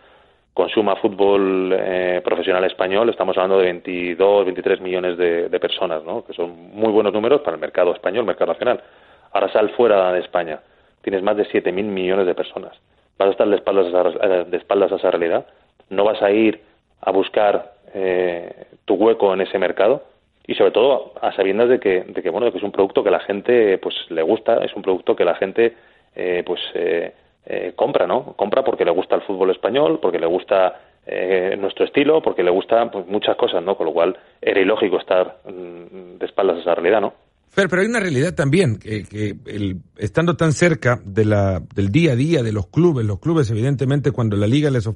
consuma 0.52 0.96
fútbol 0.96 1.72
eh, 1.72 2.20
profesional 2.24 2.64
español, 2.64 3.08
estamos 3.10 3.37
hablando 3.37 3.58
de 3.58 3.66
22, 3.66 4.46
23 4.46 4.80
millones 4.80 5.16
de, 5.16 5.60
personas, 5.60 6.02
¿no? 6.02 6.24
Que 6.24 6.32
son 6.32 6.50
muy 6.72 6.90
buenos 6.90 7.12
números 7.12 7.42
para 7.42 7.54
el 7.54 7.60
mercado 7.60 7.94
español, 7.94 8.24
mercado 8.24 8.52
nacional 8.52 8.82
Ahora 9.30 9.52
sal 9.52 9.70
fuera 9.76 10.10
de 10.10 10.18
España. 10.18 10.58
Tienes 11.00 11.22
más 11.22 11.37
de 11.37 11.46
7.000 11.46 11.72
millones 11.84 12.26
de 12.26 12.34
personas. 12.34 12.72
¿Vas 13.16 13.28
a 13.28 13.30
estar 13.30 13.48
de 13.48 13.54
espaldas 13.54 13.87
a 13.94 14.56
espaldas 14.56 14.90
a 14.90 14.96
esa 14.96 15.12
realidad? 15.12 15.46
¿No 15.90 16.02
vas 16.02 16.20
a 16.22 16.32
ir 16.32 16.60
a 17.02 17.12
buscar 17.12 17.74
eh, 17.94 18.66
tu 18.84 18.94
hueco 18.94 19.32
en 19.32 19.42
ese 19.42 19.60
mercado? 19.60 20.02
Y 20.46 20.54
sobre 20.54 20.72
todo 20.72 21.12
a 21.20 21.33
sabiendas 21.33 21.68
de 21.68 21.80
que, 21.80 22.02
de 22.02 22.22
que, 22.22 22.30
bueno, 22.30 22.46
de 22.46 22.52
que 22.52 22.59
es 22.59 22.64
un 22.64 22.72
producto 22.72 23.02
que 23.02 23.11
la 23.11 23.20
gente 23.20 23.78
pues 23.78 23.94
le 24.11 24.22
gusta, 24.22 24.64
es 24.64 24.74
un 24.74 24.83
producto 24.83 25.16
que 25.16 25.24
la 25.24 25.35
gente 25.37 25.74
eh, 26.14 26.42
pues 26.44 26.61
eh, 26.74 27.12
eh, 27.46 27.72
compra, 27.76 28.07
¿no? 28.07 28.35
Compra 28.37 28.64
porque 28.64 28.85
le 28.85 28.90
gusta 28.90 29.14
el 29.16 29.22
fútbol 29.22 29.50
español, 29.50 29.98
porque 30.00 30.18
le 30.18 30.26
gusta 30.26 30.80
eh, 31.07 31.57
nuestro 31.59 31.85
estilo, 31.85 32.22
porque 32.22 32.42
le 32.42 32.50
gusta 32.50 32.90
pues, 32.90 33.07
muchas 33.07 33.37
cosas, 33.37 33.62
¿no? 33.62 33.76
Con 33.76 33.87
lo 33.87 33.92
cual 33.92 34.16
era 34.40 34.61
ilógico 34.61 34.98
estar 34.98 35.40
mm, 35.44 36.18
de 36.18 36.26
espaldas 36.26 36.57
a 36.57 36.61
esa 36.61 36.74
realidad, 36.74 37.02
¿no? 37.02 37.12
Pero, 37.54 37.68
pero 37.68 37.83
hay 37.83 37.88
una 37.88 38.00
realidad 38.00 38.35
también, 38.35 38.78
que, 38.78 39.04
que 39.04 39.35
el, 39.46 39.76
estando 39.98 40.37
tan 40.37 40.52
cerca 40.52 40.98
de 41.04 41.26
la, 41.26 41.61
del 41.74 41.90
día 41.90 42.12
a 42.12 42.16
día 42.16 42.42
de 42.42 42.52
los 42.52 42.68
clubes, 42.68 43.04
los 43.04 43.20
clubes 43.20 43.50
evidentemente 43.50 44.11
cuando 44.11 44.37
la 44.37 44.46
liga 44.46 44.70
les, 44.70 44.88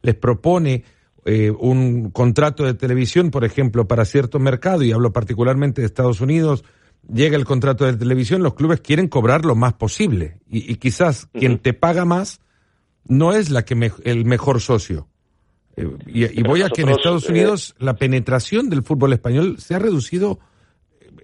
les 0.00 0.14
propone 0.14 0.82
eh, 1.24 1.50
un 1.50 2.10
contrato 2.10 2.64
de 2.64 2.74
televisión, 2.74 3.30
por 3.30 3.44
ejemplo, 3.44 3.86
para 3.86 4.04
cierto 4.04 4.38
mercado, 4.38 4.82
y 4.82 4.92
hablo 4.92 5.12
particularmente 5.12 5.80
de 5.80 5.86
Estados 5.86 6.20
Unidos, 6.20 6.64
llega 7.12 7.36
el 7.36 7.44
contrato 7.44 7.84
de 7.84 7.94
televisión, 7.94 8.42
los 8.42 8.54
clubes 8.54 8.80
quieren 8.80 9.08
cobrar 9.08 9.44
lo 9.44 9.54
más 9.54 9.74
posible. 9.74 10.38
Y, 10.48 10.70
y 10.70 10.76
quizás 10.76 11.24
uh 11.24 11.26
-huh. 11.26 11.40
quien 11.40 11.58
te 11.58 11.74
paga 11.74 12.04
más 12.04 12.40
no 13.04 13.32
es 13.32 13.50
la 13.50 13.64
que 13.64 13.74
me, 13.74 13.92
el 14.04 14.24
mejor 14.24 14.60
socio. 14.60 15.08
Eh, 15.76 15.88
y, 16.06 16.24
y 16.24 16.42
voy 16.42 16.60
nosotros, 16.60 16.64
a 16.64 16.74
que 16.74 16.82
en 16.82 16.88
Estados 16.90 17.28
Unidos 17.28 17.74
eh... 17.78 17.84
la 17.84 17.96
penetración 17.96 18.68
del 18.68 18.82
fútbol 18.82 19.12
español 19.12 19.56
se 19.58 19.74
ha 19.74 19.78
reducido 19.78 20.38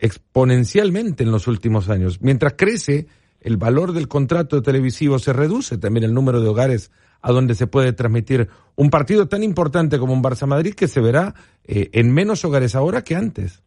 exponencialmente 0.01 1.25
en 1.25 1.31
los 1.31 1.47
últimos 1.47 1.89
años. 1.89 2.21
Mientras 2.21 2.55
crece 2.57 3.07
el 3.41 3.57
valor 3.57 3.93
del 3.93 4.09
contrato 4.09 4.63
televisivo, 4.63 5.19
se 5.19 5.33
reduce 5.33 5.79
también 5.79 6.05
el 6.05 6.15
número 6.15 6.41
de 6.41 6.49
hogares 6.49 6.91
a 7.23 7.33
donde 7.33 7.55
se 7.55 7.67
puede 7.67 7.93
transmitir 7.93 8.49
un 8.77 8.91
partido 8.91 9.29
tan 9.29 9.43
importante 9.43 9.99
como 9.99 10.13
un 10.13 10.23
Barça 10.23 10.47
Madrid 10.47 10.75
que 10.75 10.87
se 10.87 11.01
verá 11.01 11.35
eh, 11.67 11.89
en 11.93 12.13
menos 12.13 12.45
hogares 12.45 12.75
ahora 12.75 13.03
que 13.03 13.15
antes. 13.15 13.63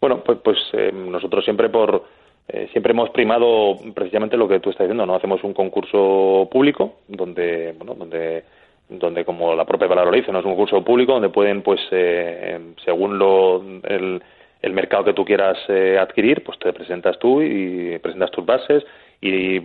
Bueno, 0.00 0.22
pues, 0.24 0.38
pues 0.42 0.58
eh, 0.72 0.92
nosotros 0.92 1.44
siempre 1.44 1.68
por 1.68 2.04
eh, 2.52 2.68
siempre 2.72 2.92
hemos 2.92 3.10
primado 3.10 3.76
precisamente 3.94 4.36
lo 4.36 4.48
que 4.48 4.58
tú 4.58 4.70
estás 4.70 4.86
diciendo, 4.86 5.06
no 5.06 5.14
hacemos 5.14 5.44
un 5.44 5.54
concurso 5.54 6.48
público 6.50 6.94
donde 7.06 7.74
bueno 7.78 7.94
donde 7.94 8.44
donde 8.88 9.24
como 9.24 9.54
la 9.54 9.64
propia 9.64 9.86
palabra 9.86 10.10
lo 10.10 10.16
dice, 10.16 10.32
no 10.32 10.40
es 10.40 10.44
un 10.44 10.52
concurso 10.52 10.82
público 10.82 11.12
donde 11.12 11.28
pueden 11.28 11.62
pues 11.62 11.80
eh, 11.92 12.58
según 12.84 13.18
lo 13.18 13.62
el 13.84 14.20
el 14.62 14.72
mercado 14.72 15.04
que 15.04 15.14
tú 15.14 15.24
quieras 15.24 15.58
eh, 15.68 15.96
adquirir, 15.98 16.42
pues 16.44 16.58
te 16.58 16.72
presentas 16.72 17.18
tú 17.18 17.40
y 17.40 17.98
presentas 17.98 18.30
tus 18.30 18.44
bases 18.44 18.84
y 19.22 19.60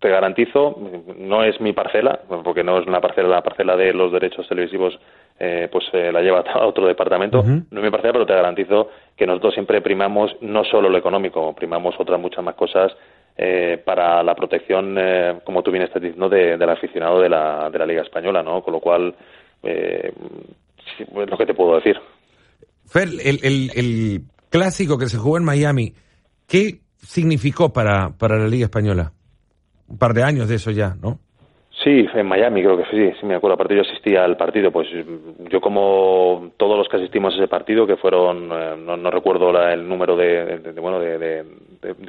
te 0.00 0.08
garantizo, 0.08 0.76
no 1.16 1.44
es 1.44 1.60
mi 1.60 1.72
parcela, 1.72 2.20
porque 2.42 2.64
no 2.64 2.78
es 2.80 2.86
una 2.88 3.00
parcela, 3.00 3.28
la 3.28 3.42
parcela 3.42 3.76
de 3.76 3.92
los 3.92 4.10
derechos 4.12 4.48
televisivos 4.48 4.98
eh, 5.38 5.68
pues 5.70 5.84
eh, 5.92 6.10
la 6.10 6.22
lleva 6.22 6.40
a 6.54 6.66
otro 6.66 6.86
departamento, 6.86 7.42
no 7.42 7.78
es 7.80 7.84
mi 7.84 7.90
parcela, 7.90 8.14
pero 8.14 8.26
te 8.26 8.34
garantizo 8.34 8.90
que 9.16 9.26
nosotros 9.26 9.54
siempre 9.54 9.80
primamos 9.80 10.34
no 10.40 10.64
solo 10.64 10.88
lo 10.88 10.98
económico, 10.98 11.54
primamos 11.54 11.94
otras 11.98 12.20
muchas 12.20 12.44
más 12.44 12.56
cosas 12.56 12.92
eh, 13.36 13.80
para 13.84 14.22
la 14.24 14.34
protección, 14.34 14.98
como 15.44 15.62
tú 15.62 15.70
bien 15.70 15.84
estás 15.84 16.02
diciendo, 16.02 16.28
de, 16.28 16.56
del 16.56 16.70
aficionado 16.70 17.20
de 17.20 17.28
la, 17.28 17.70
de 17.70 17.78
la 17.78 17.86
Liga 17.86 18.02
Española, 18.02 18.42
¿no? 18.42 18.62
Con 18.62 18.72
lo 18.72 18.80
cual, 18.80 19.14
eh, 19.62 20.12
es 20.98 21.30
lo 21.30 21.36
que 21.36 21.46
te 21.46 21.54
puedo 21.54 21.76
decir. 21.76 21.96
Fer, 22.86 23.08
el, 23.08 23.38
el, 23.44 23.70
el 23.76 24.20
clásico 24.50 24.98
que 24.98 25.06
se 25.06 25.18
jugó 25.18 25.36
en 25.36 25.44
Miami, 25.44 25.92
¿qué 26.48 26.80
significó 27.06 27.72
para, 27.72 28.10
para 28.10 28.36
la 28.38 28.48
Liga 28.48 28.64
Española? 28.64 29.12
Un 29.88 29.98
par 29.98 30.12
de 30.14 30.22
años 30.22 30.48
de 30.48 30.56
eso 30.56 30.70
ya, 30.70 30.96
¿no? 31.00 31.20
Sí, 31.84 32.04
en 32.14 32.26
Miami 32.26 32.62
creo 32.62 32.76
que 32.76 32.86
sí, 32.86 33.16
sí 33.20 33.26
me 33.26 33.36
acuerdo. 33.36 33.54
Aparte 33.54 33.76
yo 33.76 33.82
asistía 33.82 34.24
al 34.24 34.36
partido, 34.36 34.72
pues 34.72 34.88
yo 35.50 35.60
como 35.60 36.50
todos 36.56 36.76
los 36.76 36.88
que 36.88 36.96
asistimos 36.96 37.34
a 37.34 37.36
ese 37.36 37.48
partido, 37.48 37.86
que 37.86 37.96
fueron, 37.96 38.50
eh, 38.50 38.74
no, 38.76 39.10
recuerdo 39.10 39.50
el 39.70 39.86
número 39.86 40.16
de, 40.16 40.72
bueno 40.80 40.98
de, 40.98 41.44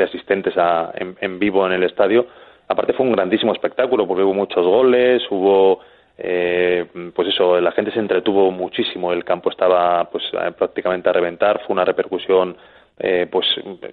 asistentes 0.04 0.58
a, 0.58 0.94
en, 0.96 1.38
vivo 1.38 1.68
en 1.68 1.74
el 1.74 1.84
estadio. 1.84 2.26
Aparte 2.68 2.94
fue 2.94 3.06
un 3.06 3.12
grandísimo 3.12 3.54
espectáculo 3.54 4.08
porque 4.08 4.24
hubo 4.24 4.34
muchos 4.34 4.66
goles, 4.66 5.22
hubo 5.30 5.82
eh, 6.18 6.86
pues 7.14 7.28
eso, 7.28 7.62
la 7.62 7.72
gente 7.72 7.92
se 7.92 8.00
entretuvo 8.00 8.50
muchísimo, 8.50 9.14
el 9.14 9.24
campo 9.24 9.52
estaba 9.52 10.06
pues 10.06 10.24
prácticamente 10.58 11.10
a 11.10 11.14
reventar, 11.14 11.62
fue 11.68 11.74
una 11.74 11.86
repercusión 11.86 12.58
eh, 13.00 13.28
pues 13.32 13.46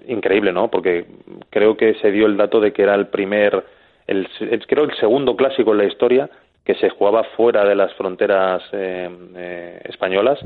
increíble, 0.09 0.53
¿no? 0.53 0.71
Porque 0.71 1.05
creo 1.51 1.77
que 1.77 1.95
se 1.97 2.11
dio 2.11 2.27
el 2.27 2.39
dato 2.39 2.59
de 2.59 2.73
que 2.73 2.83
era 2.83 2.95
el 2.95 3.09
primer, 3.09 3.63
el, 4.07 4.29
creo 4.67 4.85
el 4.85 4.97
segundo 4.97 5.37
clásico 5.37 5.73
en 5.73 5.79
la 5.79 5.85
historia 5.85 6.31
que 6.65 6.75
se 6.77 6.89
jugaba 6.89 7.25
fuera 7.37 7.67
de 7.67 7.75
las 7.75 7.93
fronteras 7.95 8.63
eh, 8.73 9.11
eh, 9.37 9.81
españolas, 9.85 10.41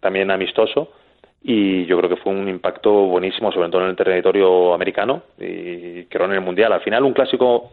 también 0.00 0.32
amistoso, 0.32 0.90
y 1.44 1.86
yo 1.86 1.96
creo 1.98 2.10
que 2.10 2.16
fue 2.16 2.32
un 2.32 2.48
impacto 2.48 2.90
buenísimo, 2.90 3.52
sobre 3.52 3.68
todo 3.68 3.82
en 3.82 3.90
el 3.90 3.96
territorio 3.96 4.74
americano 4.74 5.22
y 5.38 6.04
creo 6.06 6.26
en 6.26 6.32
el 6.32 6.40
mundial. 6.40 6.72
Al 6.72 6.80
final, 6.80 7.04
un 7.04 7.12
clásico, 7.12 7.70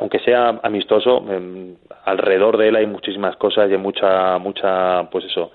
aunque 0.00 0.18
sea 0.20 0.58
amistoso, 0.64 1.24
em, 1.30 1.76
alrededor 2.04 2.56
de 2.56 2.68
él 2.68 2.76
hay 2.76 2.86
muchísimas 2.86 3.36
cosas 3.36 3.70
y 3.70 3.74
hay 3.74 3.78
mucha, 3.78 4.38
mucha, 4.38 5.08
pues 5.10 5.26
eso, 5.26 5.52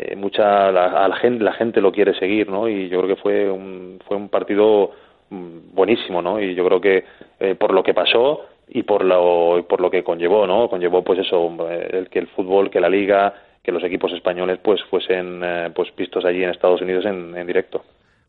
eh, 0.00 0.14
mucha 0.14 0.70
la, 0.70 1.08
la, 1.08 1.16
gente 1.16 1.42
la 1.42 1.54
gente 1.54 1.80
lo 1.80 1.90
quiere 1.90 2.16
seguir 2.20 2.48
no 2.48 2.68
y 2.68 2.88
yo 2.88 3.00
creo 3.00 3.16
que 3.16 3.20
fue 3.20 3.50
un 3.50 3.98
fue 4.06 4.16
un 4.16 4.28
partido 4.28 4.92
mm, 5.28 5.74
buenísimo 5.74 6.22
no 6.22 6.40
y 6.40 6.54
yo 6.54 6.64
creo 6.64 6.80
que 6.80 7.04
eh, 7.40 7.56
por 7.56 7.74
lo 7.74 7.82
que 7.82 7.94
pasó 7.94 8.42
y 8.68 8.84
por 8.84 9.04
lo 9.04 9.66
por 9.68 9.80
lo 9.80 9.90
que 9.90 10.04
conllevó 10.04 10.46
no 10.46 10.68
conllevó 10.68 11.02
pues 11.02 11.18
eso 11.18 11.50
eh, 11.68 11.88
el 11.94 12.08
que 12.10 12.20
el 12.20 12.28
fútbol 12.28 12.70
que 12.70 12.78
la 12.78 12.88
liga 12.88 13.34
que 13.60 13.72
los 13.72 13.82
equipos 13.82 14.12
españoles 14.12 14.60
pues 14.62 14.80
fuesen 14.88 15.42
pues 15.74 15.88
vistos 15.96 16.24
allí 16.24 16.44
en 16.44 16.50
Estados 16.50 16.80
Unidos 16.80 17.04
en, 17.04 17.36
en 17.36 17.46
directo. 17.46 17.82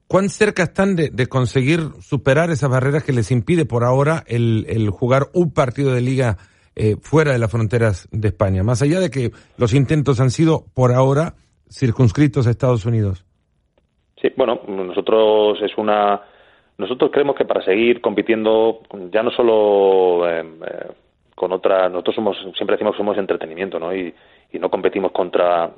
¿Cuán 0.08 0.30
cerca 0.30 0.64
están 0.64 0.96
de, 0.96 1.12
de, 1.12 1.28
conseguir 1.28 1.82
superar 2.02 2.50
esas 2.50 2.72
barreras 2.72 3.04
que 3.04 3.14
les 3.14 3.30
impide 3.30 3.66
por 3.66 3.84
ahora 3.84 4.24
el, 4.26 4.66
el 4.68 4.90
jugar 4.90 5.28
un 5.34 5.54
partido 5.54 5.94
de 5.94 6.02
liga 6.02 6.38
fuera 7.02 7.32
de 7.32 7.38
las 7.40 7.52
fronteras 7.52 8.10
de 8.12 8.30
España? 8.30 8.64
Más 8.64 8.82
allá 8.82 9.00
de 9.00 9.12
que 9.12 9.32
los 9.58 9.74
intentos 9.74 10.20
han 10.20 10.32
sido 10.32 10.66
por 10.74 10.94
ahora 10.94 11.36
circunscritos 11.70 12.48
a 12.48 12.52
Estados 12.52 12.86
Unidos? 12.86 13.26
Sí, 14.22 14.30
bueno, 14.36 14.62
nosotros 14.68 15.60
es 15.62 15.72
una. 15.78 16.22
Nosotros 16.78 17.12
creemos 17.12 17.36
que 17.36 17.46
para 17.46 17.64
seguir 17.64 18.02
compitiendo, 18.02 18.82
ya 19.12 19.24
no 19.24 19.32
solo 19.32 20.30
eh, 20.30 20.42
eh, 20.42 20.88
con 21.36 21.52
otra. 21.52 21.90
Nosotros 21.90 22.16
somos, 22.16 22.38
siempre 22.56 22.76
decimos 22.76 22.94
que 22.94 23.00
somos 23.00 23.18
entretenimiento, 23.18 23.80
¿no? 23.80 23.96
Y, 23.96 24.14
y 24.52 24.60
no 24.60 24.70
competimos 24.70 25.12
contra. 25.12 25.72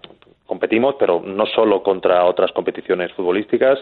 Competimos, 0.46 0.96
pero 1.00 1.22
no 1.22 1.46
solo 1.46 1.82
contra 1.82 2.26
otras 2.26 2.52
competiciones 2.52 3.14
futbolísticas, 3.14 3.80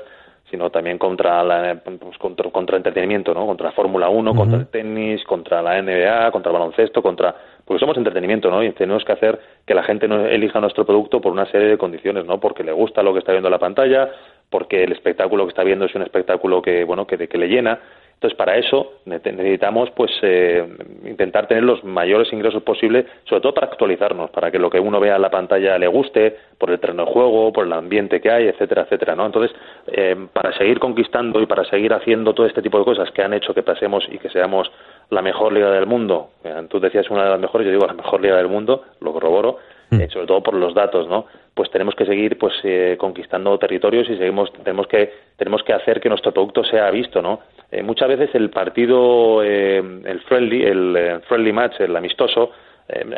sino 0.49 0.69
también 0.69 0.97
contra 0.97 1.43
la, 1.43 1.79
pues, 1.83 2.17
contra, 2.17 2.49
contra, 2.49 2.77
entretenimiento, 2.77 3.33
¿no? 3.33 3.45
Contra 3.45 3.67
la 3.67 3.71
Fórmula 3.73 4.09
1, 4.09 4.35
contra 4.35 4.57
el 4.57 4.67
tenis, 4.67 5.23
contra 5.23 5.61
la 5.61 5.81
NBA, 5.81 6.31
contra 6.31 6.51
el 6.51 6.57
baloncesto, 6.57 7.01
contra 7.01 7.35
porque 7.69 7.81
somos 7.81 7.97
entretenimiento, 7.97 8.49
¿no? 8.49 8.63
Y 8.63 8.71
tenemos 8.71 9.05
que 9.05 9.11
hacer 9.11 9.39
que 9.63 9.75
la 9.75 9.83
gente 9.83 10.07
no 10.07 10.25
elija 10.25 10.59
nuestro 10.59 10.87
producto 10.87 11.21
por 11.21 11.31
una 11.31 11.45
serie 11.51 11.67
de 11.67 11.77
condiciones, 11.77 12.25
¿no? 12.25 12.39
Porque 12.39 12.63
le 12.63 12.71
gusta 12.71 13.03
lo 13.03 13.13
que 13.13 13.19
está 13.19 13.31
viendo 13.31 13.47
en 13.47 13.51
la 13.51 13.59
pantalla, 13.59 14.09
porque 14.49 14.83
el 14.83 14.91
espectáculo 14.91 15.45
que 15.45 15.49
está 15.49 15.63
viendo 15.63 15.85
es 15.85 15.93
un 15.93 16.01
espectáculo 16.01 16.63
que, 16.63 16.83
bueno, 16.83 17.05
que, 17.05 17.27
que 17.27 17.37
le 17.37 17.47
llena. 17.47 17.79
Entonces, 18.19 18.37
para 18.37 18.57
eso 18.57 18.95
necesitamos, 19.05 19.91
pues, 19.91 20.11
eh, 20.23 20.67
intentar 21.05 21.47
tener 21.47 21.63
los 21.63 21.85
mayores 21.85 22.33
ingresos 22.33 22.61
posibles, 22.63 23.05
sobre 23.23 23.41
todo 23.41 23.53
para 23.53 23.67
actualizarnos, 23.67 24.29
para 24.31 24.51
que 24.51 24.59
lo 24.59 24.69
que 24.69 24.77
uno 24.77 24.99
vea 24.99 25.15
en 25.15 25.21
la 25.21 25.29
pantalla 25.29 25.77
le 25.77 25.87
guste, 25.87 26.35
por 26.57 26.69
el 26.69 26.81
terreno 26.81 27.05
de 27.05 27.13
juego, 27.13 27.53
por 27.53 27.65
el 27.65 27.71
ambiente 27.71 28.19
que 28.19 28.29
hay, 28.29 28.49
etcétera, 28.49 28.81
etcétera, 28.81 29.15
¿no? 29.15 29.25
Entonces, 29.25 29.55
eh, 29.87 30.17
para 30.33 30.51
seguir 30.57 30.79
conquistando 30.79 31.39
y 31.39 31.45
para 31.45 31.63
seguir 31.63 31.93
haciendo 31.93 32.33
todo 32.33 32.45
este 32.45 32.61
tipo 32.61 32.77
de 32.77 32.83
cosas 32.83 33.09
que 33.11 33.21
han 33.21 33.31
hecho 33.31 33.53
que 33.53 33.63
pasemos 33.63 34.05
y 34.11 34.17
que 34.17 34.29
seamos 34.29 34.69
la 35.11 35.21
mejor 35.21 35.53
liga 35.53 35.71
del 35.71 35.85
mundo. 35.85 36.31
Tú 36.69 36.79
decías 36.81 37.09
una 37.09 37.23
de 37.23 37.29
las 37.29 37.39
mejores, 37.39 37.65
yo 37.65 37.71
digo 37.71 37.87
la 37.87 37.93
mejor 37.93 38.21
liga 38.21 38.35
del 38.35 38.49
mundo, 38.49 38.83
lo 38.99 39.13
corroboro, 39.13 39.59
mm. 39.91 40.01
eh, 40.01 40.09
sobre 40.09 40.27
todo 40.27 40.43
por 40.43 40.55
los 40.55 40.73
datos, 40.73 41.07
¿no? 41.07 41.25
Pues 41.53 41.71
tenemos 41.71 41.95
que 41.95 42.05
seguir 42.05 42.37
pues 42.37 42.53
eh, 42.63 42.95
conquistando 42.99 43.57
territorios 43.57 44.09
y 44.09 44.17
seguimos 44.17 44.51
tenemos 44.53 44.87
que 44.87 45.11
tenemos 45.37 45.63
que 45.63 45.73
hacer 45.73 45.99
que 45.99 46.09
nuestro 46.09 46.31
producto 46.31 46.63
sea 46.63 46.91
visto, 46.91 47.21
¿no? 47.21 47.39
Eh, 47.71 47.83
muchas 47.83 48.07
veces 48.09 48.29
el 48.33 48.49
partido, 48.49 49.43
el 49.43 50.21
friendly, 50.27 50.63
el 50.63 51.21
friendly 51.27 51.53
match, 51.53 51.79
el 51.79 51.95
amistoso, 51.95 52.51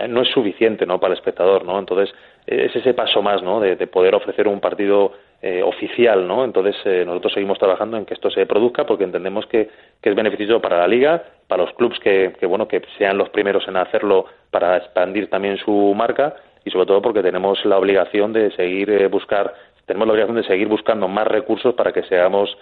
no 0.10 0.22
es 0.22 0.28
suficiente, 0.30 0.86
¿no? 0.86 1.00
Para 1.00 1.14
el 1.14 1.20
espectador, 1.20 1.64
¿no? 1.64 1.80
Entonces 1.80 2.14
es 2.46 2.76
ese 2.76 2.94
paso 2.94 3.22
más, 3.22 3.42
¿no? 3.42 3.62
de 3.62 3.88
poder 3.88 4.14
ofrecer 4.16 4.50
un 4.50 4.60
partido 4.60 5.14
eh, 5.44 5.64
oficial, 5.64 6.28
¿no? 6.28 6.46
Entonces 6.46 6.76
eh, 6.86 7.04
nosotros 7.04 7.34
seguimos 7.34 7.58
trabajando 7.58 7.98
en 7.98 8.06
que 8.06 8.14
esto 8.14 8.30
se 8.30 8.46
produzca 8.46 8.86
porque 8.86 9.06
entendemos 9.06 9.48
que, 9.48 9.72
es 10.00 10.16
beneficioso 10.16 10.62
para 10.62 10.78
la 10.78 10.88
liga, 10.88 11.24
para 11.48 11.64
los 11.64 11.74
clubes 11.74 11.98
que, 12.00 12.32
bueno 12.46 12.68
que 12.68 12.84
sean 13.00 13.18
los 13.18 13.30
primeros 13.30 13.68
en 13.68 13.76
hacerlo 13.76 14.28
para 14.52 14.78
expandir 14.78 15.32
también 15.32 15.58
su 15.58 15.96
marca 15.96 16.36
y 16.64 16.70
sobre 16.70 16.86
todo 16.86 17.02
porque 17.02 17.24
tenemos 17.24 17.66
la 17.66 17.80
obligación 17.80 18.34
de 18.34 18.52
seguir 18.52 18.92
eh, 18.92 19.08
buscar 19.08 19.56
tenemos 19.88 20.06
la 20.10 20.14
obligación 20.14 20.38
de 20.38 20.44
seguir 20.44 20.68
buscando 20.68 21.08
más 21.08 21.26
recursos 21.26 21.74
para 21.74 21.92
que 21.92 22.04
seamos 22.04 22.56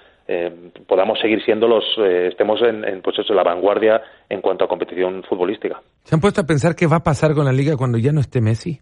podamos 0.87 1.19
seguir 1.19 1.43
siendo 1.43 1.67
los 1.67 1.83
estemos 1.97 2.61
en, 2.61 2.85
en 2.85 3.01
pues 3.01 3.17
eso, 3.17 3.33
la 3.33 3.43
vanguardia 3.43 4.01
en 4.29 4.41
cuanto 4.41 4.65
a 4.65 4.67
competición 4.67 5.23
futbolística. 5.23 5.81
¿Se 6.03 6.15
han 6.15 6.21
puesto 6.21 6.41
a 6.41 6.43
pensar 6.45 6.75
qué 6.75 6.85
va 6.85 6.97
a 6.97 7.03
pasar 7.03 7.33
con 7.33 7.45
la 7.45 7.51
liga 7.51 7.75
cuando 7.77 7.97
ya 7.97 8.11
no 8.11 8.19
esté 8.19 8.39
Messi? 8.41 8.79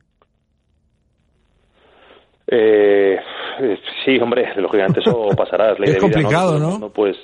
Eh, 2.47 3.19
sí, 4.05 4.17
hombre, 4.19 4.53
lógicamente 4.55 5.01
eso 5.01 5.29
pasará. 5.35 5.73
Es, 5.73 5.79
es 5.79 5.97
complicado, 5.97 6.57
¿no? 6.57 6.79
¿no? 6.79 6.89
pues, 6.89 7.17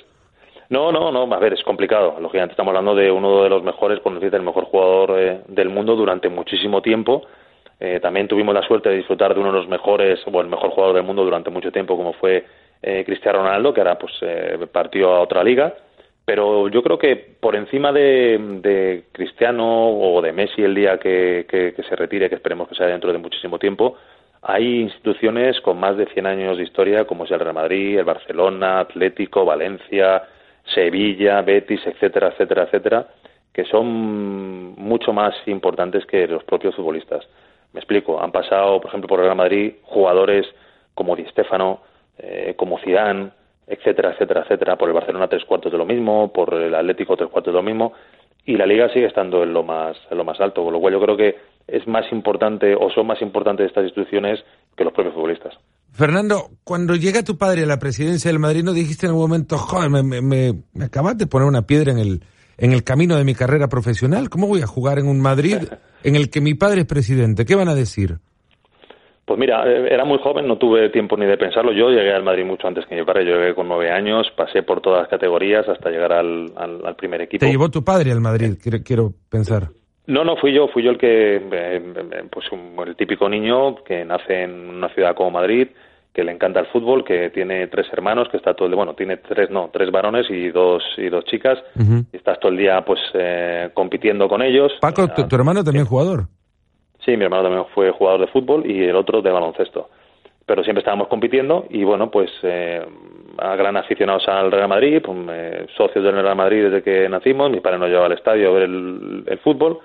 no, 0.68 0.92
no, 0.92 1.10
no, 1.10 1.32
a 1.34 1.38
ver, 1.38 1.54
es 1.54 1.62
complicado. 1.62 2.16
Lógicamente 2.20 2.52
estamos 2.52 2.70
hablando 2.70 2.94
de 2.94 3.10
uno 3.10 3.42
de 3.42 3.48
los 3.48 3.62
mejores, 3.62 4.00
por 4.00 4.12
no 4.12 4.20
decir, 4.20 4.34
el 4.34 4.42
mejor 4.42 4.64
jugador 4.64 5.18
eh, 5.18 5.40
del 5.48 5.70
mundo 5.70 5.96
durante 5.96 6.28
muchísimo 6.28 6.82
tiempo. 6.82 7.22
Eh, 7.80 8.00
también 8.00 8.28
tuvimos 8.28 8.54
la 8.54 8.66
suerte 8.66 8.88
de 8.88 8.96
disfrutar 8.96 9.34
de 9.34 9.40
uno 9.40 9.52
de 9.52 9.58
los 9.58 9.68
mejores, 9.68 10.20
o 10.30 10.40
el 10.40 10.48
mejor 10.48 10.70
jugador 10.70 10.96
del 10.96 11.04
mundo 11.04 11.24
durante 11.24 11.50
mucho 11.50 11.72
tiempo, 11.72 11.96
como 11.96 12.12
fue 12.14 12.44
eh, 12.86 13.02
Cristiano 13.04 13.38
Ronaldo, 13.38 13.72
que 13.72 13.80
ahora 13.80 13.98
pues 13.98 14.12
partió 14.70 15.14
a 15.14 15.20
otra 15.20 15.42
liga. 15.42 15.74
Pero 16.24 16.68
yo 16.68 16.82
creo 16.82 16.98
que 16.98 17.16
por 17.16 17.54
encima 17.54 17.92
de, 17.92 19.04
Cristiano 19.12 19.90
o 19.90 20.22
de 20.22 20.32
Messi 20.32 20.62
el 20.62 20.74
día 20.74 20.98
que, 20.98 21.46
que 21.48 21.82
se 21.82 21.96
retire, 21.96 22.28
que 22.30 22.36
esperemos 22.36 22.68
que 22.68 22.74
sea 22.74 22.86
dentro 22.86 23.12
de 23.12 23.18
muchísimo 23.18 23.58
tiempo, 23.58 23.96
hay 24.46 24.80
instituciones 24.80 25.58
con 25.62 25.80
más 25.80 25.96
de 25.96 26.04
100 26.04 26.26
años 26.26 26.58
de 26.58 26.64
historia, 26.64 27.06
como 27.06 27.24
es 27.24 27.30
el 27.30 27.40
Real 27.40 27.54
Madrid, 27.54 27.98
el 27.98 28.04
Barcelona, 28.04 28.80
Atlético, 28.80 29.46
Valencia, 29.46 30.22
Sevilla, 30.66 31.40
Betis, 31.40 31.80
etcétera, 31.86 32.28
etcétera, 32.28 32.64
etcétera, 32.64 33.06
que 33.54 33.64
son 33.64 33.86
mucho 34.76 35.14
más 35.14 35.34
importantes 35.46 36.04
que 36.04 36.26
los 36.26 36.44
propios 36.44 36.74
futbolistas. 36.74 37.26
Me 37.72 37.80
explico, 37.80 38.20
han 38.20 38.32
pasado, 38.32 38.82
por 38.82 38.90
ejemplo, 38.90 39.08
por 39.08 39.20
el 39.20 39.24
Real 39.24 39.36
Madrid 39.36 39.74
jugadores 39.82 40.46
como 40.94 41.16
Di 41.16 41.24
Stéfano, 41.24 41.80
eh, 42.18 42.54
como 42.56 42.78
Zidane, 42.78 43.30
etcétera, 43.66 44.12
etcétera, 44.12 44.42
etcétera, 44.42 44.76
por 44.76 44.88
el 44.88 44.94
Barcelona 44.94 45.28
tres 45.28 45.44
cuartos 45.44 45.72
de 45.72 45.78
lo 45.78 45.86
mismo, 45.86 46.32
por 46.32 46.54
el 46.54 46.74
Atlético 46.74 47.16
tres 47.16 47.30
cuartos 47.30 47.52
de 47.52 47.58
lo 47.58 47.62
mismo, 47.62 47.92
y 48.46 48.56
la 48.56 48.66
Liga 48.66 48.92
sigue 48.92 49.06
estando 49.06 49.42
en 49.42 49.52
lo 49.52 49.62
más, 49.62 49.96
en 50.10 50.18
lo 50.18 50.24
más 50.24 50.38
alto, 50.40 50.62
con 50.62 50.72
lo 50.72 50.80
cual 50.80 50.92
yo 50.92 51.00
creo 51.00 51.16
que 51.16 51.36
es 51.66 51.86
más 51.86 52.04
importante 52.12 52.74
o 52.74 52.90
son 52.90 53.06
más 53.06 53.20
importantes 53.22 53.66
estas 53.66 53.84
instituciones 53.84 54.40
que 54.76 54.84
los 54.84 54.92
propios 54.92 55.14
futbolistas. 55.14 55.54
Fernando, 55.92 56.50
cuando 56.64 56.96
llega 56.96 57.22
tu 57.22 57.38
padre 57.38 57.62
a 57.62 57.66
la 57.66 57.78
presidencia 57.78 58.28
del 58.28 58.40
Madrid, 58.40 58.64
¿no 58.64 58.72
dijiste 58.72 59.06
en 59.06 59.10
algún 59.10 59.30
momento, 59.30 59.56
joder, 59.56 59.88
me, 59.88 60.02
me, 60.02 60.20
me, 60.20 60.84
acabas 60.84 61.16
de 61.16 61.26
poner 61.26 61.48
una 61.48 61.62
piedra 61.62 61.92
en 61.92 61.98
el, 61.98 62.20
en 62.58 62.72
el 62.72 62.82
camino 62.84 63.16
de 63.16 63.24
mi 63.24 63.34
carrera 63.34 63.68
profesional? 63.68 64.28
¿Cómo 64.28 64.46
voy 64.46 64.60
a 64.60 64.66
jugar 64.66 64.98
en 64.98 65.06
un 65.06 65.20
Madrid 65.20 65.58
en 66.02 66.16
el 66.16 66.30
que 66.30 66.40
mi 66.40 66.54
padre 66.54 66.80
es 66.80 66.86
presidente? 66.86 67.44
¿Qué 67.44 67.54
van 67.54 67.68
a 67.68 67.74
decir? 67.74 68.18
Pues 69.24 69.38
mira, 69.38 69.64
eh, 69.66 69.88
era 69.90 70.04
muy 70.04 70.18
joven, 70.18 70.46
no 70.46 70.58
tuve 70.58 70.90
tiempo 70.90 71.16
ni 71.16 71.24
de 71.24 71.38
pensarlo. 71.38 71.72
Yo 71.72 71.88
llegué 71.88 72.12
al 72.12 72.22
Madrid 72.22 72.44
mucho 72.44 72.68
antes 72.68 72.84
que 72.86 72.94
mi 72.94 73.04
padre. 73.04 73.24
Yo 73.24 73.36
llegué 73.36 73.54
con 73.54 73.68
nueve 73.68 73.90
años, 73.90 74.30
pasé 74.36 74.62
por 74.62 74.80
todas 74.80 75.00
las 75.00 75.08
categorías 75.08 75.66
hasta 75.68 75.90
llegar 75.90 76.12
al, 76.12 76.52
al, 76.56 76.94
primer 76.96 77.22
equipo. 77.22 77.44
¿Te 77.44 77.50
llevó 77.50 77.70
tu 77.70 77.82
padre 77.82 78.12
al 78.12 78.20
Madrid? 78.20 78.56
Quiero, 78.84 79.12
pensar. 79.30 79.70
No, 80.06 80.22
no, 80.24 80.36
fui 80.36 80.52
yo, 80.52 80.68
fui 80.68 80.82
yo 80.82 80.90
el 80.90 80.98
que, 80.98 81.36
eh, 81.36 82.24
pues 82.30 82.46
el 82.86 82.96
típico 82.96 83.26
niño 83.26 83.76
que 83.82 84.04
nace 84.04 84.42
en 84.42 84.68
una 84.68 84.90
ciudad 84.90 85.14
como 85.14 85.30
Madrid, 85.30 85.68
que 86.12 86.22
le 86.22 86.30
encanta 86.30 86.60
el 86.60 86.66
fútbol, 86.66 87.02
que 87.02 87.30
tiene 87.30 87.66
tres 87.68 87.86
hermanos, 87.90 88.28
que 88.30 88.36
está 88.36 88.52
todo 88.52 88.66
el 88.66 88.72
día, 88.72 88.76
bueno, 88.76 88.94
tiene 88.94 89.16
tres, 89.16 89.48
no, 89.48 89.70
tres 89.72 89.90
varones 89.90 90.26
y 90.28 90.50
dos 90.50 90.82
y 90.98 91.08
dos 91.08 91.24
chicas, 91.24 91.58
y 92.12 92.16
estás 92.16 92.38
todo 92.38 92.52
el 92.52 92.58
día, 92.58 92.84
pues, 92.84 93.00
eh, 93.14 93.70
compitiendo 93.72 94.28
con 94.28 94.42
ellos. 94.42 94.72
Paco, 94.82 95.08
tu, 95.08 95.26
tu 95.26 95.36
hermano 95.36 95.64
también 95.64 95.86
jugador. 95.86 96.28
Sí, 97.04 97.16
mi 97.16 97.24
hermano 97.24 97.42
también 97.42 97.64
fue 97.74 97.90
jugador 97.90 98.20
de 98.20 98.26
fútbol 98.28 98.68
y 98.70 98.82
el 98.84 98.96
otro 98.96 99.20
de 99.20 99.30
baloncesto. 99.30 99.90
Pero 100.46 100.62
siempre 100.62 100.80
estábamos 100.80 101.08
compitiendo 101.08 101.66
y 101.70 101.84
bueno, 101.84 102.10
pues 102.10 102.30
eh, 102.42 102.84
a 103.38 103.56
gran 103.56 103.76
aficionados 103.76 104.26
al 104.28 104.50
Real 104.50 104.68
Madrid, 104.68 105.02
pues, 105.02 105.18
eh, 105.30 105.66
socios 105.76 106.04
del 106.04 106.14
Real 106.14 106.36
Madrid 106.36 106.64
desde 106.64 106.82
que 106.82 107.08
nacimos, 107.08 107.50
mi 107.50 107.60
padre 107.60 107.78
nos 107.78 107.88
llevaba 107.88 108.06
al 108.06 108.12
estadio 108.12 108.48
a 108.48 108.52
ver 108.52 108.62
el, 108.64 109.38
fútbol 109.42 109.78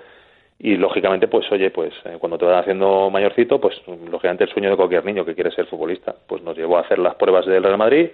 y 0.58 0.76
lógicamente 0.76 1.28
pues 1.28 1.50
oye, 1.50 1.70
pues 1.70 1.92
eh, 2.04 2.16
cuando 2.18 2.38
te 2.38 2.44
vas 2.44 2.60
haciendo 2.60 3.10
mayorcito, 3.10 3.60
pues 3.60 3.80
lógicamente 3.86 4.44
el 4.44 4.50
sueño 4.50 4.70
de 4.70 4.76
cualquier 4.76 5.04
niño 5.04 5.24
que 5.24 5.34
quiere 5.34 5.50
ser 5.50 5.66
futbolista, 5.66 6.14
pues 6.26 6.42
nos 6.42 6.56
llevó 6.56 6.76
a 6.76 6.82
hacer 6.82 6.98
las 6.98 7.14
pruebas 7.14 7.46
del 7.46 7.62
Real 7.62 7.78
Madrid, 7.78 8.10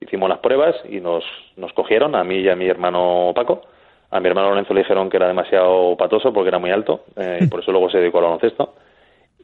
hicimos 0.00 0.28
las 0.28 0.38
pruebas 0.38 0.76
y 0.88 1.00
nos, 1.00 1.24
nos 1.56 1.72
cogieron 1.72 2.14
a 2.14 2.24
mí 2.24 2.36
y 2.36 2.48
a 2.48 2.56
mi 2.56 2.66
hermano 2.66 3.32
Paco 3.34 3.62
a 4.10 4.20
mi 4.20 4.28
hermano 4.28 4.50
Lorenzo 4.50 4.74
le 4.74 4.80
dijeron 4.80 5.10
que 5.10 5.16
era 5.16 5.28
demasiado 5.28 5.96
patoso 5.96 6.32
porque 6.32 6.48
era 6.48 6.58
muy 6.58 6.70
alto 6.70 7.04
eh, 7.16 7.40
y 7.42 7.46
por 7.46 7.60
eso 7.60 7.72
luego 7.72 7.90
se 7.90 7.98
dedicó 7.98 8.18
al 8.18 8.24
baloncesto. 8.24 8.74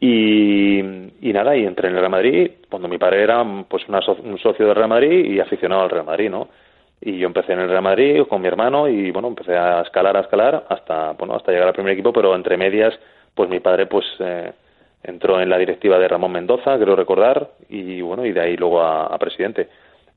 Y, 0.01 0.81
y, 0.81 1.33
nada, 1.33 1.57
y 1.57 1.65
entré 1.65 1.89
en 1.89 1.95
el 1.95 2.01
Real 2.01 2.11
Madrid 2.11 2.51
cuando 2.69 2.89
mi 2.89 2.99
padre 2.99 3.23
era 3.23 3.45
pues 3.69 3.85
un 3.89 4.39
socio 4.39 4.67
del 4.67 4.75
Real 4.75 4.89
Madrid 4.89 5.25
y 5.33 5.39
aficionado 5.39 5.83
al 5.83 5.91
Real 5.91 6.05
Madrid, 6.05 6.31
¿no? 6.31 6.49
Y 7.01 7.19
yo 7.19 7.27
empecé 7.27 7.53
en 7.53 7.61
el 7.61 7.69
Real 7.69 7.83
Madrid 7.83 8.23
con 8.29 8.41
mi 8.41 8.49
hermano 8.49 8.89
y 8.89 9.11
bueno, 9.11 9.29
empecé 9.29 9.57
a 9.57 9.83
escalar, 9.83 10.17
a 10.17 10.21
escalar 10.21 10.67
hasta, 10.69 11.13
bueno, 11.13 11.35
hasta 11.35 11.53
llegar 11.53 11.69
al 11.69 11.75
primer 11.75 11.93
equipo, 11.93 12.13
pero 12.13 12.35
entre 12.35 12.57
medias, 12.57 12.95
pues 13.35 13.49
mi 13.49 13.61
padre 13.61 13.87
pues 13.87 14.05
eh, 14.21 14.53
entró 15.03 15.41
en 15.41 15.49
la 15.49 15.59
directiva 15.59 15.99
de 15.99 16.09
Ramón 16.09 16.33
Mendoza, 16.33 16.79
creo 16.79 16.97
recordar, 16.97 17.51
y 17.69 18.01
bueno, 18.01 18.25
y 18.25 18.33
de 18.33 18.41
ahí 18.41 18.57
luego 18.57 18.81
a 18.81 19.17
presidente 19.19 19.69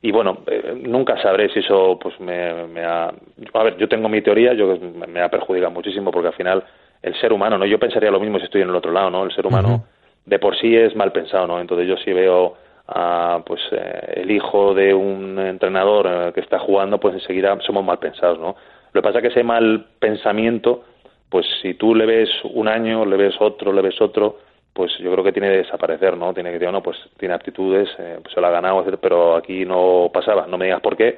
y 0.06 0.12
bueno, 0.12 0.38
eh, 0.46 0.80
nunca 0.84 1.20
sabré 1.20 1.50
si 1.50 1.62
eso 1.62 1.98
pues 2.00 2.20
me, 2.20 2.68
me, 2.68 2.86
ha... 2.86 3.12
A 3.54 3.64
ver, 3.64 3.76
yo 3.78 3.90
tengo 3.90 4.08
mi 4.08 4.22
teoría, 4.22 4.54
yo 4.54 4.78
me 5.08 5.20
ha 5.20 5.30
perjudicado 5.30 5.72
muchísimo 5.72 6.12
porque 6.12 6.28
al 6.28 6.36
final 6.36 6.64
el 7.02 7.20
ser 7.20 7.34
humano, 7.34 7.58
¿no? 7.58 7.66
Yo 7.66 7.80
pensaría 7.80 8.12
lo 8.12 8.20
mismo 8.20 8.38
si 8.38 8.46
estoy 8.46 8.62
en 8.62 8.70
el 8.70 8.76
otro 8.76 8.92
lado, 8.92 9.10
¿no? 9.10 9.24
El 9.24 9.34
ser 9.34 9.48
humano 9.48 9.84
de 10.24 10.38
por 10.38 10.56
sí 10.60 10.76
es 10.76 10.96
mal 10.96 11.12
pensado, 11.12 11.48
¿no? 11.48 11.60
Entonces 11.60 11.88
yo 11.88 11.98
sí 11.98 12.14
veo 12.14 12.56
a, 12.88 13.42
pues 13.48 13.60
eh, 13.72 14.14
el 14.18 14.30
hijo 14.30 14.76
de 14.76 14.94
un 14.94 15.40
entrenador 15.40 16.06
eh, 16.08 16.32
que 16.36 16.42
está 16.42 16.60
jugando, 16.60 17.00
pues 17.00 17.16
enseguida 17.16 17.58
somos 17.66 17.84
mal 17.84 17.98
pensados, 17.98 18.38
¿no? 18.38 18.56
Lo 18.94 19.02
que 19.02 19.08
pasa 19.08 19.18
es 19.18 19.22
que 19.24 19.30
ese 19.30 19.44
mal 19.44 19.88
pensamiento, 19.98 20.84
pues 21.30 21.48
si 21.64 21.74
tú 21.74 21.96
le 21.96 22.06
ves 22.06 22.30
un 22.44 22.68
año, 22.68 23.08
le 23.08 23.18
ves 23.18 23.34
otro, 23.40 23.74
le 23.74 23.82
ves 23.82 24.00
otro, 24.00 24.38
pues 24.76 24.92
yo 24.98 25.10
creo 25.10 25.24
que 25.24 25.32
tiene 25.32 25.50
que 25.52 25.58
desaparecer, 25.60 26.18
¿no? 26.18 26.34
Tiene 26.34 26.50
que 26.50 26.60
decir, 26.60 26.70
no, 26.70 26.84
pues 26.84 26.98
tiene 27.18 27.34
aptitudes, 27.34 27.88
eh, 27.98 28.20
pues 28.22 28.34
se 28.34 28.42
lo 28.42 28.48
ha 28.48 28.50
ganado, 28.50 28.84
pero 29.00 29.38
aquí 29.38 29.64
no 29.64 30.12
pasaba, 30.14 30.48
no 30.48 30.58
me 30.58 30.66
digas 30.66 30.82
por 30.82 30.98
qué, 30.98 31.18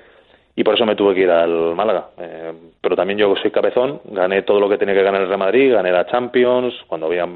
y 0.55 0.64
por 0.64 0.76
eso 0.76 0.86
me 0.86 0.95
tuve 0.95 1.16
que 1.16 1.22
ir 1.22 1.32
al 1.32 1.74
Málaga. 1.74 2.10
Eh, 2.20 2.53
pero 2.80 2.95
también 2.95 3.18
yo 3.18 3.36
soy 3.36 3.49
cabezón, 3.49 4.01
gané 4.12 4.43
todo 4.43 4.60
lo 4.60 4.70
que 4.70 4.78
tenía 4.78 4.93
que 4.93 5.01
ganar 5.01 5.22
el 5.22 5.28
Real 5.28 5.39
Madrid, 5.39 5.74
gané 5.74 5.91
la 5.91 6.05
Champions, 6.05 6.76
cuando 6.86 7.08
había 7.08 7.28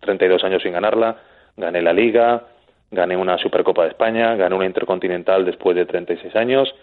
32 0.00 0.42
años 0.42 0.62
sin 0.62 0.72
ganarla, 0.72 1.16
gané 1.54 1.82
la 1.82 1.92
Liga, 1.92 2.42
gané 2.90 3.14
una 3.14 3.36
Supercopa 3.36 3.82
de 3.82 3.90
España, 3.90 4.36
gané 4.36 4.54
una 4.54 4.64
Intercontinental 4.64 5.44
después 5.44 5.76
de 5.76 5.84
36 5.84 6.34
años, 6.34 6.74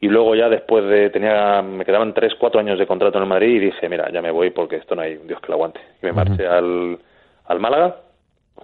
y 0.00 0.08
luego 0.08 0.34
ya 0.34 0.48
después 0.48 0.82
de, 0.86 1.10
tenía, 1.10 1.60
me 1.60 1.84
quedaban 1.84 2.14
3, 2.14 2.36
4 2.36 2.58
años 2.58 2.78
de 2.78 2.86
contrato 2.86 3.18
en 3.18 3.24
el 3.24 3.28
Madrid 3.28 3.56
y 3.56 3.66
dije, 3.66 3.86
mira, 3.90 4.10
ya 4.10 4.22
me 4.22 4.30
voy 4.30 4.48
porque 4.48 4.76
esto 4.76 4.94
no 4.94 5.02
hay 5.02 5.18
Dios 5.26 5.42
que 5.42 5.48
lo 5.48 5.56
aguante. 5.56 5.80
Y 6.02 6.06
me 6.06 6.12
marché 6.12 6.46
al 6.46 6.98
al 7.46 7.60
Málaga, 7.60 7.96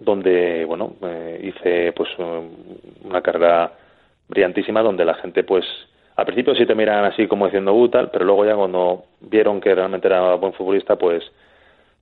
donde 0.00 0.64
bueno 0.64 0.94
eh, 1.02 1.40
hice 1.42 1.92
pues 1.92 2.08
una 3.04 3.20
carrera 3.22 3.72
brillantísima 4.28 4.82
donde 4.82 5.04
la 5.04 5.14
gente 5.14 5.44
pues 5.44 5.64
al 6.16 6.24
principio 6.26 6.54
sí 6.54 6.66
te 6.66 6.74
miran 6.74 7.04
así 7.04 7.26
como 7.28 7.46
diciendo 7.46 7.72
uh, 7.74 7.88
tal, 7.88 8.10
pero 8.10 8.24
luego 8.24 8.44
ya 8.44 8.56
cuando 8.56 9.04
vieron 9.20 9.60
que 9.60 9.74
realmente 9.74 10.08
era 10.08 10.34
buen 10.34 10.52
futbolista 10.52 10.96
pues 10.96 11.22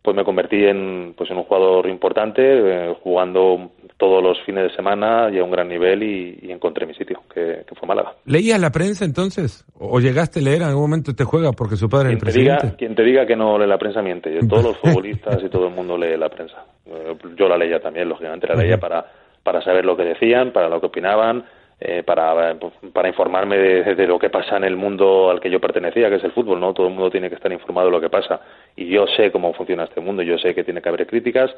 pues 0.07 0.15
me 0.15 0.23
convertí 0.23 0.63
en 0.63 1.15
pues 1.17 1.29
en 1.33 1.37
un 1.37 1.43
jugador 1.43 1.89
importante 1.89 2.41
eh, 2.45 2.95
jugando 3.03 3.73
todos 3.97 4.23
los 4.23 4.41
fines 4.47 4.63
de 4.63 4.77
semana 4.77 5.29
y 5.33 5.41
a 5.41 5.43
un 5.43 5.51
gran 5.51 5.69
nivel 5.69 6.01
y, 6.01 6.49
encontré 6.49 6.87
mi 6.87 6.95
sitio 6.95 7.25
que, 7.35 7.65
fue 7.75 7.89
Málaga. 7.89 8.13
Leías 8.25 8.61
la 8.61 8.71
prensa 8.71 9.05
entonces 9.05 9.65
o 9.77 9.99
llegaste 9.99 10.39
a 10.39 10.43
leer 10.45 10.59
en 10.59 10.69
algún 10.69 10.83
momento 10.83 11.13
te 11.13 11.25
juega 11.25 11.51
porque 11.51 11.75
su 11.75 11.89
padre 11.89 12.11
es 12.11 12.13
el 12.13 12.19
presidente 12.21 12.67
diga, 12.67 12.77
quien 12.77 12.95
te 12.95 13.03
diga 13.03 13.27
que 13.27 13.35
no 13.35 13.59
lee 13.59 13.67
la 13.67 13.79
prensa 13.79 14.01
miente. 14.01 14.39
Todos 14.49 14.63
los 14.63 14.79
futbolistas 14.79 15.43
y 15.43 15.49
todo 15.49 15.67
el 15.67 15.75
mundo 15.75 15.99
lee 15.99 16.17
la 16.17 16.29
prensa. 16.29 16.65
Eh, 16.87 17.17
yo 17.37 17.49
la 17.49 17.59
leía 17.59 17.81
también 17.81 18.09
lógicamente 18.09 18.47
la 18.47 18.55
leía 18.55 18.79
para 18.79 19.05
para 19.43 19.61
saber 19.61 19.85
lo 19.85 19.97
que 19.97 20.05
decían 20.05 20.53
para 20.53 20.69
lo 20.69 20.79
que 20.79 20.87
opinaban 20.87 21.45
eh, 21.79 22.03
para, 22.03 22.57
para 22.93 23.09
informarme 23.09 23.59
de, 23.59 24.07
lo 24.07 24.18
que 24.18 24.31
pasa 24.31 24.57
en 24.57 24.64
el 24.64 24.77
mundo 24.77 25.29
al 25.31 25.41
que 25.41 25.51
yo 25.51 25.61
pertenecía, 25.61 26.09
que 26.09 26.16
es 26.16 26.24
el 26.24 26.33
fútbol, 26.33 26.59
¿no? 26.59 26.72
Todo 26.72 26.87
el 26.87 26.95
mundo 26.95 27.11
tiene 27.11 27.29
que 27.29 27.35
estar 27.35 27.53
informado 27.53 27.89
de 27.89 27.93
lo 27.93 28.01
que 28.01 28.09
pasa. 28.09 28.41
Y 28.77 28.89
yo 28.89 29.07
sé 29.09 29.31
cómo 29.31 29.53
funciona 29.53 29.85
este 29.85 30.01
mundo, 30.01 30.22
yo 30.22 30.39
sé 30.39 30.55
que 30.55 30.64
tiene 30.64 30.81
que 30.81 30.89
haber 30.89 31.07
críticas, 31.07 31.55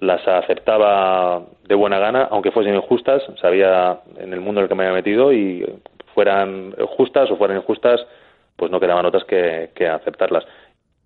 las 0.00 0.26
aceptaba 0.26 1.42
de 1.68 1.74
buena 1.74 1.98
gana, 1.98 2.28
aunque 2.30 2.52
fuesen 2.52 2.74
injustas, 2.74 3.22
sabía 3.40 4.00
en 4.16 4.32
el 4.32 4.40
mundo 4.40 4.60
en 4.60 4.64
el 4.64 4.68
que 4.68 4.74
me 4.74 4.84
había 4.84 4.94
metido 4.94 5.30
y 5.30 5.62
fueran 6.14 6.72
justas 6.96 7.30
o 7.30 7.36
fueran 7.36 7.58
injustas, 7.58 8.00
pues 8.56 8.70
no 8.70 8.80
quedaban 8.80 9.04
otras 9.04 9.24
que, 9.24 9.70
que 9.74 9.86
aceptarlas. 9.86 10.44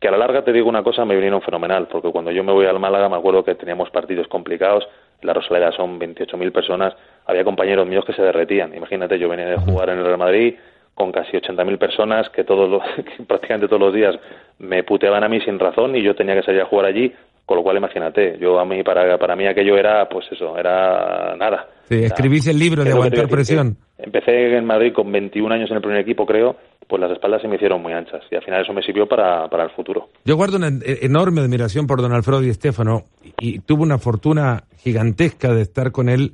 Que 0.01 0.09
a 0.09 0.11
la 0.13 0.19
larga 0.19 0.45
te 0.45 0.53
digo 0.53 0.69
una 0.69 0.85
cosa, 0.85 1.05
me 1.05 1.15
vinieron 1.15 1.43
fenomenal, 1.43 1.89
porque 1.89 2.13
cuando 2.13 2.31
yo 2.31 2.45
me 2.45 2.53
voy 2.53 2.67
al 2.67 2.79
Málaga 2.79 3.09
me 3.09 3.17
acuerdo 3.17 3.45
que 3.45 3.57
teníamos 3.57 3.91
partidos 3.91 4.29
complicados, 4.29 4.87
la 5.23 5.33
Rosaleda 5.33 5.73
son 5.73 5.99
28.000 5.99 6.53
personas, 6.53 6.95
había 7.27 7.45
compañeros 7.45 7.87
míos 7.87 8.05
que 8.05 8.13
se 8.13 8.23
derretían. 8.23 8.75
Imagínate, 8.75 9.19
yo 9.19 9.29
venía 9.29 9.47
de 9.47 9.57
jugar 9.57 9.91
en 9.91 9.99
el 9.99 10.05
Real 10.05 10.19
Madrid 10.19 10.55
con 10.95 11.11
casi 11.11 11.37
80.000 11.37 11.79
personas 11.79 12.29
que 12.31 12.45
todos 12.45 12.69
los, 12.69 12.83
prácticamente 13.27 13.69
todos 13.69 13.81
los 13.81 13.95
días 13.95 14.17
me 14.59 14.85
puteaban 14.85 15.25
a 15.25 15.29
mí 15.29 15.41
sin 15.41 15.59
razón 15.59 15.97
y 15.97 16.03
yo 16.03 16.15
tenía 16.15 16.35
que 16.35 16.43
salir 16.43 16.61
a 16.61 16.67
jugar 16.67 16.87
allí, 16.87 17.13
con 17.45 17.57
lo 17.57 17.63
cual 17.63 17.77
imagínate, 17.77 18.39
yo 18.41 18.59
a 18.59 18.65
mí 18.65 18.83
para 18.83 19.19
para 19.19 19.37
mí 19.37 19.47
aquello 19.47 19.77
era 19.77 20.09
pues 20.09 20.27
eso, 20.31 20.57
era 20.57 21.35
nada. 21.37 21.69
Sí, 21.89 21.97
escribís 22.03 22.47
el 22.47 22.59
libro 22.59 22.85
de 22.85 22.93
aguantar 22.93 23.29
presión. 23.29 23.77
Empecé 23.99 24.57
en 24.57 24.65
Madrid 24.65 24.93
con 24.93 25.11
21 25.11 25.55
años 25.55 25.71
en 25.71 25.77
el 25.77 25.83
primer 25.83 26.01
equipo, 26.01 26.25
creo, 26.25 26.57
pues 26.87 27.01
las 27.01 27.11
espaldas 27.11 27.43
se 27.43 27.49
me 27.49 27.57
hicieron 27.57 27.83
muy 27.83 27.93
anchas 27.93 28.23
y 28.31 28.37
al 28.37 28.43
final 28.43 28.63
eso 28.63 28.73
me 28.73 28.83
sirvió 28.83 29.07
para, 29.07 29.49
para 29.49 29.65
el 29.65 29.71
futuro. 29.71 30.09
Yo 30.25 30.37
guardo 30.37 30.57
una 30.57 30.71
enorme 31.03 31.41
admiración 31.41 31.87
por 31.87 32.01
don 32.01 32.13
Alfredo 32.13 32.43
y 32.43 32.51
Estefano 32.51 33.03
y, 33.41 33.59
tuve 33.61 33.83
una 33.83 33.99
fortuna 33.99 34.65
gigantesca 34.79 35.53
de 35.53 35.63
estar 35.63 35.93
con 35.93 36.09
él 36.09 36.33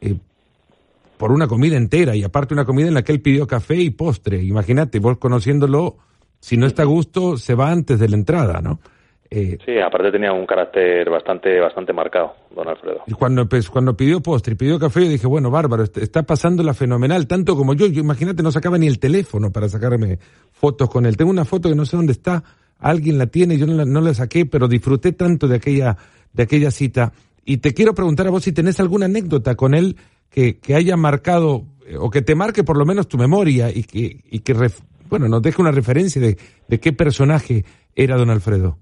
eh, 0.00 0.16
por 1.16 1.32
una 1.32 1.48
comida 1.48 1.76
entera 1.76 2.14
y 2.14 2.22
aparte 2.22 2.54
una 2.54 2.64
comida 2.64 2.88
en 2.88 2.94
la 2.94 3.02
que 3.02 3.12
él 3.12 3.20
pidió 3.20 3.46
café 3.46 3.76
y 3.76 3.90
postre. 3.90 4.42
Imagínate, 4.42 5.00
vos 5.00 5.18
conociéndolo, 5.18 5.96
si 6.40 6.56
no 6.56 6.66
está 6.66 6.82
a 6.82 6.86
gusto, 6.86 7.36
se 7.36 7.54
va 7.54 7.70
antes 7.70 7.98
de 7.98 8.08
la 8.08 8.16
entrada, 8.16 8.60
¿no? 8.60 8.78
Eh, 9.30 9.58
sí, 9.62 9.78
aparte 9.78 10.10
tenía 10.10 10.32
un 10.32 10.46
carácter 10.46 11.10
bastante 11.10 11.60
bastante 11.60 11.92
marcado, 11.92 12.34
don 12.54 12.66
Alfredo. 12.66 13.02
Y 13.06 13.12
cuando, 13.12 13.46
pues, 13.46 13.68
cuando 13.68 13.94
pidió 13.94 14.22
postre 14.22 14.54
y 14.54 14.56
pidió 14.56 14.78
café, 14.78 15.04
yo 15.04 15.10
dije, 15.10 15.26
bueno, 15.26 15.50
bárbaro, 15.50 15.82
está 15.82 16.22
pasándola 16.22 16.72
fenomenal, 16.72 17.26
tanto 17.26 17.54
como 17.54 17.74
yo. 17.74 17.86
yo 17.88 18.00
imagínate, 18.00 18.42
no 18.42 18.50
sacaba 18.50 18.78
ni 18.78 18.86
el 18.86 18.98
teléfono 18.98 19.50
para 19.52 19.68
sacarme 19.68 20.18
fotos 20.52 20.88
con 20.88 21.04
él. 21.04 21.18
Tengo 21.18 21.30
una 21.30 21.44
foto 21.44 21.68
que 21.68 21.74
no 21.74 21.84
sé 21.84 21.98
dónde 21.98 22.12
está, 22.12 22.42
alguien 22.78 23.18
la 23.18 23.26
tiene, 23.26 23.58
yo 23.58 23.66
no 23.66 23.74
la, 23.74 23.84
no 23.84 24.00
la 24.00 24.14
saqué, 24.14 24.46
pero 24.46 24.66
disfruté 24.66 25.12
tanto 25.12 25.46
de 25.46 25.56
aquella, 25.56 25.96
de 26.32 26.42
aquella 26.44 26.70
cita. 26.70 27.12
Y 27.48 27.62
te 27.62 27.72
quiero 27.72 27.94
preguntar 27.94 28.26
a 28.26 28.30
vos 28.30 28.44
si 28.44 28.52
tenés 28.52 28.78
alguna 28.78 29.06
anécdota 29.06 29.54
con 29.54 29.72
él 29.72 29.96
que, 30.30 30.60
que 30.60 30.74
haya 30.74 30.98
marcado, 30.98 31.62
eh, 31.86 31.96
o 31.98 32.10
que 32.10 32.20
te 32.20 32.34
marque 32.34 32.62
por 32.62 32.76
lo 32.76 32.84
menos 32.84 33.08
tu 33.08 33.16
memoria 33.16 33.70
y 33.70 33.84
que, 33.84 34.20
y 34.30 34.40
que 34.40 34.52
bueno, 35.08 35.28
nos 35.28 35.40
deje 35.40 35.62
una 35.62 35.70
referencia 35.70 36.20
de, 36.20 36.36
de 36.68 36.78
qué 36.78 36.92
personaje 36.92 37.64
era 37.96 38.18
don 38.18 38.28
Alfredo. 38.28 38.76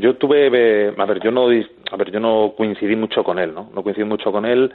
Yo 0.00 0.16
tuve, 0.16 0.48
a 0.88 1.04
ver, 1.04 1.20
yo 1.22 1.30
no, 1.30 1.46
a 1.46 1.96
ver, 1.96 2.10
yo 2.10 2.18
no 2.18 2.54
coincidí 2.56 2.96
mucho 2.96 3.22
con 3.22 3.38
él, 3.38 3.54
¿no? 3.54 3.70
No 3.72 3.84
coincidí 3.84 4.04
mucho 4.04 4.32
con 4.32 4.44
él. 4.44 4.72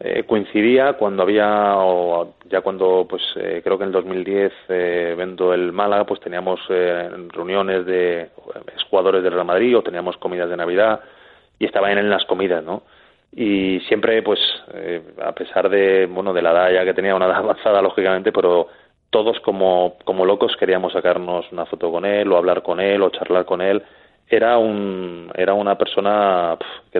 Eh, 0.00 0.24
coincidía 0.26 0.94
cuando 0.94 1.24
había, 1.24 1.76
o 1.76 2.36
ya 2.48 2.62
cuando, 2.62 3.06
pues 3.06 3.22
eh, 3.36 3.60
creo 3.62 3.76
que 3.76 3.84
en 3.84 3.88
el 3.88 3.92
2010, 3.92 4.52
eh, 4.70 5.14
vendo 5.14 5.52
el 5.52 5.72
Málaga, 5.72 6.06
pues 6.06 6.20
teníamos 6.20 6.58
eh, 6.70 7.10
reuniones 7.34 7.84
de 7.84 8.30
jugadores 8.88 9.22
del 9.22 9.34
Real 9.34 9.44
Madrid 9.44 9.76
o 9.76 9.82
teníamos 9.82 10.16
comidas 10.16 10.48
de 10.48 10.56
Navidad 10.56 11.00
y 11.58 11.66
estaba 11.66 11.90
en 11.90 12.10
las 12.10 12.24
comidas, 12.24 12.62
¿no? 12.64 12.82
Y 13.32 13.80
siempre, 13.88 14.22
pues, 14.22 14.38
a 15.22 15.32
pesar 15.32 15.68
de, 15.68 16.06
bueno, 16.06 16.32
de 16.32 16.42
la 16.42 16.52
edad 16.52 16.72
ya 16.72 16.84
que 16.84 16.94
tenía, 16.94 17.14
una 17.14 17.26
edad 17.26 17.36
avanzada, 17.38 17.82
lógicamente, 17.82 18.32
pero 18.32 18.68
todos 19.10 19.38
como, 19.40 19.96
como 20.04 20.24
locos 20.24 20.56
queríamos 20.58 20.92
sacarnos 20.92 21.50
una 21.52 21.66
foto 21.66 21.90
con 21.90 22.04
él 22.04 22.30
o 22.32 22.36
hablar 22.36 22.62
con 22.62 22.80
él 22.80 23.00
o 23.02 23.10
charlar 23.10 23.44
con 23.44 23.60
él 23.60 23.82
era 24.28 24.58
un 24.58 25.30
era 25.34 25.54
una 25.54 25.76
persona 25.76 26.56
que 26.90 26.98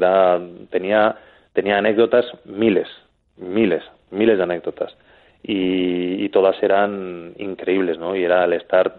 tenía 0.71 1.17
tenía 1.53 1.79
anécdotas 1.79 2.27
miles, 2.45 2.89
miles, 3.37 3.83
miles 4.11 4.37
de 4.37 4.43
anécdotas 4.43 4.95
y, 5.43 6.25
y 6.25 6.29
todas 6.29 6.61
eran 6.63 7.35
increíbles, 7.39 7.99
¿no? 7.99 8.17
Y 8.17 8.25
era 8.25 8.45
el 8.45 8.55
estar 8.55 8.95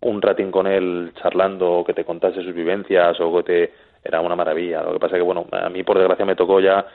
un 0.00 0.22
ratín 0.22 0.50
con 0.50 0.66
él 0.66 1.12
charlando, 1.20 1.72
o 1.72 1.84
que 1.84 1.94
te 1.94 2.04
contase 2.04 2.42
sus 2.42 2.54
vivencias 2.54 3.18
o 3.20 3.36
que 3.38 3.42
te 3.42 3.72
era 4.04 4.20
una 4.20 4.36
maravilla. 4.36 4.82
Lo 4.82 4.92
que 4.92 4.98
pasa 4.98 5.16
que 5.16 5.22
bueno, 5.22 5.46
a 5.50 5.68
mí 5.68 5.82
por 5.82 5.98
desgracia 5.98 6.24
me 6.24 6.36
tocó 6.36 6.60
ya 6.60 6.86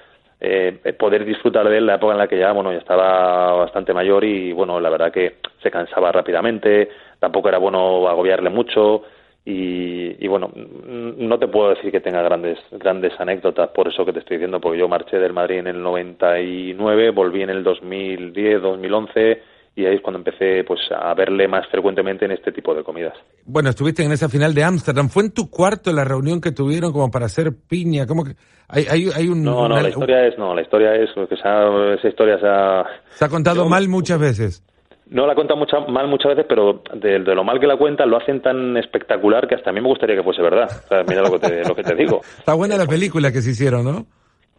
eh, 0.45 0.93
poder 0.99 1.23
disfrutar 1.23 1.69
de 1.69 1.77
él 1.77 1.85
la 1.85 1.95
época 1.95 2.11
en 2.11 2.19
la 2.19 2.27
que 2.27 2.37
ya 2.37 2.51
bueno 2.51 2.73
ya 2.73 2.79
estaba 2.79 3.53
bastante 3.53 3.93
mayor 3.93 4.25
y 4.25 4.51
bueno 4.51 4.77
la 4.77 4.89
verdad 4.89 5.09
que 5.09 5.37
se 5.61 5.71
cansaba 5.71 6.11
rápidamente 6.11 6.89
tampoco 7.17 7.47
era 7.47 7.57
bueno 7.59 8.05
agobiarle 8.09 8.49
mucho 8.49 9.03
y, 9.45 10.27
bueno 10.27 10.51
no 10.55 11.39
te 11.39 11.47
puedo 11.47 11.69
decir 11.69 11.91
que 11.91 12.01
tenga 12.01 12.21
grandes 12.21 12.59
grandes 12.71 13.17
anécdotas 13.21 13.69
por 13.69 13.87
eso 13.87 14.05
que 14.05 14.11
te 14.11 14.19
estoy 14.19 14.35
diciendo 14.35 14.59
porque 14.59 14.79
yo 14.79 14.89
marché 14.89 15.17
del 15.17 15.31
Madrid 15.31 15.59
en 15.59 15.67
el 15.67 15.81
99 15.81 17.11
volví 17.11 17.41
en 17.43 17.49
el 17.49 17.63
2010 17.63 18.61
2011 18.61 19.41
y 19.76 19.86
ahí 19.86 19.95
es 19.95 20.01
cuando 20.01 20.19
empecé 20.19 20.63
pues 20.63 20.80
a 20.91 21.13
verle 21.13 21.47
más 21.47 21.67
frecuentemente 21.67 22.26
en 22.26 22.32
este 22.32 22.51
tipo 22.51 22.76
de 22.76 22.84
comidas. 22.84 23.13
Bueno, 23.45 23.69
estuviste 23.69 24.03
en 24.03 24.11
esa 24.11 24.30
final 24.30 24.53
de 24.53 24.63
Ámsterdam. 24.63 25.09
¿Fue 25.09 25.24
en 25.24 25.34
tu 25.34 25.49
cuarto 25.49 25.91
la 25.91 26.03
reunión 26.03 26.41
que 26.41 26.51
tuvieron 26.51 26.91
como 26.91 27.09
para 27.09 27.26
hacer 27.26 27.53
piña? 27.67 28.05
¿Cómo 28.05 28.24
que 28.24 28.34
hay, 28.67 28.86
hay, 28.89 29.09
hay 29.15 29.28
un 29.28 29.43
No, 29.43 29.67
no, 29.67 29.82
la 29.82 29.89
historia 29.89 30.28
es 30.28 30.38
no, 30.38 30.53
la 30.53 30.61
historia 30.61 30.95
es 30.95 31.09
que 31.13 31.36
esa 31.36 32.07
historia 32.07 32.39
se 32.39 32.47
ha 32.47 32.86
se 33.09 33.26
ha 33.26 33.30
contado 33.30 33.67
mal 33.67 33.88
muchas 33.89 34.19
veces. 34.19 34.63
No 35.09 35.28
la 35.28 35.36
cuenta 35.36 35.55
mucha, 35.55 35.80
mal 35.80 36.07
muchas 36.07 36.30
veces, 36.30 36.45
pero 36.47 36.82
de, 36.93 37.19
lo 37.19 37.43
mal 37.43 37.59
que 37.59 37.67
la 37.67 37.76
cuentan 37.76 38.09
lo 38.09 38.17
hacen 38.17 38.41
tan 38.41 38.78
espectacular 38.78 39.47
que 39.47 39.55
hasta 39.55 39.69
a 39.69 39.74
mí 39.74 39.82
me 39.82 39.88
gustaría 39.88 40.15
que 40.15 40.24
fuese 40.24 40.41
verdad. 40.41 40.69
O 40.86 40.88
sea, 40.88 41.03
mira 41.03 41.21
lo 41.21 41.32
que 41.32 41.39
te, 41.39 41.67
lo 41.67 41.76
que 41.76 41.84
te 41.84 41.95
digo. 41.95 42.21
Está 42.39 42.53
buena 42.53 42.78
la 42.78 42.88
película 42.88 43.32
que 43.32 43.41
se 43.41 43.51
hicieron, 43.51 43.84
¿no? 43.84 44.05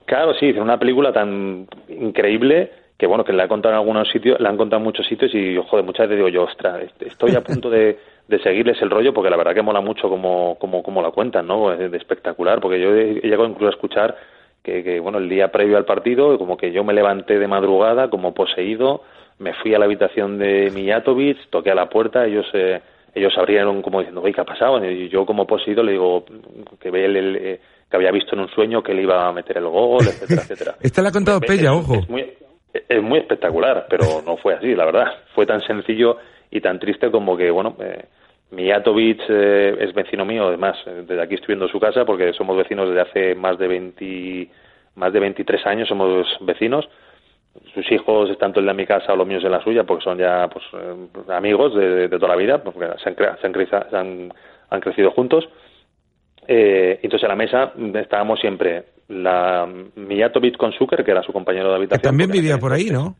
Claro, 0.04 0.34
sí, 0.38 0.50
es 0.50 0.58
una 0.58 0.78
película 0.78 1.12
tan 1.12 1.66
increíble 1.88 2.70
que 2.98 3.06
bueno, 3.06 3.24
que 3.24 3.32
le 3.32 3.42
han 3.42 3.48
contado 3.48 3.74
en 3.74 3.80
algunos 3.80 4.08
sitios, 4.08 4.38
le 4.40 4.48
han 4.48 4.56
contado 4.56 4.78
en 4.78 4.84
muchos 4.84 5.06
sitios 5.06 5.34
y 5.34 5.56
joder, 5.68 5.84
muchas 5.84 6.08
veces 6.08 6.18
digo 6.18 6.28
yo, 6.28 6.44
ostras, 6.44 6.82
estoy 7.00 7.34
a 7.34 7.42
punto 7.42 7.68
de, 7.68 7.98
de 8.28 8.38
seguirles 8.40 8.80
el 8.82 8.90
rollo 8.90 9.12
porque 9.12 9.30
la 9.30 9.36
verdad 9.36 9.54
que 9.54 9.62
mola 9.62 9.80
mucho 9.80 10.08
como, 10.08 10.56
como, 10.58 10.82
como 10.82 11.02
la 11.02 11.10
cuentan, 11.10 11.46
¿no? 11.46 11.72
Es 11.72 11.90
de 11.90 11.96
espectacular, 11.96 12.60
porque 12.60 12.80
yo 12.80 12.94
he, 12.94 13.14
llegado 13.14 13.46
incluso 13.46 13.66
a 13.66 13.74
escuchar 13.74 14.16
que, 14.62 14.84
que, 14.84 15.00
bueno, 15.00 15.18
el 15.18 15.28
día 15.28 15.50
previo 15.50 15.76
al 15.76 15.84
partido, 15.84 16.38
como 16.38 16.56
que 16.56 16.72
yo 16.72 16.84
me 16.84 16.94
levanté 16.94 17.38
de 17.38 17.48
madrugada 17.48 18.08
como 18.08 18.32
poseído, 18.32 19.02
me 19.38 19.52
fui 19.54 19.74
a 19.74 19.78
la 19.78 19.86
habitación 19.86 20.38
de 20.38 20.70
Mijatovic, 20.72 21.50
toqué 21.50 21.70
a 21.70 21.74
la 21.74 21.88
puerta, 21.88 22.24
ellos 22.24 22.46
eh, 22.54 22.80
ellos 23.14 23.32
abrieron 23.36 23.82
como 23.82 24.00
diciendo, 24.00 24.22
oye, 24.22 24.32
¿qué 24.32 24.40
ha 24.40 24.44
pasado? 24.44 24.84
Y 24.84 25.08
yo 25.08 25.24
como 25.24 25.46
poseído 25.46 25.82
le 25.82 25.92
digo 25.92 26.24
que 26.80 26.88
el, 26.88 27.16
el, 27.16 27.36
eh, 27.36 27.60
que 27.88 27.96
había 27.96 28.10
visto 28.10 28.34
en 28.34 28.40
un 28.40 28.48
sueño 28.48 28.82
que 28.82 28.92
le 28.92 29.02
iba 29.02 29.28
a 29.28 29.32
meter 29.32 29.58
el 29.58 29.68
gol, 29.68 30.02
etcétera, 30.02 30.42
etcétera. 30.42 30.74
Esta 30.80 31.02
la 31.02 31.10
ha 31.10 31.12
contado 31.12 31.40
Pella, 31.40 31.72
ojo. 31.72 31.94
Es 31.94 32.08
muy, 32.08 32.24
es 32.88 33.02
muy 33.02 33.18
espectacular, 33.20 33.86
pero 33.88 34.04
no 34.26 34.36
fue 34.36 34.54
así, 34.54 34.74
la 34.74 34.84
verdad. 34.84 35.06
Fue 35.34 35.46
tan 35.46 35.60
sencillo 35.62 36.18
y 36.50 36.60
tan 36.60 36.78
triste 36.78 37.10
como 37.10 37.36
que, 37.36 37.50
bueno, 37.50 37.76
eh, 37.80 38.04
Mijatovic 38.50 39.22
eh, 39.28 39.76
es 39.80 39.94
vecino 39.94 40.24
mío, 40.24 40.48
además, 40.48 40.76
eh, 40.86 41.04
desde 41.06 41.22
aquí 41.22 41.34
estoy 41.34 41.48
viendo 41.48 41.68
su 41.68 41.80
casa 41.80 42.04
porque 42.04 42.32
somos 42.32 42.56
vecinos 42.56 42.88
desde 42.88 43.00
hace 43.00 43.34
más 43.34 43.58
de 43.58 43.68
20, 43.68 44.48
más 44.96 45.12
de 45.12 45.20
23 45.20 45.66
años, 45.66 45.88
somos 45.88 46.26
vecinos. 46.40 46.88
Sus 47.72 47.90
hijos 47.92 48.30
están 48.30 48.52
todos 48.52 48.68
en 48.68 48.76
mi 48.76 48.84
casa 48.84 49.12
o 49.12 49.16
los 49.16 49.26
míos 49.26 49.44
en 49.44 49.52
la 49.52 49.62
suya 49.62 49.84
porque 49.84 50.02
son 50.02 50.18
ya 50.18 50.48
pues, 50.48 50.64
eh, 50.72 51.32
amigos 51.32 51.74
de, 51.74 52.08
de, 52.08 52.18
toda 52.18 52.28
la 52.28 52.36
vida, 52.36 52.62
porque 52.62 52.86
se 53.02 53.08
han, 53.08 53.16
se 53.16 53.46
han, 53.46 53.90
se 53.90 53.96
han, 53.96 54.32
han 54.70 54.80
crecido 54.80 55.12
juntos. 55.12 55.48
Eh, 56.46 56.98
entonces 57.02 57.24
a 57.24 57.28
la 57.28 57.36
mesa 57.36 57.72
estábamos 57.94 58.40
siempre 58.40 58.84
la 59.08 59.68
Mijatovic 59.96 60.56
con 60.56 60.72
Zucker, 60.72 61.04
que 61.04 61.10
era 61.10 61.22
su 61.22 61.32
compañero 61.32 61.70
de 61.70 61.76
habitación. 61.76 62.00
Que 62.00 62.08
también 62.08 62.30
vivía 62.30 62.58
por 62.58 62.72
ahí, 62.72 62.90
¿no? 62.90 63.16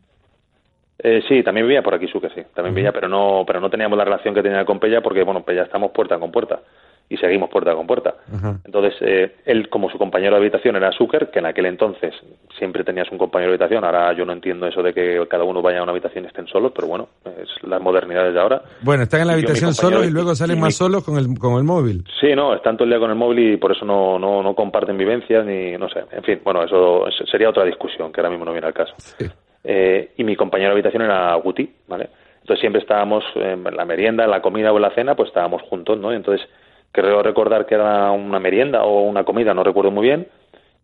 Eh, 0.97 1.21
sí, 1.27 1.43
también 1.43 1.67
vivía 1.67 1.83
por 1.83 1.93
aquí 1.93 2.07
Zucker, 2.07 2.33
sí, 2.33 2.41
también 2.53 2.71
uh 2.71 2.73
-huh. 2.73 2.75
vivía, 2.75 2.91
pero 2.91 3.07
no, 3.07 3.43
pero 3.45 3.59
no 3.59 3.69
teníamos 3.69 3.97
la 3.97 4.05
relación 4.05 4.33
que 4.33 4.41
tenía 4.41 4.63
con 4.65 4.79
Pella 4.79 5.01
porque, 5.01 5.23
bueno, 5.23 5.43
Pella 5.43 5.63
estamos 5.63 5.91
puerta 5.91 6.17
con 6.17 6.31
puerta 6.31 6.61
y 7.09 7.17
seguimos 7.17 7.49
puerta 7.49 7.75
con 7.75 7.85
puerta. 7.85 8.15
Uh 8.31 8.35
-huh. 8.35 8.59
Entonces, 8.65 8.93
eh, 9.01 9.35
él, 9.45 9.69
como 9.69 9.89
su 9.89 9.97
compañero 9.97 10.35
de 10.35 10.41
habitación 10.41 10.75
era 10.75 10.91
Zucker, 10.91 11.29
que 11.29 11.39
en 11.39 11.45
aquel 11.45 11.67
entonces 11.67 12.13
siempre 12.57 12.83
tenías 12.83 13.11
un 13.11 13.17
compañero 13.17 13.51
de 13.51 13.55
habitación, 13.55 13.83
ahora 13.83 14.13
yo 14.13 14.25
no 14.25 14.33
entiendo 14.33 14.67
eso 14.67 14.81
de 14.81 14.93
que 14.93 15.25
cada 15.29 15.43
uno 15.43 15.61
vaya 15.61 15.79
a 15.79 15.83
una 15.83 15.91
habitación 15.91 16.23
y 16.23 16.27
estén 16.27 16.47
solos, 16.47 16.71
pero 16.75 16.87
bueno, 16.87 17.09
es 17.25 17.49
las 17.63 17.81
modernidades 17.81 18.33
de 18.33 18.39
ahora. 18.39 18.61
Bueno, 18.81 19.03
están 19.03 19.21
en 19.21 19.27
la 19.27 19.33
habitación 19.33 19.73
solos 19.73 20.07
y 20.07 20.11
luego 20.11 20.33
salen 20.35 20.59
más 20.59 20.67
mi... 20.67 20.71
solos 20.71 21.03
con 21.03 21.17
el, 21.17 21.37
con 21.37 21.57
el 21.57 21.63
móvil. 21.63 22.03
Sí, 22.19 22.33
no, 22.35 22.55
están 22.55 22.75
todo 22.75 22.85
el 22.85 22.89
día 22.91 22.99
con 22.99 23.11
el 23.11 23.17
móvil 23.17 23.53
y 23.53 23.57
por 23.57 23.71
eso 23.71 23.85
no, 23.85 24.17
no, 24.17 24.41
no 24.41 24.55
comparten 24.55 24.97
vivencias 24.97 25.45
ni, 25.45 25.77
no 25.77 25.89
sé, 25.89 26.03
en 26.11 26.23
fin, 26.23 26.41
bueno, 26.43 26.63
eso 26.63 27.05
sería 27.29 27.49
otra 27.49 27.63
discusión 27.65 28.11
que 28.11 28.21
ahora 28.21 28.29
mismo 28.29 28.45
no 28.45 28.51
viene 28.51 28.67
al 28.67 28.73
caso. 28.73 28.93
Sí. 28.97 29.25
Eh, 29.63 30.11
y 30.17 30.23
mi 30.23 30.35
compañero 30.35 30.69
de 30.69 30.73
habitación 30.73 31.03
era 31.03 31.33
Guti, 31.35 31.69
¿vale? 31.87 32.09
Entonces 32.41 32.61
siempre 32.61 32.81
estábamos 32.81 33.23
en 33.35 33.63
la 33.63 33.85
merienda, 33.85 34.23
en 34.25 34.29
la 34.29 34.41
comida 34.41 34.71
o 34.71 34.75
en 34.75 34.83
la 34.83 34.93
cena, 34.93 35.15
pues 35.15 35.29
estábamos 35.29 35.63
juntos, 35.63 35.97
¿no? 35.97 36.13
Y 36.13 36.15
entonces 36.15 36.47
creo 36.95 37.21
recordar 37.21 37.65
que 37.65 37.75
era 37.75 38.09
una 38.11 38.39
merienda 38.39 38.85
o 38.85 39.01
una 39.01 39.25
comida, 39.25 39.53
no 39.53 39.63
recuerdo 39.63 39.91
muy 39.91 40.07
bien, 40.07 40.27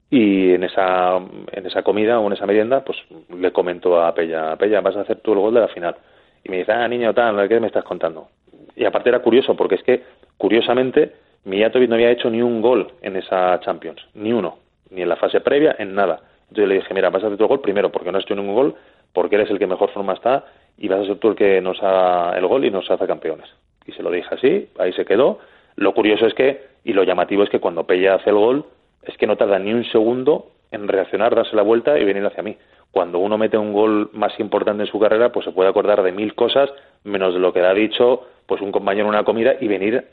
y 0.10 0.54
en 0.54 0.66
esa, 0.66 1.18
en 1.18 1.66
esa 1.66 1.84
comida 1.84 2.20
o 2.20 2.28
en 2.28 2.34
esa 2.34 2.46
merienda, 2.46 2.84
pues 2.84 2.98
le 3.30 3.54
comento 3.54 4.02
a 4.02 4.14
Pella, 4.14 4.58
Pella, 4.58 4.82
vas 4.82 4.98
a 4.98 5.02
hacer 5.02 5.22
tú 5.22 5.32
el 5.32 5.40
gol 5.40 5.54
de 5.54 5.62
la 5.62 5.70
final. 5.70 5.96
Y 6.44 6.50
me 6.50 6.58
dice, 6.58 6.74
ah, 6.74 6.86
niño, 6.88 7.14
tal, 7.14 7.48
¿qué 7.48 7.62
me 7.62 7.68
estás 7.68 7.86
contando? 7.86 8.28
Y 8.76 8.84
aparte 8.84 9.08
era 9.08 9.20
curioso, 9.20 9.56
porque 9.56 9.76
es 9.76 9.84
que, 9.84 10.04
curiosamente, 10.38 11.14
Mijatovic 11.46 11.88
no 11.88 11.96
había 11.96 12.12
hecho 12.12 12.30
ni 12.30 12.42
un 12.42 12.62
gol 12.62 12.92
en 13.02 13.16
esa 13.16 13.58
Champions, 13.62 14.06
ni 14.16 14.34
uno, 14.34 14.58
ni 14.90 15.02
en 15.04 15.08
la 15.08 15.16
fase 15.16 15.40
previa, 15.40 15.78
en 15.80 15.96
nada. 15.96 16.20
Entonces 16.50 16.68
le 16.68 16.76
dije, 16.76 16.94
mira, 16.94 17.10
vas 17.10 17.24
a 17.24 17.28
hacer 17.28 17.38
tu 17.38 17.48
gol 17.48 17.62
primero 17.62 17.90
porque 17.90 18.12
no 18.12 18.18
has 18.18 18.26
hecho 18.26 18.36
ningún 18.36 18.56
gol, 18.56 18.76
porque 19.14 19.36
eres 19.36 19.50
el 19.50 19.60
que 19.60 19.68
mejor 19.68 19.92
forma 19.92 20.14
está 20.14 20.44
y 20.78 20.90
vas 20.90 21.00
a 21.00 21.06
ser 21.06 21.20
tú 21.20 21.30
el 21.30 21.36
que 21.36 21.62
nos 21.62 21.82
haga 21.82 22.38
el 22.38 22.46
gol 22.48 22.66
y 22.66 22.72
nos 22.72 22.90
hace 22.92 23.08
campeones. 23.08 23.48
Y 23.86 23.94
se 23.94 24.04
lo 24.04 24.12
dije 24.12 24.28
así, 24.30 24.70
ahí 24.78 24.92
se 24.92 25.06
quedó. 25.06 25.40
Lo 25.82 25.96
curioso 25.96 26.28
es 26.28 26.36
que, 26.36 26.62
y 26.84 26.94
lo 26.94 27.04
llamativo 27.04 27.42
es 27.42 27.50
que 27.50 27.60
cuando 27.60 27.88
Pella 27.88 28.14
hace 28.14 28.30
el 28.30 28.36
gol, 28.36 28.66
es 29.02 29.18
que 29.18 29.26
no 29.26 29.36
tarda 29.36 29.58
ni 29.58 29.74
un 29.74 29.84
segundo 29.86 30.52
en 30.70 30.88
reaccionar, 30.88 31.34
darse 31.34 31.56
la 31.56 31.64
vuelta 31.64 31.98
y 31.98 32.06
venir 32.06 32.24
hacia 32.24 32.44
mí. 32.44 32.56
Cuando 32.92 33.18
uno 33.18 33.36
mete 33.36 33.58
un 33.58 33.74
gol 33.74 34.12
más 34.14 34.40
importante 34.40 34.84
en 34.84 34.88
su 34.88 35.00
carrera, 35.00 35.32
pues 35.32 35.44
se 35.44 35.52
puede 35.52 35.72
acordar 35.72 36.04
de 36.04 36.12
mil 36.12 36.36
cosas, 36.36 36.70
menos 37.04 37.34
de 37.34 37.40
lo 37.40 37.52
que 37.52 37.62
le 37.62 37.68
ha 37.68 37.74
dicho 37.74 38.28
pues 38.46 38.62
un 38.62 38.72
compañero 38.72 39.08
en 39.08 39.16
una 39.16 39.24
comida 39.24 39.56
y 39.60 39.68
venir 39.68 40.06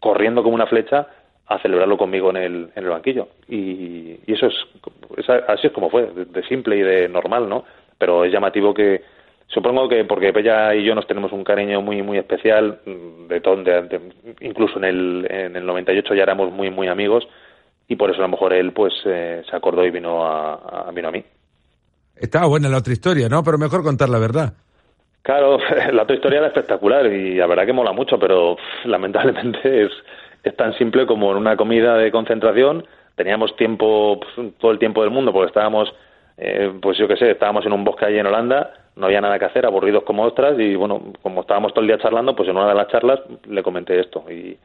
corriendo 0.00 0.42
como 0.42 0.56
una 0.56 0.66
flecha 0.66 1.06
a 1.46 1.60
celebrarlo 1.60 1.96
conmigo 1.96 2.30
en 2.30 2.36
el, 2.38 2.70
en 2.74 2.82
el 2.82 2.90
banquillo. 2.90 3.28
Y, 3.46 4.18
y 4.26 4.32
eso 4.32 4.48
es, 4.48 5.30
así 5.46 5.68
es 5.68 5.72
como 5.72 5.88
fue, 5.88 6.06
de, 6.06 6.42
simple 6.48 6.78
y 6.78 6.80
de 6.82 7.08
normal, 7.08 7.48
¿no? 7.48 7.64
Pero 7.96 8.24
es 8.24 8.32
llamativo 8.32 8.74
que, 8.74 9.02
supongo 9.52 9.88
que 9.88 10.04
porque 10.04 10.32
ella 10.34 10.74
y 10.74 10.84
yo 10.84 10.94
nos 10.94 11.06
tenemos 11.06 11.32
un 11.32 11.44
cariño 11.44 11.82
muy, 11.82 12.02
muy 12.02 12.18
especial, 12.18 12.80
de, 12.84 13.40
de, 13.40 13.82
de 13.82 14.00
incluso 14.40 14.78
en 14.78 14.84
el, 14.84 15.26
en 15.30 15.56
el 15.56 15.66
98 15.66 16.14
ya 16.14 16.22
éramos 16.22 16.52
muy, 16.52 16.70
muy 16.70 16.88
amigos, 16.88 17.26
y 17.88 17.96
por 17.96 18.10
eso 18.10 18.20
a 18.20 18.22
lo 18.22 18.28
mejor 18.28 18.52
él 18.52 18.72
pues 18.72 18.94
eh, 19.04 19.42
se 19.48 19.56
acordó 19.56 19.84
y 19.84 19.90
vino 19.90 20.24
a, 20.26 20.86
a, 20.88 20.90
vino 20.92 21.08
a 21.08 21.12
mí. 21.12 21.22
Estaba 22.16 22.46
buena 22.46 22.68
la 22.68 22.78
otra 22.78 22.92
historia, 22.92 23.28
¿no? 23.28 23.42
Pero 23.42 23.58
mejor 23.58 23.82
contar 23.82 24.08
la 24.08 24.18
verdad. 24.18 24.54
Claro, 25.22 25.58
la 25.92 26.02
otra 26.02 26.16
historia 26.16 26.38
era 26.38 26.48
espectacular 26.48 27.06
y 27.06 27.34
la 27.34 27.46
verdad 27.46 27.66
que 27.66 27.72
mola 27.72 27.92
mucho, 27.92 28.18
pero 28.18 28.56
lamentablemente 28.84 29.84
es, 29.84 29.92
es 30.42 30.56
tan 30.56 30.76
simple 30.78 31.06
como 31.06 31.30
en 31.32 31.38
una 31.38 31.56
comida 31.56 31.96
de 31.96 32.10
concentración. 32.10 32.86
Teníamos 33.16 33.54
tiempo, 33.56 34.18
pues, 34.20 34.54
todo 34.58 34.70
el 34.70 34.78
tiempo 34.78 35.02
del 35.02 35.10
mundo, 35.10 35.32
porque 35.32 35.48
estábamos, 35.48 35.92
eh, 36.38 36.72
pues 36.80 36.96
yo 36.96 37.06
qué 37.06 37.16
sé, 37.16 37.30
estábamos 37.30 37.66
en 37.66 37.72
un 37.72 37.84
bosque 37.84 38.06
allí 38.06 38.18
en 38.18 38.26
Holanda, 38.26 38.72
no 38.96 39.06
había 39.06 39.20
nada 39.20 39.38
que 39.38 39.46
hacer, 39.46 39.64
aburridos 39.66 40.04
como 40.04 40.24
ostras, 40.24 40.58
y 40.58 40.74
bueno, 40.74 41.12
como 41.22 41.42
estábamos 41.42 41.72
todo 41.72 41.82
el 41.82 41.88
día 41.88 41.98
charlando, 41.98 42.36
pues 42.36 42.48
en 42.48 42.56
una 42.56 42.68
de 42.68 42.74
las 42.74 42.88
charlas 42.88 43.20
le 43.48 43.62
comenté 43.62 43.98
esto. 44.00 44.24
Y, 44.30 44.56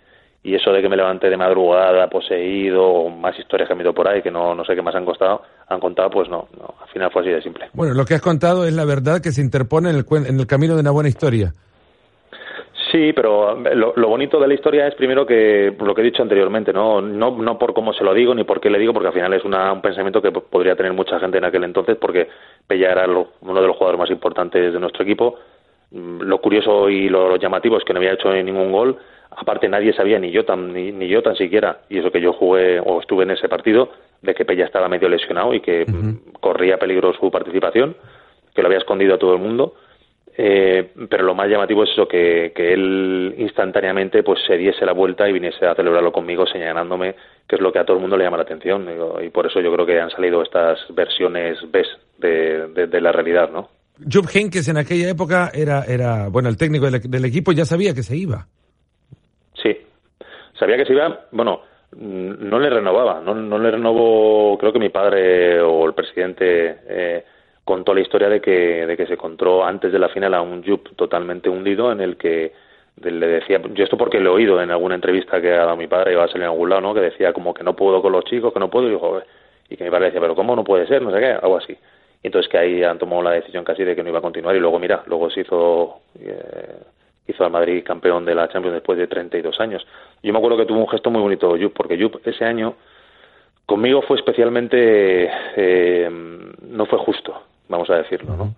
y 0.44 0.56
eso 0.56 0.72
de 0.72 0.82
que 0.82 0.90
me 0.90 0.96
levanté 0.96 1.30
de 1.30 1.38
madrugada, 1.38 2.10
poseído, 2.10 3.10
más 3.10 3.38
historias 3.38 3.68
que 3.68 3.74
han 3.74 3.82
ido 3.82 3.94
por 3.94 4.08
ahí, 4.08 4.22
que 4.22 4.32
no, 4.32 4.56
no 4.56 4.64
sé 4.64 4.76
qué 4.76 4.82
más 4.82 4.96
han 4.96 5.06
costado, 5.06 5.42
han 5.68 5.80
contado, 5.80 6.10
pues 6.10 6.30
no, 6.30 6.48
no, 6.58 6.76
al 6.82 6.88
final 6.90 7.12
fue 7.12 7.22
así 7.22 7.32
de 7.32 7.42
simple. 7.42 7.70
Bueno, 7.74 7.94
lo 7.94 8.06
que 8.06 8.14
has 8.14 8.22
contado 8.22 8.66
es 8.66 8.74
la 8.74 8.86
verdad 8.86 9.22
que 9.22 9.32
se 9.32 9.42
interpone 9.42 9.90
en 9.90 9.98
el, 9.98 10.06
en 10.26 10.40
el 10.40 10.48
camino 10.48 10.76
de 10.76 10.82
una 10.82 10.92
buena 10.92 11.10
historia. 11.10 11.54
Sí, 12.92 13.12
pero 13.14 13.56
lo, 13.56 13.94
lo, 13.98 14.08
bonito 14.08 14.40
de 14.40 14.48
la 14.48 14.54
historia 14.54 14.88
es 14.88 14.96
primero 14.96 15.26
que 15.26 15.76
lo 15.78 15.94
que 15.94 16.02
he 16.02 16.06
dicho 16.06 16.24
anteriormente, 16.24 16.72
¿no? 16.72 17.02
No, 17.02 17.32
no 17.32 17.60
por 17.60 17.74
cómo 17.74 17.92
se 17.92 18.04
lo 18.04 18.14
digo 18.14 18.34
ni 18.34 18.46
por 18.46 18.62
qué 18.62 18.70
le 18.70 18.80
digo, 18.80 18.94
porque 18.94 19.10
al 19.10 19.14
final 19.14 19.34
es 19.34 19.44
una, 19.44 19.74
un 19.74 19.82
pensamiento 19.82 20.22
que 20.22 20.32
podría 20.32 20.76
tener 20.76 20.94
mucha 20.94 21.20
gente 21.20 21.38
en 21.38 21.44
aquel 21.44 21.66
entonces, 21.66 21.98
porque 22.00 22.30
Pella 22.68 22.92
era 22.92 23.08
lo, 23.08 23.30
uno 23.42 23.62
de 23.62 23.68
los 23.68 23.78
jugadores 23.78 24.00
más 24.00 24.12
importantes 24.12 24.74
de 24.74 24.80
nuestro 24.80 25.04
equipo. 25.04 25.36
Lo 25.92 26.40
curioso 26.42 26.90
y 26.90 27.10
lo, 27.10 27.30
lo, 27.30 27.38
llamativo 27.38 27.78
es 27.78 27.84
que 27.84 27.94
no 27.94 28.00
había 28.00 28.14
hecho 28.14 28.32
ningún 28.32 28.72
gol. 28.72 28.98
Aparte 29.32 29.70
nadie 29.70 29.94
sabía, 29.94 30.20
ni 30.20 30.32
yo 30.32 30.44
tan, 30.46 30.74
ni, 30.74 30.92
ni 30.92 31.08
yo 31.08 31.22
tan 31.22 31.36
siquiera, 31.36 31.80
y 31.90 32.00
eso 32.00 32.12
que 32.12 32.22
yo 32.22 32.34
jugué 32.34 32.80
o 32.80 33.00
estuve 33.00 33.24
en 33.24 33.32
ese 33.32 33.48
partido, 33.48 33.90
de 34.22 34.34
que 34.34 34.46
Pella 34.46 34.66
estaba 34.66 34.90
medio 34.90 35.08
lesionado 35.08 35.54
y 35.54 35.62
que 35.62 35.84
uh 35.84 35.92
-huh. 35.92 36.40
corría 36.40 36.78
peligro 36.78 37.14
su 37.14 37.30
participación, 37.32 37.96
que 38.54 38.62
lo 38.62 38.68
había 38.68 38.80
escondido 38.80 39.16
a 39.16 39.20
todo 39.20 39.34
el 39.34 39.40
mundo 39.40 39.74
Eh, 40.40 40.92
pero 41.10 41.24
lo 41.24 41.34
más 41.34 41.50
llamativo 41.50 41.84
es 41.84 41.90
eso, 41.90 42.08
que, 42.08 42.52
que, 42.56 42.72
él 42.72 43.34
instantáneamente 43.40 44.22
pues 44.22 44.40
se 44.46 44.56
diese 44.56 44.86
la 44.86 44.92
vuelta 44.92 45.28
y 45.28 45.34
viniese 45.34 45.66
a 45.66 45.74
celebrarlo 45.74 46.12
conmigo 46.12 46.46
señalándome 46.46 47.16
que 47.48 47.56
es 47.56 47.62
lo 47.62 47.72
que 47.72 47.80
a 47.80 47.86
todo 47.86 47.98
el 47.98 48.02
mundo 48.02 48.18
le 48.18 48.26
llama 48.26 48.38
la 48.38 48.44
atención. 48.44 48.88
y 49.24 49.30
por 49.30 49.46
eso 49.46 49.60
yo 49.62 49.72
creo 49.74 49.86
que 49.86 50.00
han 50.00 50.10
salido 50.10 50.42
estas 50.42 50.80
versiones 50.90 51.60
B 51.72 51.84
de, 52.18 52.88
de, 52.88 53.02
la 53.02 53.12
realidad, 53.12 53.50
¿no? 53.52 53.70
Jupp 54.12 54.28
Heynckes 54.34 54.68
en 54.68 54.78
aquella 54.78 55.10
época 55.10 55.50
era, 55.54 55.84
era 55.84 56.28
bueno, 56.30 56.50
el 56.50 56.58
técnico 56.58 56.90
del, 56.90 57.02
del 57.02 57.26
equipo 57.26 57.52
ya 57.52 57.66
sabía 57.66 57.94
que 57.94 58.04
se 58.04 58.16
iba. 58.16 58.46
Sí, 59.54 59.76
sabía 60.60 60.78
que 60.78 60.86
se 60.86 60.94
iba, 60.94 61.28
bueno, 61.32 61.62
no 61.96 62.60
le 62.60 62.70
renovaba, 62.70 63.22
no, 63.22 63.34
no 63.34 63.58
le 63.58 63.72
renovó, 63.72 64.58
creo 64.58 64.74
que 64.74 64.80
mi 64.80 64.90
padre 64.90 65.62
o 65.62 65.86
el 65.86 65.94
presidente... 65.94 66.80
Eh, 66.88 67.26
contó 67.68 67.94
la 67.94 68.00
historia 68.00 68.30
de 68.30 68.40
que, 68.40 68.86
de 68.86 68.96
que 68.96 69.06
se 69.06 69.14
encontró 69.14 69.66
antes 69.66 69.92
de 69.92 70.00
la 70.00 70.08
final 70.08 70.34
a 70.34 70.42
un 70.42 70.64
Jupp 70.64 70.96
totalmente 70.96 71.50
hundido 71.50 71.92
en 71.92 72.00
el 72.00 72.16
que 72.16 72.54
le 73.02 73.28
decía, 73.28 73.62
yo 73.74 73.84
esto 73.84 73.98
porque 73.98 74.20
lo 74.20 74.32
he 74.32 74.34
oído 74.34 74.62
en 74.62 74.72
alguna 74.72 74.96
entrevista 74.96 75.42
que 75.42 75.54
ha 75.54 75.66
dado 75.66 75.76
mi 75.76 75.88
padre, 75.88 76.14
iba 76.14 76.24
a 76.24 76.28
salir 76.28 76.44
en 76.44 76.50
algún 76.50 76.70
lado, 76.70 76.82
¿no? 76.82 76.94
Que 76.94 77.02
decía 77.02 77.34
como 77.34 77.54
que 77.54 77.64
no 77.64 77.76
puedo 77.76 78.02
con 78.02 78.12
los 78.12 78.26
chicos, 78.26 78.54
que 78.54 78.60
no 78.60 78.70
puedo, 78.70 78.88
y, 78.88 78.92
dijo, 78.92 79.22
y 79.70 79.78
que 79.78 79.84
mi 79.84 79.90
padre 79.90 80.06
decía, 80.06 80.22
pero 80.22 80.36
¿cómo 80.36 80.56
no 80.56 80.64
puede 80.64 80.88
ser? 80.88 81.02
No 81.02 81.12
sé 81.12 81.20
qué, 81.20 81.32
algo 81.32 81.58
así. 81.58 81.74
Y 82.24 82.28
entonces 82.28 82.50
que 82.50 82.58
ahí 82.58 82.84
han 82.84 82.98
tomado 82.98 83.22
la 83.22 83.32
decisión 83.32 83.64
casi 83.64 83.84
de 83.84 83.96
que 83.96 84.04
no 84.04 84.10
iba 84.10 84.20
a 84.20 84.22
continuar 84.22 84.56
y 84.56 84.60
luego, 84.60 84.80
mira, 84.80 85.04
luego 85.06 85.30
se 85.30 85.42
hizo, 85.42 86.00
eh, 86.20 86.80
hizo 87.28 87.44
al 87.44 87.52
Madrid 87.52 87.84
campeón 87.86 88.26
de 88.26 88.34
la 88.34 88.50
Champions 88.50 88.74
después 88.74 88.98
de 88.98 89.08
32 89.08 89.60
años. 89.60 89.86
Yo 90.24 90.34
me 90.34 90.40
acuerdo 90.40 90.58
que 90.58 90.66
tuvo 90.66 90.80
un 90.80 90.90
gesto 90.90 91.12
muy 91.12 91.22
bonito 91.22 91.56
Jupp, 91.60 91.74
porque 91.74 92.02
Jupp 92.02 92.26
ese 92.26 92.46
año 92.46 92.76
conmigo 93.66 94.02
fue 94.02 94.18
especialmente, 94.18 95.30
eh, 95.56 96.10
no 96.10 96.86
fue 96.86 96.98
justo 97.00 97.42
vamos 97.70 97.90
a 97.90 97.98
decirlo, 97.98 98.36
¿no? 98.36 98.54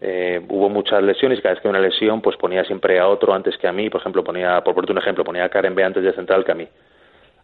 Eh, 0.00 0.44
hubo 0.48 0.68
muchas 0.68 1.02
lesiones 1.02 1.38
y 1.38 1.42
cada 1.42 1.54
vez 1.54 1.62
que 1.62 1.68
una 1.68 1.80
lesión 1.80 2.20
pues 2.20 2.36
ponía 2.36 2.64
siempre 2.64 2.98
a 2.98 3.08
otro 3.08 3.32
antes 3.32 3.56
que 3.56 3.66
a 3.66 3.72
mí, 3.72 3.88
por 3.88 4.00
ejemplo, 4.00 4.22
ponía, 4.22 4.62
por 4.62 4.74
ponerte 4.74 4.92
un 4.92 4.98
ejemplo, 4.98 5.24
ponía 5.24 5.44
a 5.44 5.48
Karen 5.48 5.74
B 5.74 5.84
antes 5.84 6.02
de 6.02 6.12
central 6.12 6.44
que 6.44 6.52
a 6.52 6.54
mí. 6.54 6.68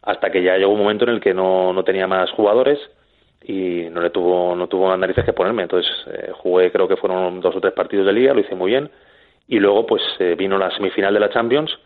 Hasta 0.03 0.30
que 0.30 0.42
ya 0.42 0.57
llegó 0.57 0.72
un 0.72 0.80
momento 0.80 1.05
en 1.05 1.11
el 1.11 1.20
que 1.20 1.32
no, 1.32 1.72
no 1.72 1.84
tenía 1.84 2.07
más 2.07 2.30
jugadores 2.32 2.78
y 3.44 3.88
no 3.90 4.00
le 4.00 4.11
tuvo 4.11 4.55
no 4.55 4.68
tuvo 4.68 4.94
narices 4.96 5.24
que 5.24 5.32
ponerme. 5.32 5.62
Entonces 5.62 5.90
eh, 6.09 6.32
jugué 6.34 6.70
creo 6.70 6.88
que 6.88 6.96
fueron 6.96 7.40
dos 7.40 7.57
o 7.57 7.61
tres 7.61 7.72
partidos 7.72 8.07
de 8.07 8.12
liga 8.12 8.34
lo 8.34 8.40
hice 8.40 8.55
muy 8.55 8.70
bien. 8.72 8.90
Y 9.48 9.59
luego 9.59 9.86
pues 9.86 10.03
eh, 10.18 10.34
vino 10.36 10.59
la 10.59 10.70
semifinal 10.72 11.14
de 11.14 11.20
la 11.20 11.30
Champions 11.30 11.78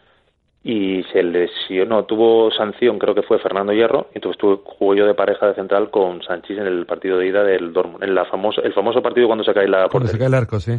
y 0.69 1.05
se 1.13 1.23
lesionó, 1.23 2.07
tuvo 2.07 2.51
sanción, 2.51 2.99
creo 2.99 3.15
que 3.15 3.23
fue 3.23 3.39
Fernando 3.39 3.73
Hierro, 3.73 4.09
y 4.13 4.19
entonces 4.19 4.37
tuve, 4.37 4.59
jugué 4.65 4.99
yo 4.99 5.07
de 5.07 5.15
pareja 5.15 5.47
de 5.47 5.55
central 5.55 5.91
con 5.91 6.25
Sanchís 6.25 6.59
en 6.59 6.67
el 6.67 6.87
partido 6.87 7.19
de 7.19 7.29
ida 7.29 7.45
del 7.45 7.73
Dortmund, 7.73 8.03
en 8.03 8.17
la 8.17 8.25
famoso, 8.25 8.61
el 8.65 8.73
famoso 8.73 9.01
partido 9.01 9.29
cuando 9.29 9.45
se 9.45 9.55
cae 9.55 9.69
la 9.69 9.89
Cuando 9.89 10.09
se 10.09 10.19
cae 10.19 10.27
el 10.27 10.35
arco, 10.35 10.59
sí. 10.59 10.73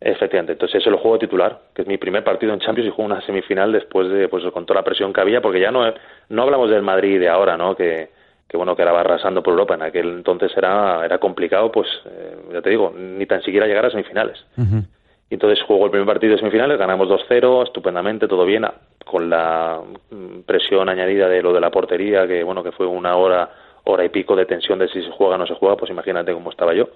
Efectivamente, 0.00 0.52
entonces 0.52 0.80
ese 0.80 0.90
lo 0.90 0.96
juego 0.96 1.18
titular, 1.18 1.60
que 1.74 1.82
es 1.82 1.88
mi 1.88 1.98
primer 1.98 2.24
partido 2.24 2.54
en 2.54 2.60
Champions 2.60 2.88
y 2.88 2.90
juego 2.96 3.12
una 3.12 3.20
semifinal 3.20 3.70
después 3.72 4.08
de, 4.08 4.26
pues 4.28 4.42
con 4.54 4.64
toda 4.64 4.80
la 4.80 4.84
presión 4.84 5.12
que 5.12 5.20
había, 5.20 5.42
porque 5.42 5.60
ya 5.60 5.70
no, 5.70 5.82
no 6.30 6.42
hablamos 6.42 6.70
del 6.70 6.80
Madrid 6.80 7.20
de 7.20 7.28
ahora, 7.28 7.58
¿no? 7.58 7.76
Que, 7.76 8.08
que 8.48 8.56
bueno, 8.56 8.74
que 8.74 8.80
era 8.80 8.98
arrasando 8.98 9.42
por 9.42 9.52
Europa, 9.52 9.74
en 9.74 9.82
aquel 9.82 10.08
entonces 10.08 10.50
era, 10.56 11.04
era 11.04 11.18
complicado, 11.18 11.70
pues, 11.70 11.88
eh, 12.06 12.36
ya 12.54 12.62
te 12.62 12.70
digo, 12.70 12.94
ni 12.96 13.26
tan 13.26 13.42
siquiera 13.42 13.66
llegar 13.66 13.84
a 13.84 13.90
semifinales. 13.90 14.42
Y 15.30 15.34
entonces 15.34 15.64
jugó 15.64 15.84
el 15.84 15.92
primer 15.92 16.08
partido 16.08 16.32
de 16.32 16.38
semifinales, 16.38 16.76
ganamos 16.76 17.08
2-0, 17.08 17.62
estupendamente, 17.62 18.26
todo 18.26 18.44
bien, 18.44 18.66
con 19.06 19.30
la 19.30 19.80
mm, 20.10 20.40
presión 20.40 20.88
añadida 20.88 21.28
de 21.28 21.40
lo 21.40 21.52
de 21.52 21.60
la 21.60 21.70
portería, 21.70 22.26
que 22.26 22.42
bueno, 22.42 22.64
que 22.64 22.72
fue 22.72 22.86
una 22.86 23.14
hora, 23.16 23.48
hora 23.84 24.04
y 24.04 24.08
pico 24.08 24.34
de 24.34 24.44
tensión 24.44 24.80
de 24.80 24.88
si 24.88 25.00
se 25.00 25.10
juega 25.10 25.36
o 25.36 25.38
no 25.38 25.46
se 25.46 25.54
juega, 25.54 25.76
pues 25.76 25.90
imagínate 25.92 26.32
cómo 26.34 26.50
estaba 26.50 26.74
yo. 26.74 26.88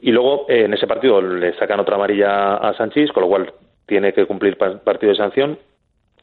Y 0.00 0.10
luego 0.10 0.46
eh, 0.48 0.64
en 0.64 0.74
ese 0.74 0.88
partido 0.88 1.22
le 1.22 1.56
sacan 1.58 1.78
otra 1.78 1.94
amarilla 1.94 2.56
a 2.56 2.74
Sánchez, 2.74 3.12
con 3.12 3.22
lo 3.22 3.28
cual 3.28 3.52
tiene 3.86 4.12
que 4.12 4.26
cumplir 4.26 4.58
partido 4.58 5.12
de 5.12 5.16
sanción 5.16 5.58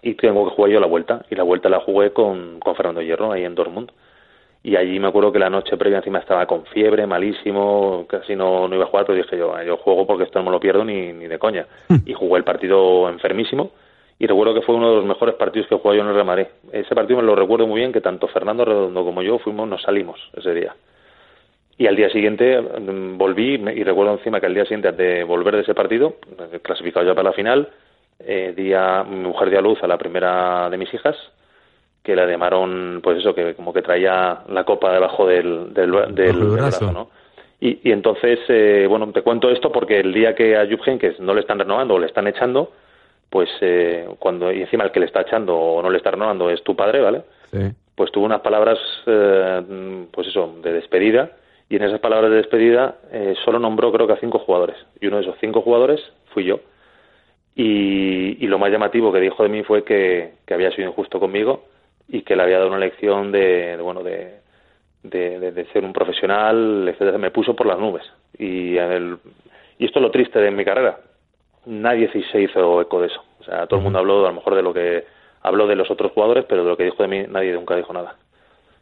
y 0.01 0.15
tengo 0.15 0.47
que 0.49 0.55
jugar 0.55 0.71
yo 0.71 0.79
la 0.81 0.87
vuelta. 0.87 1.25
Y 1.29 1.35
la 1.35 1.43
vuelta 1.43 1.69
la 1.69 1.79
jugué 1.79 2.11
con, 2.11 2.59
con 2.59 2.75
Fernando 2.75 3.01
Hierro 3.01 3.31
ahí 3.31 3.45
en 3.45 3.55
Dortmund 3.55 3.91
y 4.65 4.75
allí 4.75 4.99
me 4.99 5.09
acuerdo 5.09 5.31
que 5.31 5.37
la 5.37 5.51
noche 5.51 5.77
previa 5.77 5.99
encima 5.99 6.17
estaba 6.17 6.47
con 6.47 6.65
fiebre, 6.65 7.05
malísimo, 7.05 8.03
casi 8.09 8.35
no, 8.35 8.67
no 8.67 8.73
iba 8.73 8.85
a 8.85 8.87
jugar, 8.87 9.05
pero 9.05 9.15
dije 9.15 9.37
yo, 9.37 9.61
yo 9.61 9.77
juego 9.77 10.07
porque 10.07 10.23
esto 10.23 10.39
no 10.39 10.45
me 10.45 10.51
lo 10.51 10.59
pierdo 10.59 10.83
ni, 10.83 11.13
ni 11.13 11.27
de 11.27 11.37
coña. 11.37 11.67
Hmm. 11.87 11.97
Y 12.03 12.13
jugué 12.13 12.39
el 12.39 12.43
partido 12.43 13.07
enfermísimo 13.07 13.69
y 14.17 14.25
recuerdo 14.25 14.55
que 14.55 14.63
fue 14.63 14.73
uno 14.73 14.89
de 14.89 14.95
los 14.95 15.05
mejores 15.05 15.35
partidos 15.35 15.67
que 15.67 15.75
jugué 15.75 15.97
yo 15.97 16.01
en 16.01 16.07
el 16.07 16.15
Real 16.15 16.25
Madrid. 16.25 16.47
Ese 16.71 16.95
partido 16.95 17.19
me 17.19 17.27
lo 17.27 17.35
recuerdo 17.35 17.67
muy 17.67 17.81
bien, 17.81 17.93
que 17.93 18.01
tanto 18.01 18.27
Fernando 18.27 18.65
Redondo 18.65 19.05
como 19.05 19.21
yo 19.21 19.37
fuimos, 19.37 19.69
nos 19.69 19.83
salimos 19.83 20.19
ese 20.35 20.51
día. 20.55 20.75
Y 21.77 21.85
al 21.85 21.95
día 21.95 22.09
siguiente 22.09 22.59
mm, 22.59 23.19
volví 23.19 23.61
y 23.75 23.83
recuerdo 23.83 24.13
encima 24.13 24.39
que 24.39 24.47
al 24.47 24.55
día 24.55 24.63
siguiente 24.63 24.93
de 24.93 25.23
volver 25.25 25.57
de 25.57 25.61
ese 25.61 25.75
partido, 25.75 26.15
clasificado 26.63 27.05
ya 27.05 27.13
para 27.13 27.29
la 27.29 27.35
final, 27.35 27.69
eh, 28.17 28.51
día, 28.57 29.05
mi 29.07 29.27
mujer 29.27 29.51
dio 29.51 29.59
a 29.59 29.61
luz 29.61 29.83
a 29.83 29.87
la 29.87 29.99
primera 29.99 30.71
de 30.71 30.77
mis 30.79 30.91
hijas 30.91 31.15
que 32.05 32.15
la 32.15 32.27
llamaron, 32.27 32.99
pues 33.03 33.17
eso, 33.17 33.33
que 33.33 33.55
como 33.55 33.73
que 33.73 33.81
traía 33.81 34.41
la 34.47 34.63
copa 34.63 34.93
debajo 34.93 35.25
del, 35.25 35.73
del, 35.73 35.91
brazo, 35.91 36.91
¿no? 36.91 37.09
Y, 37.59 37.79
y 37.89 37.91
entonces, 37.91 38.39
eh, 38.47 38.85
bueno, 38.87 39.11
te 39.11 39.23
cuento 39.23 39.49
esto 39.49 39.71
porque 39.71 39.99
el 39.99 40.13
día 40.13 40.35
que 40.35 40.55
a 40.55 40.67
Jupp 40.69 40.87
Heynckes 40.87 41.19
no 41.19 41.33
le 41.33 41.41
están 41.41 41.57
renovando 41.57 41.95
o 41.95 41.99
le 41.99 42.05
están 42.05 42.27
echando, 42.27 42.71
pues 43.29 43.49
eh, 43.61 44.07
cuando, 44.19 44.51
y 44.51 44.61
encima 44.61 44.83
el 44.83 44.91
que 44.91 44.99
le 44.99 45.07
está 45.07 45.21
echando 45.21 45.57
o 45.57 45.81
no 45.81 45.89
le 45.89 45.97
está 45.97 46.11
renovando 46.11 46.49
es 46.51 46.63
tu 46.63 46.75
padre, 46.75 47.01
¿vale? 47.01 47.23
Sí. 47.51 47.71
Pues 47.95 48.11
tuvo 48.11 48.25
unas 48.25 48.41
palabras, 48.41 48.77
eh, 49.07 50.05
pues 50.11 50.27
eso, 50.27 50.55
de 50.61 50.73
despedida, 50.73 51.31
y 51.69 51.77
en 51.77 51.83
esas 51.83 51.99
palabras 51.99 52.29
de 52.29 52.37
despedida 52.37 52.97
eh, 53.11 53.33
solo 53.43 53.57
nombró 53.57 53.91
creo 53.91 54.05
que 54.05 54.13
a 54.13 54.19
cinco 54.19 54.39
jugadores, 54.39 54.77
y 55.01 55.07
uno 55.07 55.17
de 55.17 55.23
esos 55.23 55.37
cinco 55.41 55.61
jugadores 55.61 56.01
fui 56.33 56.43
yo. 56.43 56.59
Y, 57.55 58.37
y 58.43 58.47
lo 58.47 58.59
más 58.59 58.69
llamativo 58.69 59.11
que 59.11 59.21
dijo 59.21 59.41
de 59.41 59.49
mí 59.49 59.63
fue 59.63 59.83
que, 59.83 60.33
que 60.45 60.53
había 60.53 60.71
sido 60.71 60.89
injusto 60.89 61.19
conmigo, 61.19 61.63
y 62.07 62.21
que 62.21 62.35
le 62.35 62.43
había 62.43 62.57
dado 62.57 62.69
una 62.69 62.79
lección 62.79 63.31
de, 63.31 63.77
bueno 63.81 64.03
de, 64.03 64.39
de, 65.03 65.67
ser 65.73 65.83
un 65.83 65.93
profesional, 65.93 66.87
etcétera, 66.87 67.17
me 67.17 67.31
puso 67.31 67.55
por 67.55 67.67
las 67.67 67.79
nubes. 67.79 68.03
Y, 68.37 68.77
el, 68.77 69.17
y 69.77 69.85
esto 69.85 69.99
es 69.99 70.03
lo 70.03 70.11
triste 70.11 70.39
de 70.39 70.51
mi 70.51 70.65
carrera. 70.65 70.99
Nadie 71.65 72.11
se 72.11 72.41
hizo 72.41 72.81
eco 72.81 73.01
de 73.01 73.07
eso. 73.07 73.23
O 73.39 73.43
sea, 73.43 73.67
todo 73.67 73.79
el 73.79 73.83
mundo 73.83 73.99
habló 73.99 74.25
a 74.25 74.29
lo 74.29 74.35
mejor 74.35 74.55
de 74.55 74.61
lo 74.61 74.73
que 74.73 75.05
habló 75.41 75.67
de 75.67 75.75
los 75.75 75.89
otros 75.91 76.11
jugadores, 76.11 76.45
pero 76.47 76.63
de 76.63 76.69
lo 76.69 76.77
que 76.77 76.85
dijo 76.85 77.01
de 77.03 77.09
mí 77.09 77.25
nadie 77.29 77.53
nunca 77.53 77.75
dijo 77.75 77.93
nada. 77.93 78.15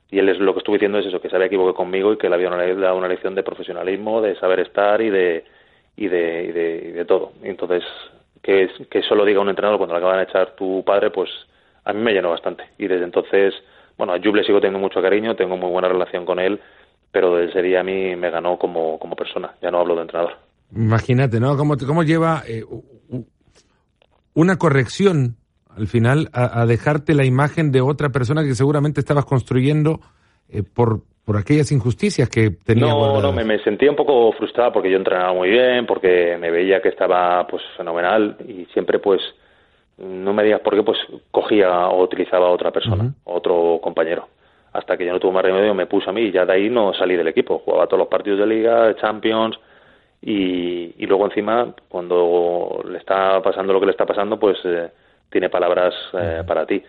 Y 0.10 0.20
él 0.20 0.30
es 0.30 0.40
lo 0.40 0.54
que 0.54 0.60
estuve 0.60 0.76
diciendo 0.76 1.00
es 1.00 1.06
eso, 1.06 1.20
que 1.20 1.30
se 1.30 1.36
había 1.36 1.48
equivocado 1.48 1.74
conmigo 1.74 2.14
y 2.14 2.18
que 2.18 2.30
le 2.30 2.36
había 2.36 2.50
dado 2.50 2.98
una 2.98 3.08
lección 3.08 3.36
de 3.36 3.44
profesionalismo, 3.44 4.22
de 4.22 4.36
saber 4.36 4.60
estar 4.60 5.02
y 5.02 5.10
de 5.10 5.44
y 5.96 6.08
de, 6.08 6.44
y 6.44 6.52
de, 6.52 6.92
de 6.94 7.06
todo. 7.06 7.34
Entonces, 7.44 7.84
que, 8.42 8.70
que 8.90 9.00
eso 9.00 9.16
lo 9.16 9.26
diga 9.26 9.40
un 9.40 9.50
entrenador 9.50 9.78
cuando 9.78 9.96
le 9.96 10.00
acaban 10.00 10.18
de 10.18 10.24
echar 10.24 10.56
tu 10.56 10.84
padre, 10.84 11.12
pues 11.12 11.30
a 11.86 11.94
mí 11.94 12.02
me 12.02 12.14
llenó 12.14 12.30
bastante. 12.30 12.64
Y 12.78 12.88
desde 12.88 13.06
entonces, 13.06 13.54
bueno, 13.98 14.14
a 14.14 14.20
Juble 14.20 14.44
sigo 14.44 14.60
teniendo 14.60 14.80
mucho 14.80 15.02
cariño, 15.02 15.36
tengo 15.36 15.58
muy 15.58 15.70
buena 15.70 15.90
relación 15.90 16.26
con 16.26 16.40
él, 16.40 16.60
pero 17.12 17.36
desde 17.36 17.52
ese 17.52 17.62
día 17.62 17.82
a 17.82 17.84
mí 17.84 18.16
me 18.16 18.30
ganó 18.30 18.58
como, 18.58 18.98
como 19.00 19.16
persona, 19.16 19.54
ya 19.62 19.72
no 19.72 19.80
hablo 19.80 19.96
de 19.96 20.02
entrenador. 20.02 20.34
Imagínate, 20.76 21.40
¿no? 21.40 21.56
¿Cómo, 21.56 21.76
cómo 21.86 22.04
lleva 22.04 22.42
eh, 22.48 22.64
una 24.34 24.58
corrección 24.58 25.36
al 25.78 25.88
final 25.88 26.30
a, 26.34 26.66
dejarte 26.66 27.16
la 27.16 27.26
imagen 27.26 27.72
de 27.72 27.82
otra 27.82 28.10
persona 28.10 28.44
que 28.44 28.54
seguramente 28.54 29.00
estabas 29.00 29.26
construyendo 29.26 30.02
eh, 30.50 30.62
por, 30.62 31.02
por 31.26 31.38
aquellas 31.38 31.72
injusticias 31.72 32.30
que 32.30 32.52
tenía. 32.52 32.88
No, 32.88 33.22
no, 33.22 33.32
me, 33.32 33.44
me, 33.44 33.58
sentía 33.64 33.90
un 33.90 33.96
poco 33.96 34.32
frustrada 34.34 34.72
porque 34.72 34.92
yo 34.92 34.98
entrenaba 34.98 35.34
muy 35.34 35.50
bien, 35.50 35.88
porque 35.88 36.38
me 36.40 36.52
veía 36.52 36.80
que 36.82 36.90
estaba 36.90 37.48
pues 37.48 37.64
fenomenal 37.76 38.38
y 38.48 38.66
siempre 38.74 39.00
pues 39.00 39.22
no 39.98 40.34
me 40.34 40.44
digas 40.44 40.62
por 40.62 40.76
qué, 40.76 40.84
pues 40.84 40.98
cogía 41.32 41.88
o 41.88 42.04
utilizaba 42.04 42.48
a 42.48 42.52
otra 42.52 42.72
persona, 42.72 43.14
otro 43.26 43.80
compañero. 43.82 44.28
Hasta 44.74 44.98
que 44.98 45.06
ya 45.06 45.14
no 45.14 45.20
tuvo 45.20 45.34
más 45.34 45.44
remedio, 45.44 45.74
me 45.76 45.86
puso 45.86 46.10
a 46.10 46.14
mí 46.14 46.22
y 46.22 46.32
ya 46.32 46.46
de 46.46 46.54
ahí 46.54 46.70
no 46.70 46.94
salí 46.94 47.16
del 47.16 47.28
equipo. 47.28 47.60
Jugaba 47.60 47.86
todos 47.86 48.00
los 48.00 48.08
partidos 48.08 48.40
de 48.40 48.48
liga, 48.48 48.88
de 48.88 48.96
Champions 48.96 49.60
y, 50.20 50.96
y 50.98 51.06
luego 51.06 51.26
encima, 51.26 51.74
cuando 51.90 52.84
le 52.90 52.98
está 52.98 53.42
pasando 53.42 53.74
lo 53.74 53.80
que 53.80 53.86
le 53.86 53.92
está 53.92 54.06
pasando, 54.06 54.40
pues 54.40 54.58
eh, 54.64 54.90
tiene 55.30 55.50
palabras 55.50 55.94
eh, 56.14 56.44
para 56.48 56.66
ti. 56.66 56.82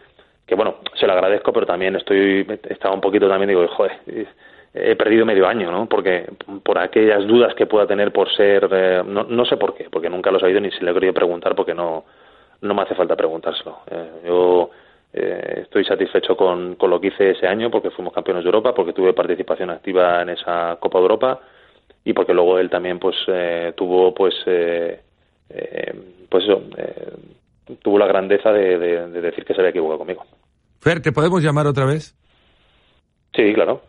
Que 0.46 0.54
bueno, 0.54 0.76
se 0.94 1.06
lo 1.06 1.12
agradezco, 1.12 1.52
pero 1.52 1.66
también 1.66 1.96
estoy, 1.96 2.46
estaba 2.68 2.94
un 2.94 3.00
poquito 3.00 3.28
también, 3.28 3.48
digo, 3.48 3.66
joder, 3.68 3.92
he 4.74 4.96
perdido 4.96 5.26
medio 5.26 5.46
año, 5.46 5.70
¿no? 5.70 5.86
Porque 5.86 6.26
por 6.62 6.78
aquellas 6.78 7.26
dudas 7.26 7.54
que 7.54 7.66
pueda 7.66 7.86
tener 7.86 8.12
por 8.12 8.34
ser, 8.34 8.68
eh, 8.70 9.02
no, 9.04 9.24
no 9.24 9.44
sé 9.44 9.56
por 9.56 9.74
qué, 9.74 9.88
porque 9.90 10.10
nunca 10.10 10.30
lo 10.30 10.38
he 10.38 10.40
sabido 10.40 10.60
ni 10.60 10.70
si 10.70 10.84
le 10.84 10.90
he 10.90 10.94
querido 10.94 11.12
preguntar 11.12 11.54
porque 11.54 11.74
no, 11.74 12.04
no 12.64 12.74
me 12.74 12.82
hace 12.82 12.94
falta 12.94 13.14
preguntárselo. 13.14 13.80
Eh, 13.90 14.10
yo 14.26 14.70
eh, 15.12 15.60
estoy 15.62 15.84
satisfecho 15.84 16.36
con, 16.36 16.76
con, 16.76 16.90
lo 16.90 17.00
que 17.00 17.08
hice 17.08 17.30
ese 17.30 17.46
año 17.46 17.70
porque 17.70 17.90
fuimos 17.90 18.12
campeones 18.12 18.42
de 18.42 18.48
Europa, 18.48 18.74
porque 18.74 18.92
tuve 18.92 19.12
participación 19.12 19.70
activa 19.70 20.22
en 20.22 20.30
esa 20.30 20.76
Copa 20.80 20.98
de 20.98 21.02
Europa 21.02 21.40
y 22.04 22.12
porque 22.12 22.34
luego 22.34 22.58
él 22.58 22.70
también 22.70 22.98
pues 22.98 23.16
eh, 23.28 23.72
tuvo 23.76 24.14
pues 24.14 24.34
pues 24.44 26.44
eso 26.44 26.62
tuvo 27.80 27.98
la 27.98 28.06
grandeza 28.06 28.50
de, 28.50 28.78
de, 28.78 29.20
decir 29.20 29.44
que 29.44 29.54
se 29.54 29.60
había 29.60 29.70
equivocado 29.70 29.98
conmigo. 29.98 30.24
Fer, 30.80 31.00
¿te 31.00 31.12
podemos 31.12 31.42
llamar 31.42 31.66
otra 31.66 31.84
vez? 31.84 32.14
Sí, 33.34 33.52
claro. 33.54 33.82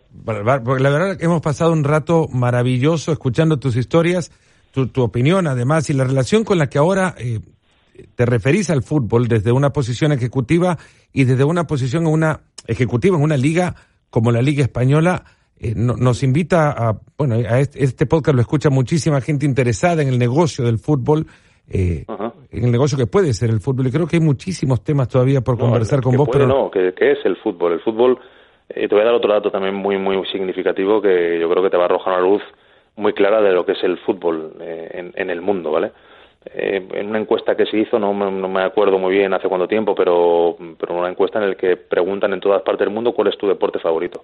Porque 0.63 0.83
la 0.83 0.89
verdad 0.89 1.17
que 1.17 1.25
hemos 1.25 1.41
pasado 1.41 1.71
un 1.71 1.83
rato 1.83 2.27
maravilloso 2.31 3.11
escuchando 3.11 3.57
tus 3.57 3.75
historias 3.75 4.31
tu, 4.71 4.87
tu, 4.87 5.03
opinión 5.03 5.47
además 5.47 5.89
y 5.89 5.93
la 5.93 6.03
relación 6.03 6.43
con 6.43 6.57
la 6.57 6.67
que 6.67 6.77
ahora 6.77 7.15
eh, 7.17 7.39
te 8.15 8.25
referís 8.25 8.69
al 8.69 8.83
fútbol 8.83 9.27
desde 9.27 9.51
una 9.51 9.71
posición 9.71 10.11
ejecutiva 10.11 10.77
y 11.13 11.23
desde 11.23 11.43
una 11.43 11.65
posición 11.67 12.07
en 12.07 12.13
una 12.13 12.41
ejecutiva 12.67 13.17
en 13.17 13.23
una 13.23 13.37
liga 13.37 13.75
como 14.09 14.31
la 14.31 14.41
Liga 14.41 14.63
Española. 14.63 15.23
Eh, 15.59 15.73
no, 15.75 15.95
nos 15.95 16.23
invita 16.23 16.71
a, 16.71 16.99
bueno, 17.17 17.35
a 17.35 17.59
este, 17.59 17.83
este, 17.83 18.05
podcast 18.05 18.35
lo 18.35 18.41
escucha 18.41 18.69
muchísima 18.69 19.21
gente 19.21 19.45
interesada 19.45 20.01
en 20.01 20.09
el 20.09 20.19
negocio 20.19 20.65
del 20.65 20.79
fútbol, 20.79 21.25
eh, 21.71 22.05
en 22.51 22.63
el 22.65 22.71
negocio 22.71 22.97
que 22.97 23.07
puede 23.07 23.33
ser 23.33 23.49
el 23.49 23.61
fútbol. 23.61 23.87
Y 23.87 23.91
creo 23.91 24.07
que 24.07 24.17
hay 24.17 24.21
muchísimos 24.21 24.83
temas 24.83 25.07
todavía 25.07 25.41
por 25.41 25.57
conversar 25.57 26.01
con 26.01 26.15
vos. 26.17 26.29
pero 26.31 26.47
no, 26.47 26.69
¿qué, 26.69 26.93
es 26.97 27.19
el 27.25 27.37
fútbol? 27.37 27.73
El 27.73 27.79
fútbol, 27.81 28.19
eh, 28.69 28.87
te 28.87 28.95
voy 28.95 29.01
a 29.01 29.05
dar 29.05 29.15
otro 29.15 29.31
dato 29.31 29.49
también 29.49 29.75
muy, 29.75 29.97
muy 29.97 30.21
significativo 30.31 31.01
que 31.01 31.39
yo 31.39 31.49
creo 31.49 31.63
que 31.63 31.69
te 31.69 31.77
va 31.77 31.83
a 31.83 31.85
arrojar 31.85 32.19
una 32.19 32.29
luz 32.29 32.41
muy 32.97 33.13
clara 33.13 33.41
de 33.41 33.53
lo 33.53 33.65
que 33.65 33.73
es 33.73 33.83
el 33.83 33.97
fútbol 33.99 34.53
eh, 34.59 34.89
en, 34.93 35.13
en, 35.15 35.29
el 35.29 35.41
mundo, 35.41 35.71
¿vale? 35.71 35.91
Eh, 36.53 36.87
en 36.93 37.09
una 37.09 37.19
encuesta 37.19 37.55
que 37.55 37.65
se 37.65 37.77
hizo, 37.77 37.97
no, 37.97 38.13
no, 38.13 38.47
me 38.47 38.61
acuerdo 38.61 38.99
muy 38.99 39.15
bien 39.15 39.33
hace 39.33 39.47
cuánto 39.47 39.67
tiempo, 39.67 39.95
pero, 39.95 40.55
pero 40.79 40.93
una 40.93 41.09
encuesta 41.09 41.41
en 41.41 41.49
la 41.49 41.55
que 41.55 41.75
preguntan 41.75 42.33
en 42.33 42.39
todas 42.39 42.61
partes 42.61 42.85
del 42.85 42.93
mundo 42.93 43.13
cuál 43.13 43.29
es 43.29 43.37
tu 43.37 43.47
deporte 43.47 43.79
favorito. 43.79 44.23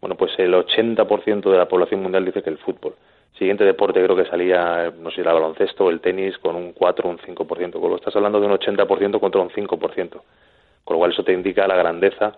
Bueno, 0.00 0.16
pues 0.16 0.32
el 0.38 0.54
80% 0.54 1.50
de 1.50 1.58
la 1.58 1.66
población 1.66 2.02
mundial 2.02 2.24
dice 2.24 2.42
que 2.42 2.50
el 2.50 2.58
fútbol. 2.58 2.94
Siguiente 3.38 3.64
deporte 3.64 4.02
creo 4.02 4.16
que 4.16 4.26
salía, 4.26 4.92
no 4.98 5.10
sé 5.10 5.20
el 5.20 5.26
baloncesto 5.26 5.90
el 5.90 6.00
tenis, 6.00 6.38
con 6.38 6.56
un 6.56 6.72
4 6.72 7.08
o 7.08 7.10
un 7.10 7.18
5%. 7.18 7.72
Con 7.72 7.90
lo 7.90 7.96
estás 7.96 8.14
hablando 8.16 8.40
de 8.40 8.46
un 8.46 8.52
80% 8.52 9.20
contra 9.20 9.40
un 9.40 9.50
5%. 9.50 10.10
Con 10.84 10.94
lo 10.94 10.98
cual 10.98 11.12
eso 11.12 11.24
te 11.24 11.32
indica 11.32 11.66
la 11.66 11.76
grandeza 11.76 12.32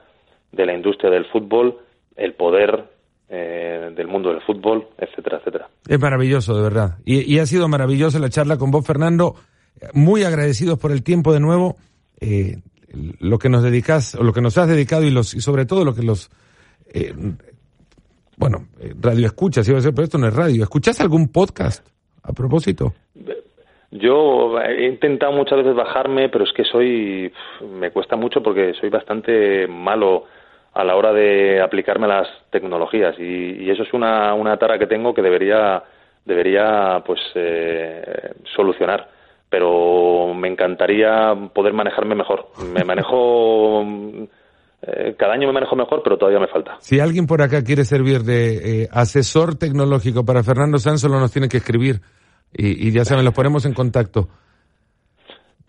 de 0.51 0.67
la 0.67 0.73
industria 0.73 1.11
del 1.11 1.27
fútbol, 1.27 1.79
el 2.17 2.33
poder 2.35 2.85
eh, 3.31 3.91
del 3.95 4.07
mundo 4.07 4.31
del 4.31 4.41
fútbol, 4.41 4.89
etcétera, 4.97 5.39
etcétera. 5.39 5.69
Es 5.87 6.01
maravilloso, 6.01 6.57
de 6.57 6.63
verdad. 6.63 6.99
Y, 7.05 7.39
ha 7.39 7.47
sido 7.47 7.69
maravillosa 7.69 8.19
la 8.19 8.31
charla 8.31 8.57
con 8.57 8.71
vos, 8.71 8.87
Fernando. 8.87 9.35
Muy 9.93 10.25
agradecidos 10.25 10.79
por 10.79 10.93
el 10.93 11.03
tiempo 11.03 11.33
de 11.33 11.41
nuevo. 11.41 11.77
Eh, 12.21 12.57
lo 13.21 13.39
que 13.39 13.51
nos 13.51 13.63
dedicas, 13.63 14.15
o 14.15 14.25
lo 14.25 14.33
que 14.33 14.41
nos 14.41 14.57
has 14.57 14.69
dedicado 14.69 15.05
y, 15.05 15.11
los, 15.11 15.35
y 15.35 15.41
sobre 15.41 15.67
todo 15.67 15.85
lo 15.85 15.95
que 15.95 16.03
los. 16.03 16.31
Eh, 16.93 17.13
bueno, 18.39 18.69
radio 19.01 19.27
escuchas, 19.27 19.69
iba 19.69 19.77
a 19.77 19.81
decir, 19.81 19.95
pero 19.95 20.05
esto 20.05 20.17
no 20.17 20.27
es 20.29 20.35
radio. 20.35 20.63
¿Escuchás 20.63 21.01
algún 21.01 21.31
podcast 21.31 21.87
a 22.23 22.33
propósito? 22.33 22.95
Yo 23.91 24.59
he 24.61 24.87
intentado 24.87 25.33
muchas 25.33 25.59
veces 25.59 25.75
bajarme, 25.75 26.29
pero 26.29 26.45
es 26.45 26.53
que 26.53 26.65
soy. 26.65 27.33
me 27.63 27.91
cuesta 27.91 28.17
mucho 28.17 28.43
porque 28.43 28.75
soy 28.81 28.91
bastante 28.91 29.67
malo 29.67 30.25
a 30.75 30.85
la 30.85 30.97
hora 30.97 31.13
de 31.13 31.61
aplicarme 31.61 32.07
las 32.07 32.29
tecnologías. 32.51 33.19
Y, 33.19 33.71
eso 33.71 33.83
es 33.83 33.93
una, 33.93 34.35
una 34.35 34.57
tara 34.57 34.79
que 34.79 34.87
tengo 34.87 35.15
que 35.15 35.23
debería 35.23 35.83
debería 36.25 37.03
pues 37.07 37.21
eh, 37.35 38.33
solucionar. 38.55 39.09
Pero 39.51 40.35
me 40.35 40.49
encantaría 40.49 41.35
poder 41.55 41.73
manejarme 41.73 42.15
mejor. 42.15 42.49
Me 42.73 42.85
manejo 42.85 43.83
eh, 44.83 45.15
cada 45.19 45.33
año 45.33 45.47
me 45.47 45.55
manejo 45.55 45.75
mejor 45.75 46.03
pero 46.05 46.19
todavía 46.19 46.41
me 46.41 46.49
falta. 46.49 46.77
Si 46.81 47.01
alguien 47.01 47.27
por 47.27 47.41
acá 47.41 47.65
quiere 47.65 47.85
servir 47.85 48.21
de 48.23 48.83
eh, 48.83 48.89
asesor 48.93 49.55
tecnológico 49.57 50.25
para 50.25 50.43
Fernando 50.43 50.79
Sanz 50.79 51.01
solo 51.01 51.19
nos 51.19 51.33
tiene 51.33 51.49
que 51.49 51.57
escribir 51.57 52.01
y, 52.53 52.89
y 52.89 52.93
ya 52.93 53.05
saben 53.05 53.25
los 53.25 53.35
ponemos 53.35 53.65
en 53.65 53.73
contacto. 53.73 54.29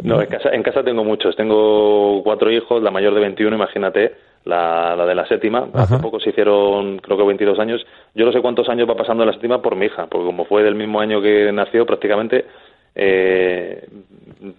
No, 0.02 0.22
en 0.22 0.28
casa, 0.28 0.50
en 0.54 0.64
casa 0.64 0.84
tengo 0.84 1.04
muchos. 1.04 1.36
Tengo 1.36 2.24
cuatro 2.24 2.52
hijos, 2.52 2.82
la 2.82 2.92
mayor 2.92 3.14
de 3.14 3.22
21, 3.22 3.56
imagínate, 3.56 4.14
la, 4.50 4.96
la 4.96 5.06
de 5.06 5.16
la 5.16 5.26
séptima. 5.28 5.68
Hace 5.74 5.98
poco 6.00 6.20
se 6.20 6.32
hicieron, 6.32 6.98
creo 7.00 7.18
que 7.18 7.24
22 7.24 7.60
años. 7.60 7.86
Yo 8.16 8.26
no 8.26 8.32
sé 8.32 8.42
cuántos 8.42 8.68
años 8.70 8.90
va 8.90 8.96
pasando 8.96 9.26
la 9.26 9.32
séptima 9.32 9.62
por 9.62 9.76
mi 9.76 9.86
hija, 9.86 10.08
porque 10.08 10.26
como 10.26 10.46
fue 10.46 10.64
del 10.64 10.76
mismo 10.76 11.00
año 11.00 11.22
que 11.22 11.52
nació, 11.52 11.86
prácticamente 11.86 12.46
eh, 12.96 13.88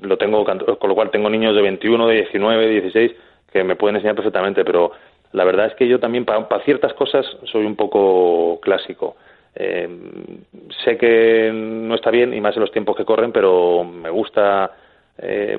lo 0.00 0.16
tengo, 0.16 0.44
con 0.44 0.88
lo 0.88 0.94
cual 0.94 1.10
tengo 1.10 1.28
niños 1.28 1.54
de 1.54 1.62
21, 1.62 2.06
de 2.06 2.14
19, 2.14 2.66
de 2.66 2.72
16 2.80 3.12
que 3.52 3.64
me 3.64 3.76
pueden 3.76 3.96
enseñar 3.96 4.14
perfectamente, 4.14 4.64
pero 4.64 4.92
la 5.32 5.44
verdad 5.44 5.66
es 5.66 5.74
que 5.74 5.88
yo 5.88 5.98
también 5.98 6.24
para, 6.24 6.46
ciertas 6.64 6.94
cosas 6.94 7.26
soy 7.44 7.64
un 7.64 7.76
poco 7.76 8.60
clásico. 8.60 9.16
Eh, 9.54 9.88
sé 10.84 10.96
que 10.96 11.50
no 11.52 11.94
está 11.94 12.10
bien 12.10 12.32
y 12.32 12.40
más 12.40 12.54
en 12.56 12.62
los 12.62 12.72
tiempos 12.72 12.96
que 12.96 13.04
corren, 13.04 13.32
pero 13.32 13.84
me 13.84 14.10
gusta 14.10 14.70
eh, 15.18 15.58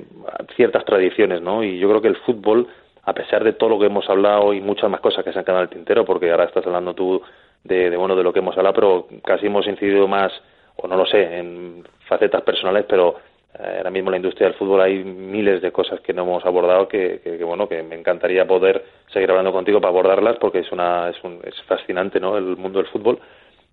ciertas 0.56 0.86
tradiciones, 0.86 1.42
¿no? 1.42 1.64
Y 1.64 1.78
yo 1.78 1.90
creo 1.90 2.02
que 2.02 2.08
el 2.08 2.18
fútbol, 2.18 2.68
a 3.04 3.14
pesar 3.14 3.44
de 3.44 3.54
todo 3.54 3.72
lo 3.72 3.80
que 3.80 3.88
hemos 3.88 4.10
hablado 4.10 4.54
y 4.54 4.62
muchas 4.62 4.90
más 4.90 5.02
cosas 5.02 5.24
que 5.24 5.34
se 5.34 5.40
han 5.40 5.46
quedado 5.46 5.64
el 5.64 5.70
tintero, 5.70 6.06
porque 6.06 6.30
ahora 6.30 6.46
estás 6.46 6.66
hablando 6.66 6.94
tú 6.94 7.22
de, 7.64 7.96
bueno 7.98 8.16
de 8.16 8.24
lo 8.24 8.34
que 8.34 8.40
hemos 8.40 8.58
hablado, 8.58 8.76
pero 8.76 9.08
casi 9.24 9.48
hemos 9.48 9.68
incidido 9.68 10.08
más, 10.08 10.32
o 10.76 10.88
no 10.88 10.96
lo 10.96 11.06
sé, 11.06 11.38
en 11.38 11.84
facetas 12.08 12.42
personales, 12.44 12.86
pero 12.88 13.18
eh, 13.60 13.76
ahora 13.78 13.92
mismo 13.92 14.10
en 14.10 14.12
la 14.12 14.18
industria 14.18 14.48
del 14.48 14.58
fútbol 14.58 14.82
hay 14.82 15.04
miles 15.04 15.62
de 15.62 15.72
cosas 15.72 16.00
que 16.02 16.14
no 16.14 16.24
hemos 16.24 16.46
abordado 16.46 16.88
que, 16.88 17.20
que, 17.24 17.44
bueno 17.44 17.68
que 17.68 17.84
me 17.84 17.96
encantaría 17.96 18.48
poder 18.48 18.84
seguir 19.12 19.30
hablando 19.30 19.52
contigo 19.52 19.82
para 19.82 19.90
abordarlas 19.90 20.38
porque 20.38 20.60
es 20.60 20.72
una 20.72 21.10
es, 21.10 21.22
un, 21.24 21.42
es 21.44 21.62
fascinante 21.64 22.20
no 22.20 22.38
el 22.38 22.56
mundo 22.56 22.80
del 22.80 22.88
fútbol. 22.88 23.20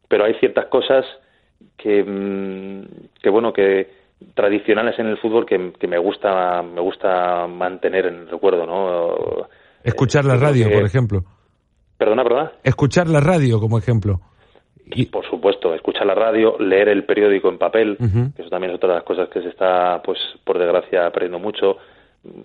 Pero 0.08 0.24
hay 0.24 0.34
ciertas 0.34 0.66
cosas 0.66 1.06
que 1.76 2.02
mm, 2.02 2.82
que 3.22 3.30
bueno 3.30 3.52
que 3.52 3.97
tradicionales 4.34 4.98
en 4.98 5.06
el 5.06 5.18
fútbol 5.18 5.46
que, 5.46 5.58
me 5.58 5.98
gusta 5.98 6.62
me 6.62 6.80
gusta 6.80 7.46
mantener 7.46 8.06
en 8.06 8.14
el 8.14 8.28
recuerdo, 8.28 8.66
¿no? 8.66 9.46
Escuchar 9.82 10.24
la 10.24 10.36
radio, 10.36 10.70
por 10.70 10.84
ejemplo. 10.84 11.24
Perdona, 11.96 12.22
perdona. 12.22 12.52
Escuchar 12.62 13.08
la 13.08 13.20
radio 13.20 13.60
como 13.60 13.78
ejemplo. 13.78 14.20
Y 14.90 15.06
por 15.06 15.28
supuesto, 15.28 15.74
escuchar 15.74 16.06
la 16.06 16.14
radio, 16.14 16.56
leer 16.58 16.88
el 16.88 17.04
periódico 17.04 17.48
en 17.48 17.58
papel, 17.58 17.96
que 17.98 18.42
eso 18.42 18.50
también 18.50 18.70
es 18.70 18.76
otra 18.76 18.90
de 18.90 18.94
las 18.96 19.04
cosas 19.04 19.28
que 19.28 19.42
se 19.42 19.48
está, 19.48 20.00
pues, 20.02 20.18
por 20.44 20.58
desgracia, 20.58 21.10
perdiendo 21.10 21.38
mucho. 21.38 21.76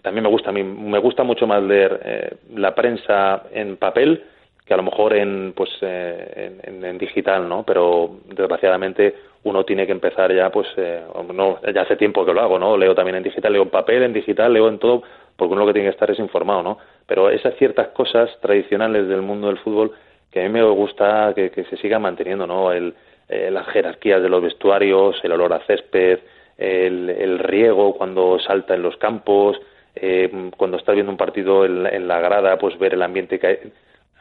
También 0.02 0.24
me 0.24 0.30
gusta, 0.30 0.50
a 0.50 0.54
mí 0.54 0.64
me 0.64 1.00
gusta 1.00 1.24
mucho 1.24 1.48
más 1.48 1.64
leer 1.64 2.02
eh, 2.04 2.36
la 2.56 2.76
prensa 2.76 3.44
en 3.52 3.78
papel 3.78 4.24
que 4.66 4.74
a 4.74 4.78
lo 4.78 4.84
mejor 4.84 5.14
en 5.14 5.54
pues 5.56 5.70
eh, 5.82 6.60
en, 6.64 6.98
digital 6.98 7.50
no 7.50 7.64
pero 7.64 8.20
desgraciadamente 8.28 9.16
uno 9.44 9.66
tiene 9.66 9.86
que 9.86 9.92
empezar 9.92 10.34
ya 10.34 10.50
pues 10.50 10.68
eh, 10.78 11.04
no 11.34 11.60
ya 11.74 11.82
hace 11.82 11.96
tiempo 11.96 12.26
que 12.26 12.34
lo 12.34 12.42
hago 12.42 12.58
no 12.58 12.78
leo 12.78 12.96
también 12.96 13.18
en 13.18 13.24
digital 13.24 13.52
leo 13.52 13.64
en 13.64 13.70
papel 13.70 14.04
en 14.04 14.14
digital 14.14 14.54
leo 14.54 14.68
en 14.70 14.80
todo 14.80 15.04
porque 15.36 15.54
uno 15.54 15.62
lo 15.62 15.68
que 15.68 15.74
tiene 15.74 15.90
que 15.90 15.94
estar 15.94 16.10
es 16.10 16.20
informado 16.20 16.64
no 16.64 16.78
pero 17.06 17.30
esas 17.30 17.56
ciertas 17.56 17.90
cosas 17.90 18.30
tradicionales 18.42 19.08
del 19.08 19.22
mundo 19.22 19.48
del 19.48 19.58
fútbol 19.60 19.92
que 20.32 20.42
a 20.42 20.44
mí 20.44 20.50
me 20.50 20.64
gusta 20.64 21.34
que, 21.36 21.52
se 21.70 21.78
sigan 21.78 22.02
manteniendo 22.02 22.48
no 22.48 22.72
el, 22.72 22.94
eh, 23.30 23.50
las 23.52 23.68
jerarquías 23.68 24.22
de 24.22 24.30
los 24.30 24.42
vestuarios 24.42 25.20
el 25.24 25.32
olor 25.34 25.54
a 25.54 25.60
césped 25.66 26.20
el, 26.58 27.10
el 27.10 27.40
riego 27.40 27.96
cuando 27.96 28.40
salta 28.40 28.76
en 28.76 28.84
los 28.84 28.96
campos 28.98 29.60
eh, 29.96 30.50
cuando 30.58 30.78
estás 30.78 30.96
viendo 30.96 31.12
un 31.12 31.18
partido 31.18 31.66
en, 31.66 31.86
en 31.86 32.08
la 32.08 32.20
grada 32.20 32.58
pues 32.58 32.78
ver 32.80 32.94
el 32.94 33.02
ambiente 33.02 33.40
que 33.40 33.48
hay 33.48 33.58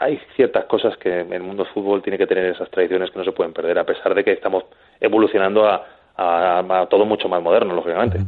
hay 0.02 0.18
ciertas 0.34 0.64
cosas 0.64 0.96
que 0.98 1.20
en 1.20 1.32
el 1.32 1.42
mundo 1.42 1.64
del 1.64 1.72
fútbol 1.72 2.02
tiene 2.02 2.18
que 2.18 2.26
tener 2.26 2.46
esas 2.46 2.70
tradiciones 2.70 3.10
que 3.10 3.18
no 3.18 3.24
se 3.24 3.32
pueden 3.32 3.52
perder, 3.52 3.78
a 3.78 3.86
pesar 3.86 4.14
de 4.14 4.24
que 4.24 4.32
estamos 4.32 4.64
evolucionando 5.00 5.64
a, 5.64 6.86
todo 6.90 7.04
mucho 7.04 7.28
más 7.28 7.42
moderno, 7.42 7.74
lógicamente. 7.74 8.18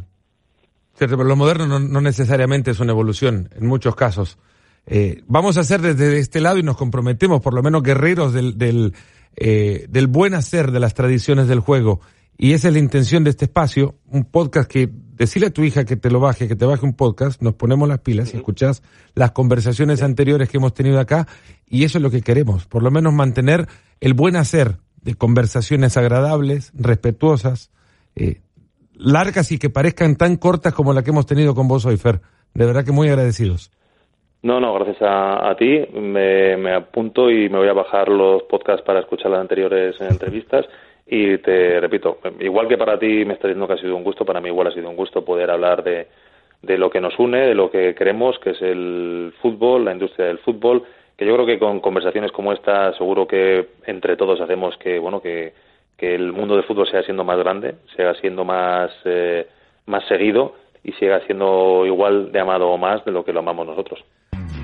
Cierto, 0.95 1.17
pero 1.17 1.27
lo 1.27 1.35
moderno 1.35 1.79
no, 1.79 2.01
necesariamente 2.01 2.71
es 2.71 2.79
una 2.79 2.93
evolución, 2.93 3.49
en 3.55 3.67
muchos 3.67 3.95
casos. 3.95 4.39
Eh, 4.87 5.21
vamos 5.27 5.57
a 5.57 5.63
ser 5.63 5.81
desde 5.81 6.19
este 6.19 6.41
lado 6.41 6.57
y 6.57 6.63
nos 6.63 6.77
comprometemos, 6.77 7.41
por 7.41 7.53
lo 7.53 7.61
menos 7.61 7.83
guerreros 7.83 8.33
del, 8.33 8.57
del, 8.57 8.93
eh, 9.35 9.85
del 9.89 10.07
buen 10.07 10.33
hacer 10.33 10.71
de 10.71 10.79
las 10.79 10.93
tradiciones 10.93 11.47
del 11.47 11.59
juego. 11.59 12.01
Y 12.37 12.53
esa 12.53 12.69
es 12.69 12.73
la 12.73 12.79
intención 12.79 13.23
de 13.23 13.29
este 13.31 13.45
espacio, 13.45 13.95
un 14.09 14.25
podcast 14.25 14.69
que 14.69 14.89
decirle 15.15 15.47
a 15.47 15.51
tu 15.51 15.63
hija 15.63 15.85
que 15.85 15.95
te 15.95 16.09
lo 16.09 16.19
baje, 16.19 16.47
que 16.47 16.55
te 16.55 16.65
baje 16.65 16.85
un 16.85 16.95
podcast, 16.95 17.41
nos 17.41 17.53
ponemos 17.53 17.87
las 17.87 17.99
pilas 17.99 18.33
y 18.33 18.37
escuchás 18.37 18.83
las 19.13 19.31
conversaciones 19.31 20.03
anteriores 20.03 20.49
que 20.49 20.57
hemos 20.57 20.73
tenido 20.73 20.99
acá 20.99 21.27
y 21.67 21.83
eso 21.83 21.97
es 21.97 22.01
lo 22.01 22.11
que 22.11 22.21
queremos, 22.21 22.65
por 22.65 22.83
lo 22.83 22.91
menos 22.91 23.13
mantener 23.13 23.67
el 24.01 24.13
buen 24.13 24.35
hacer 24.35 24.75
de 25.01 25.15
conversaciones 25.15 25.97
agradables, 25.97 26.71
respetuosas, 26.75 27.71
eh, 28.15 28.41
largas 28.97 29.51
y 29.51 29.59
que 29.59 29.69
parezcan 29.69 30.15
tan 30.15 30.37
cortas 30.37 30.73
como 30.73 30.93
la 30.93 31.03
que 31.03 31.11
hemos 31.11 31.25
tenido 31.25 31.53
con 31.53 31.67
vos 31.67 31.85
hoy, 31.85 31.97
Fer. 31.97 32.21
De 32.53 32.65
verdad 32.65 32.83
que 32.83 32.91
muy 32.91 33.09
agradecidos. 33.09 33.71
No, 34.41 34.59
no, 34.59 34.73
gracias 34.75 34.97
a, 35.01 35.55
ti. 35.57 35.79
Me, 35.99 36.55
me, 36.57 36.73
apunto 36.73 37.29
y 37.29 37.49
me 37.49 37.57
voy 37.57 37.67
a 37.67 37.73
bajar 37.73 38.09
los 38.09 38.43
podcasts 38.43 38.85
para 38.85 38.99
escuchar 38.99 39.31
las 39.31 39.41
anteriores 39.41 39.95
entrevistas 39.99 40.65
y 41.07 41.37
te 41.37 41.79
repito, 41.79 42.19
igual 42.39 42.67
que 42.67 42.77
para 42.77 42.97
ti 42.97 43.25
me 43.25 43.33
está 43.33 43.47
diciendo 43.47 43.67
que 43.67 43.73
ha 43.73 43.77
sido 43.77 43.95
un 43.95 44.03
gusto, 44.03 44.25
para 44.25 44.41
mí 44.41 44.49
igual 44.49 44.67
ha 44.67 44.71
sido 44.71 44.89
un 44.89 44.95
gusto 44.95 45.23
poder 45.23 45.51
hablar 45.51 45.83
de, 45.83 46.07
de 46.61 46.77
lo 46.77 46.89
que 46.89 47.01
nos 47.01 47.17
une, 47.19 47.47
de 47.47 47.55
lo 47.55 47.69
que 47.69 47.93
queremos, 47.93 48.39
que 48.39 48.51
es 48.51 48.61
el 48.61 49.33
fútbol, 49.41 49.85
la 49.85 49.93
industria 49.93 50.27
del 50.27 50.39
fútbol, 50.39 50.83
que 51.15 51.25
yo 51.25 51.33
creo 51.35 51.45
que 51.45 51.59
con 51.59 51.79
conversaciones 51.79 52.31
como 52.31 52.51
esta 52.51 52.93
seguro 52.97 53.27
que 53.27 53.67
entre 53.85 54.17
todos 54.17 54.41
hacemos 54.41 54.75
que, 54.77 54.97
bueno, 54.99 55.21
que, 55.21 55.53
que 55.97 56.15
el 56.15 56.31
mundo 56.33 56.55
del 56.55 56.65
fútbol 56.65 56.87
siga 56.87 57.03
siendo 57.03 57.23
más 57.23 57.37
grande, 57.37 57.75
siga 57.95 58.15
siendo 58.15 58.43
más, 58.43 58.91
eh, 59.05 59.47
más 59.85 60.05
seguido 60.07 60.55
y 60.83 60.91
siga 60.93 61.21
siendo 61.21 61.85
igual 61.85 62.31
de 62.31 62.39
amado 62.39 62.69
o 62.69 62.77
más 62.77 63.05
de 63.05 63.11
lo 63.11 63.23
que 63.23 63.33
lo 63.33 63.39
amamos 63.39 63.67
nosotros. 63.67 64.03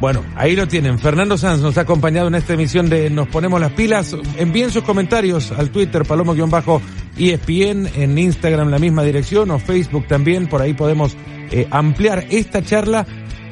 Bueno, 0.01 0.25
ahí 0.35 0.55
lo 0.55 0.67
tienen. 0.67 0.97
Fernando 0.97 1.37
Sanz 1.37 1.61
nos 1.61 1.77
ha 1.77 1.81
acompañado 1.81 2.27
en 2.27 2.33
esta 2.33 2.55
emisión 2.55 2.89
de 2.89 3.11
Nos 3.11 3.27
Ponemos 3.27 3.61
las 3.61 3.71
Pilas. 3.73 4.17
Envíen 4.35 4.71
sus 4.71 4.81
comentarios 4.83 5.51
al 5.51 5.69
Twitter, 5.69 6.01
palomo-espn, 6.05 7.87
en 7.95 8.17
Instagram 8.17 8.71
la 8.71 8.79
misma 8.79 9.03
dirección 9.03 9.51
o 9.51 9.59
Facebook 9.59 10.07
también. 10.07 10.47
Por 10.47 10.59
ahí 10.59 10.73
podemos 10.73 11.15
eh, 11.51 11.67
ampliar 11.69 12.25
esta 12.31 12.63
charla 12.63 13.05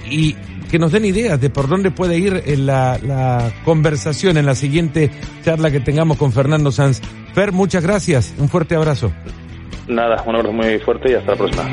y 0.09 0.35
que 0.71 0.79
nos 0.79 0.91
den 0.91 1.05
ideas 1.05 1.39
de 1.39 1.51
por 1.51 1.67
dónde 1.67 1.91
puede 1.91 2.17
ir 2.17 2.41
eh, 2.43 2.57
la, 2.57 2.97
la 3.03 3.51
conversación 3.63 4.35
en 4.37 4.47
la 4.47 4.55
siguiente 4.55 5.11
charla 5.45 5.69
que 5.69 5.81
tengamos 5.81 6.17
con 6.17 6.31
Fernando 6.31 6.71
Sanz. 6.71 6.99
Fer, 7.35 7.51
muchas 7.51 7.83
gracias. 7.83 8.33
Un 8.39 8.49
fuerte 8.49 8.75
abrazo. 8.75 9.11
Nada, 9.87 10.23
un 10.25 10.35
abrazo 10.35 10.53
muy 10.53 10.79
fuerte 10.79 11.11
y 11.11 11.13
hasta 11.13 11.31
la 11.31 11.37
próxima. 11.37 11.71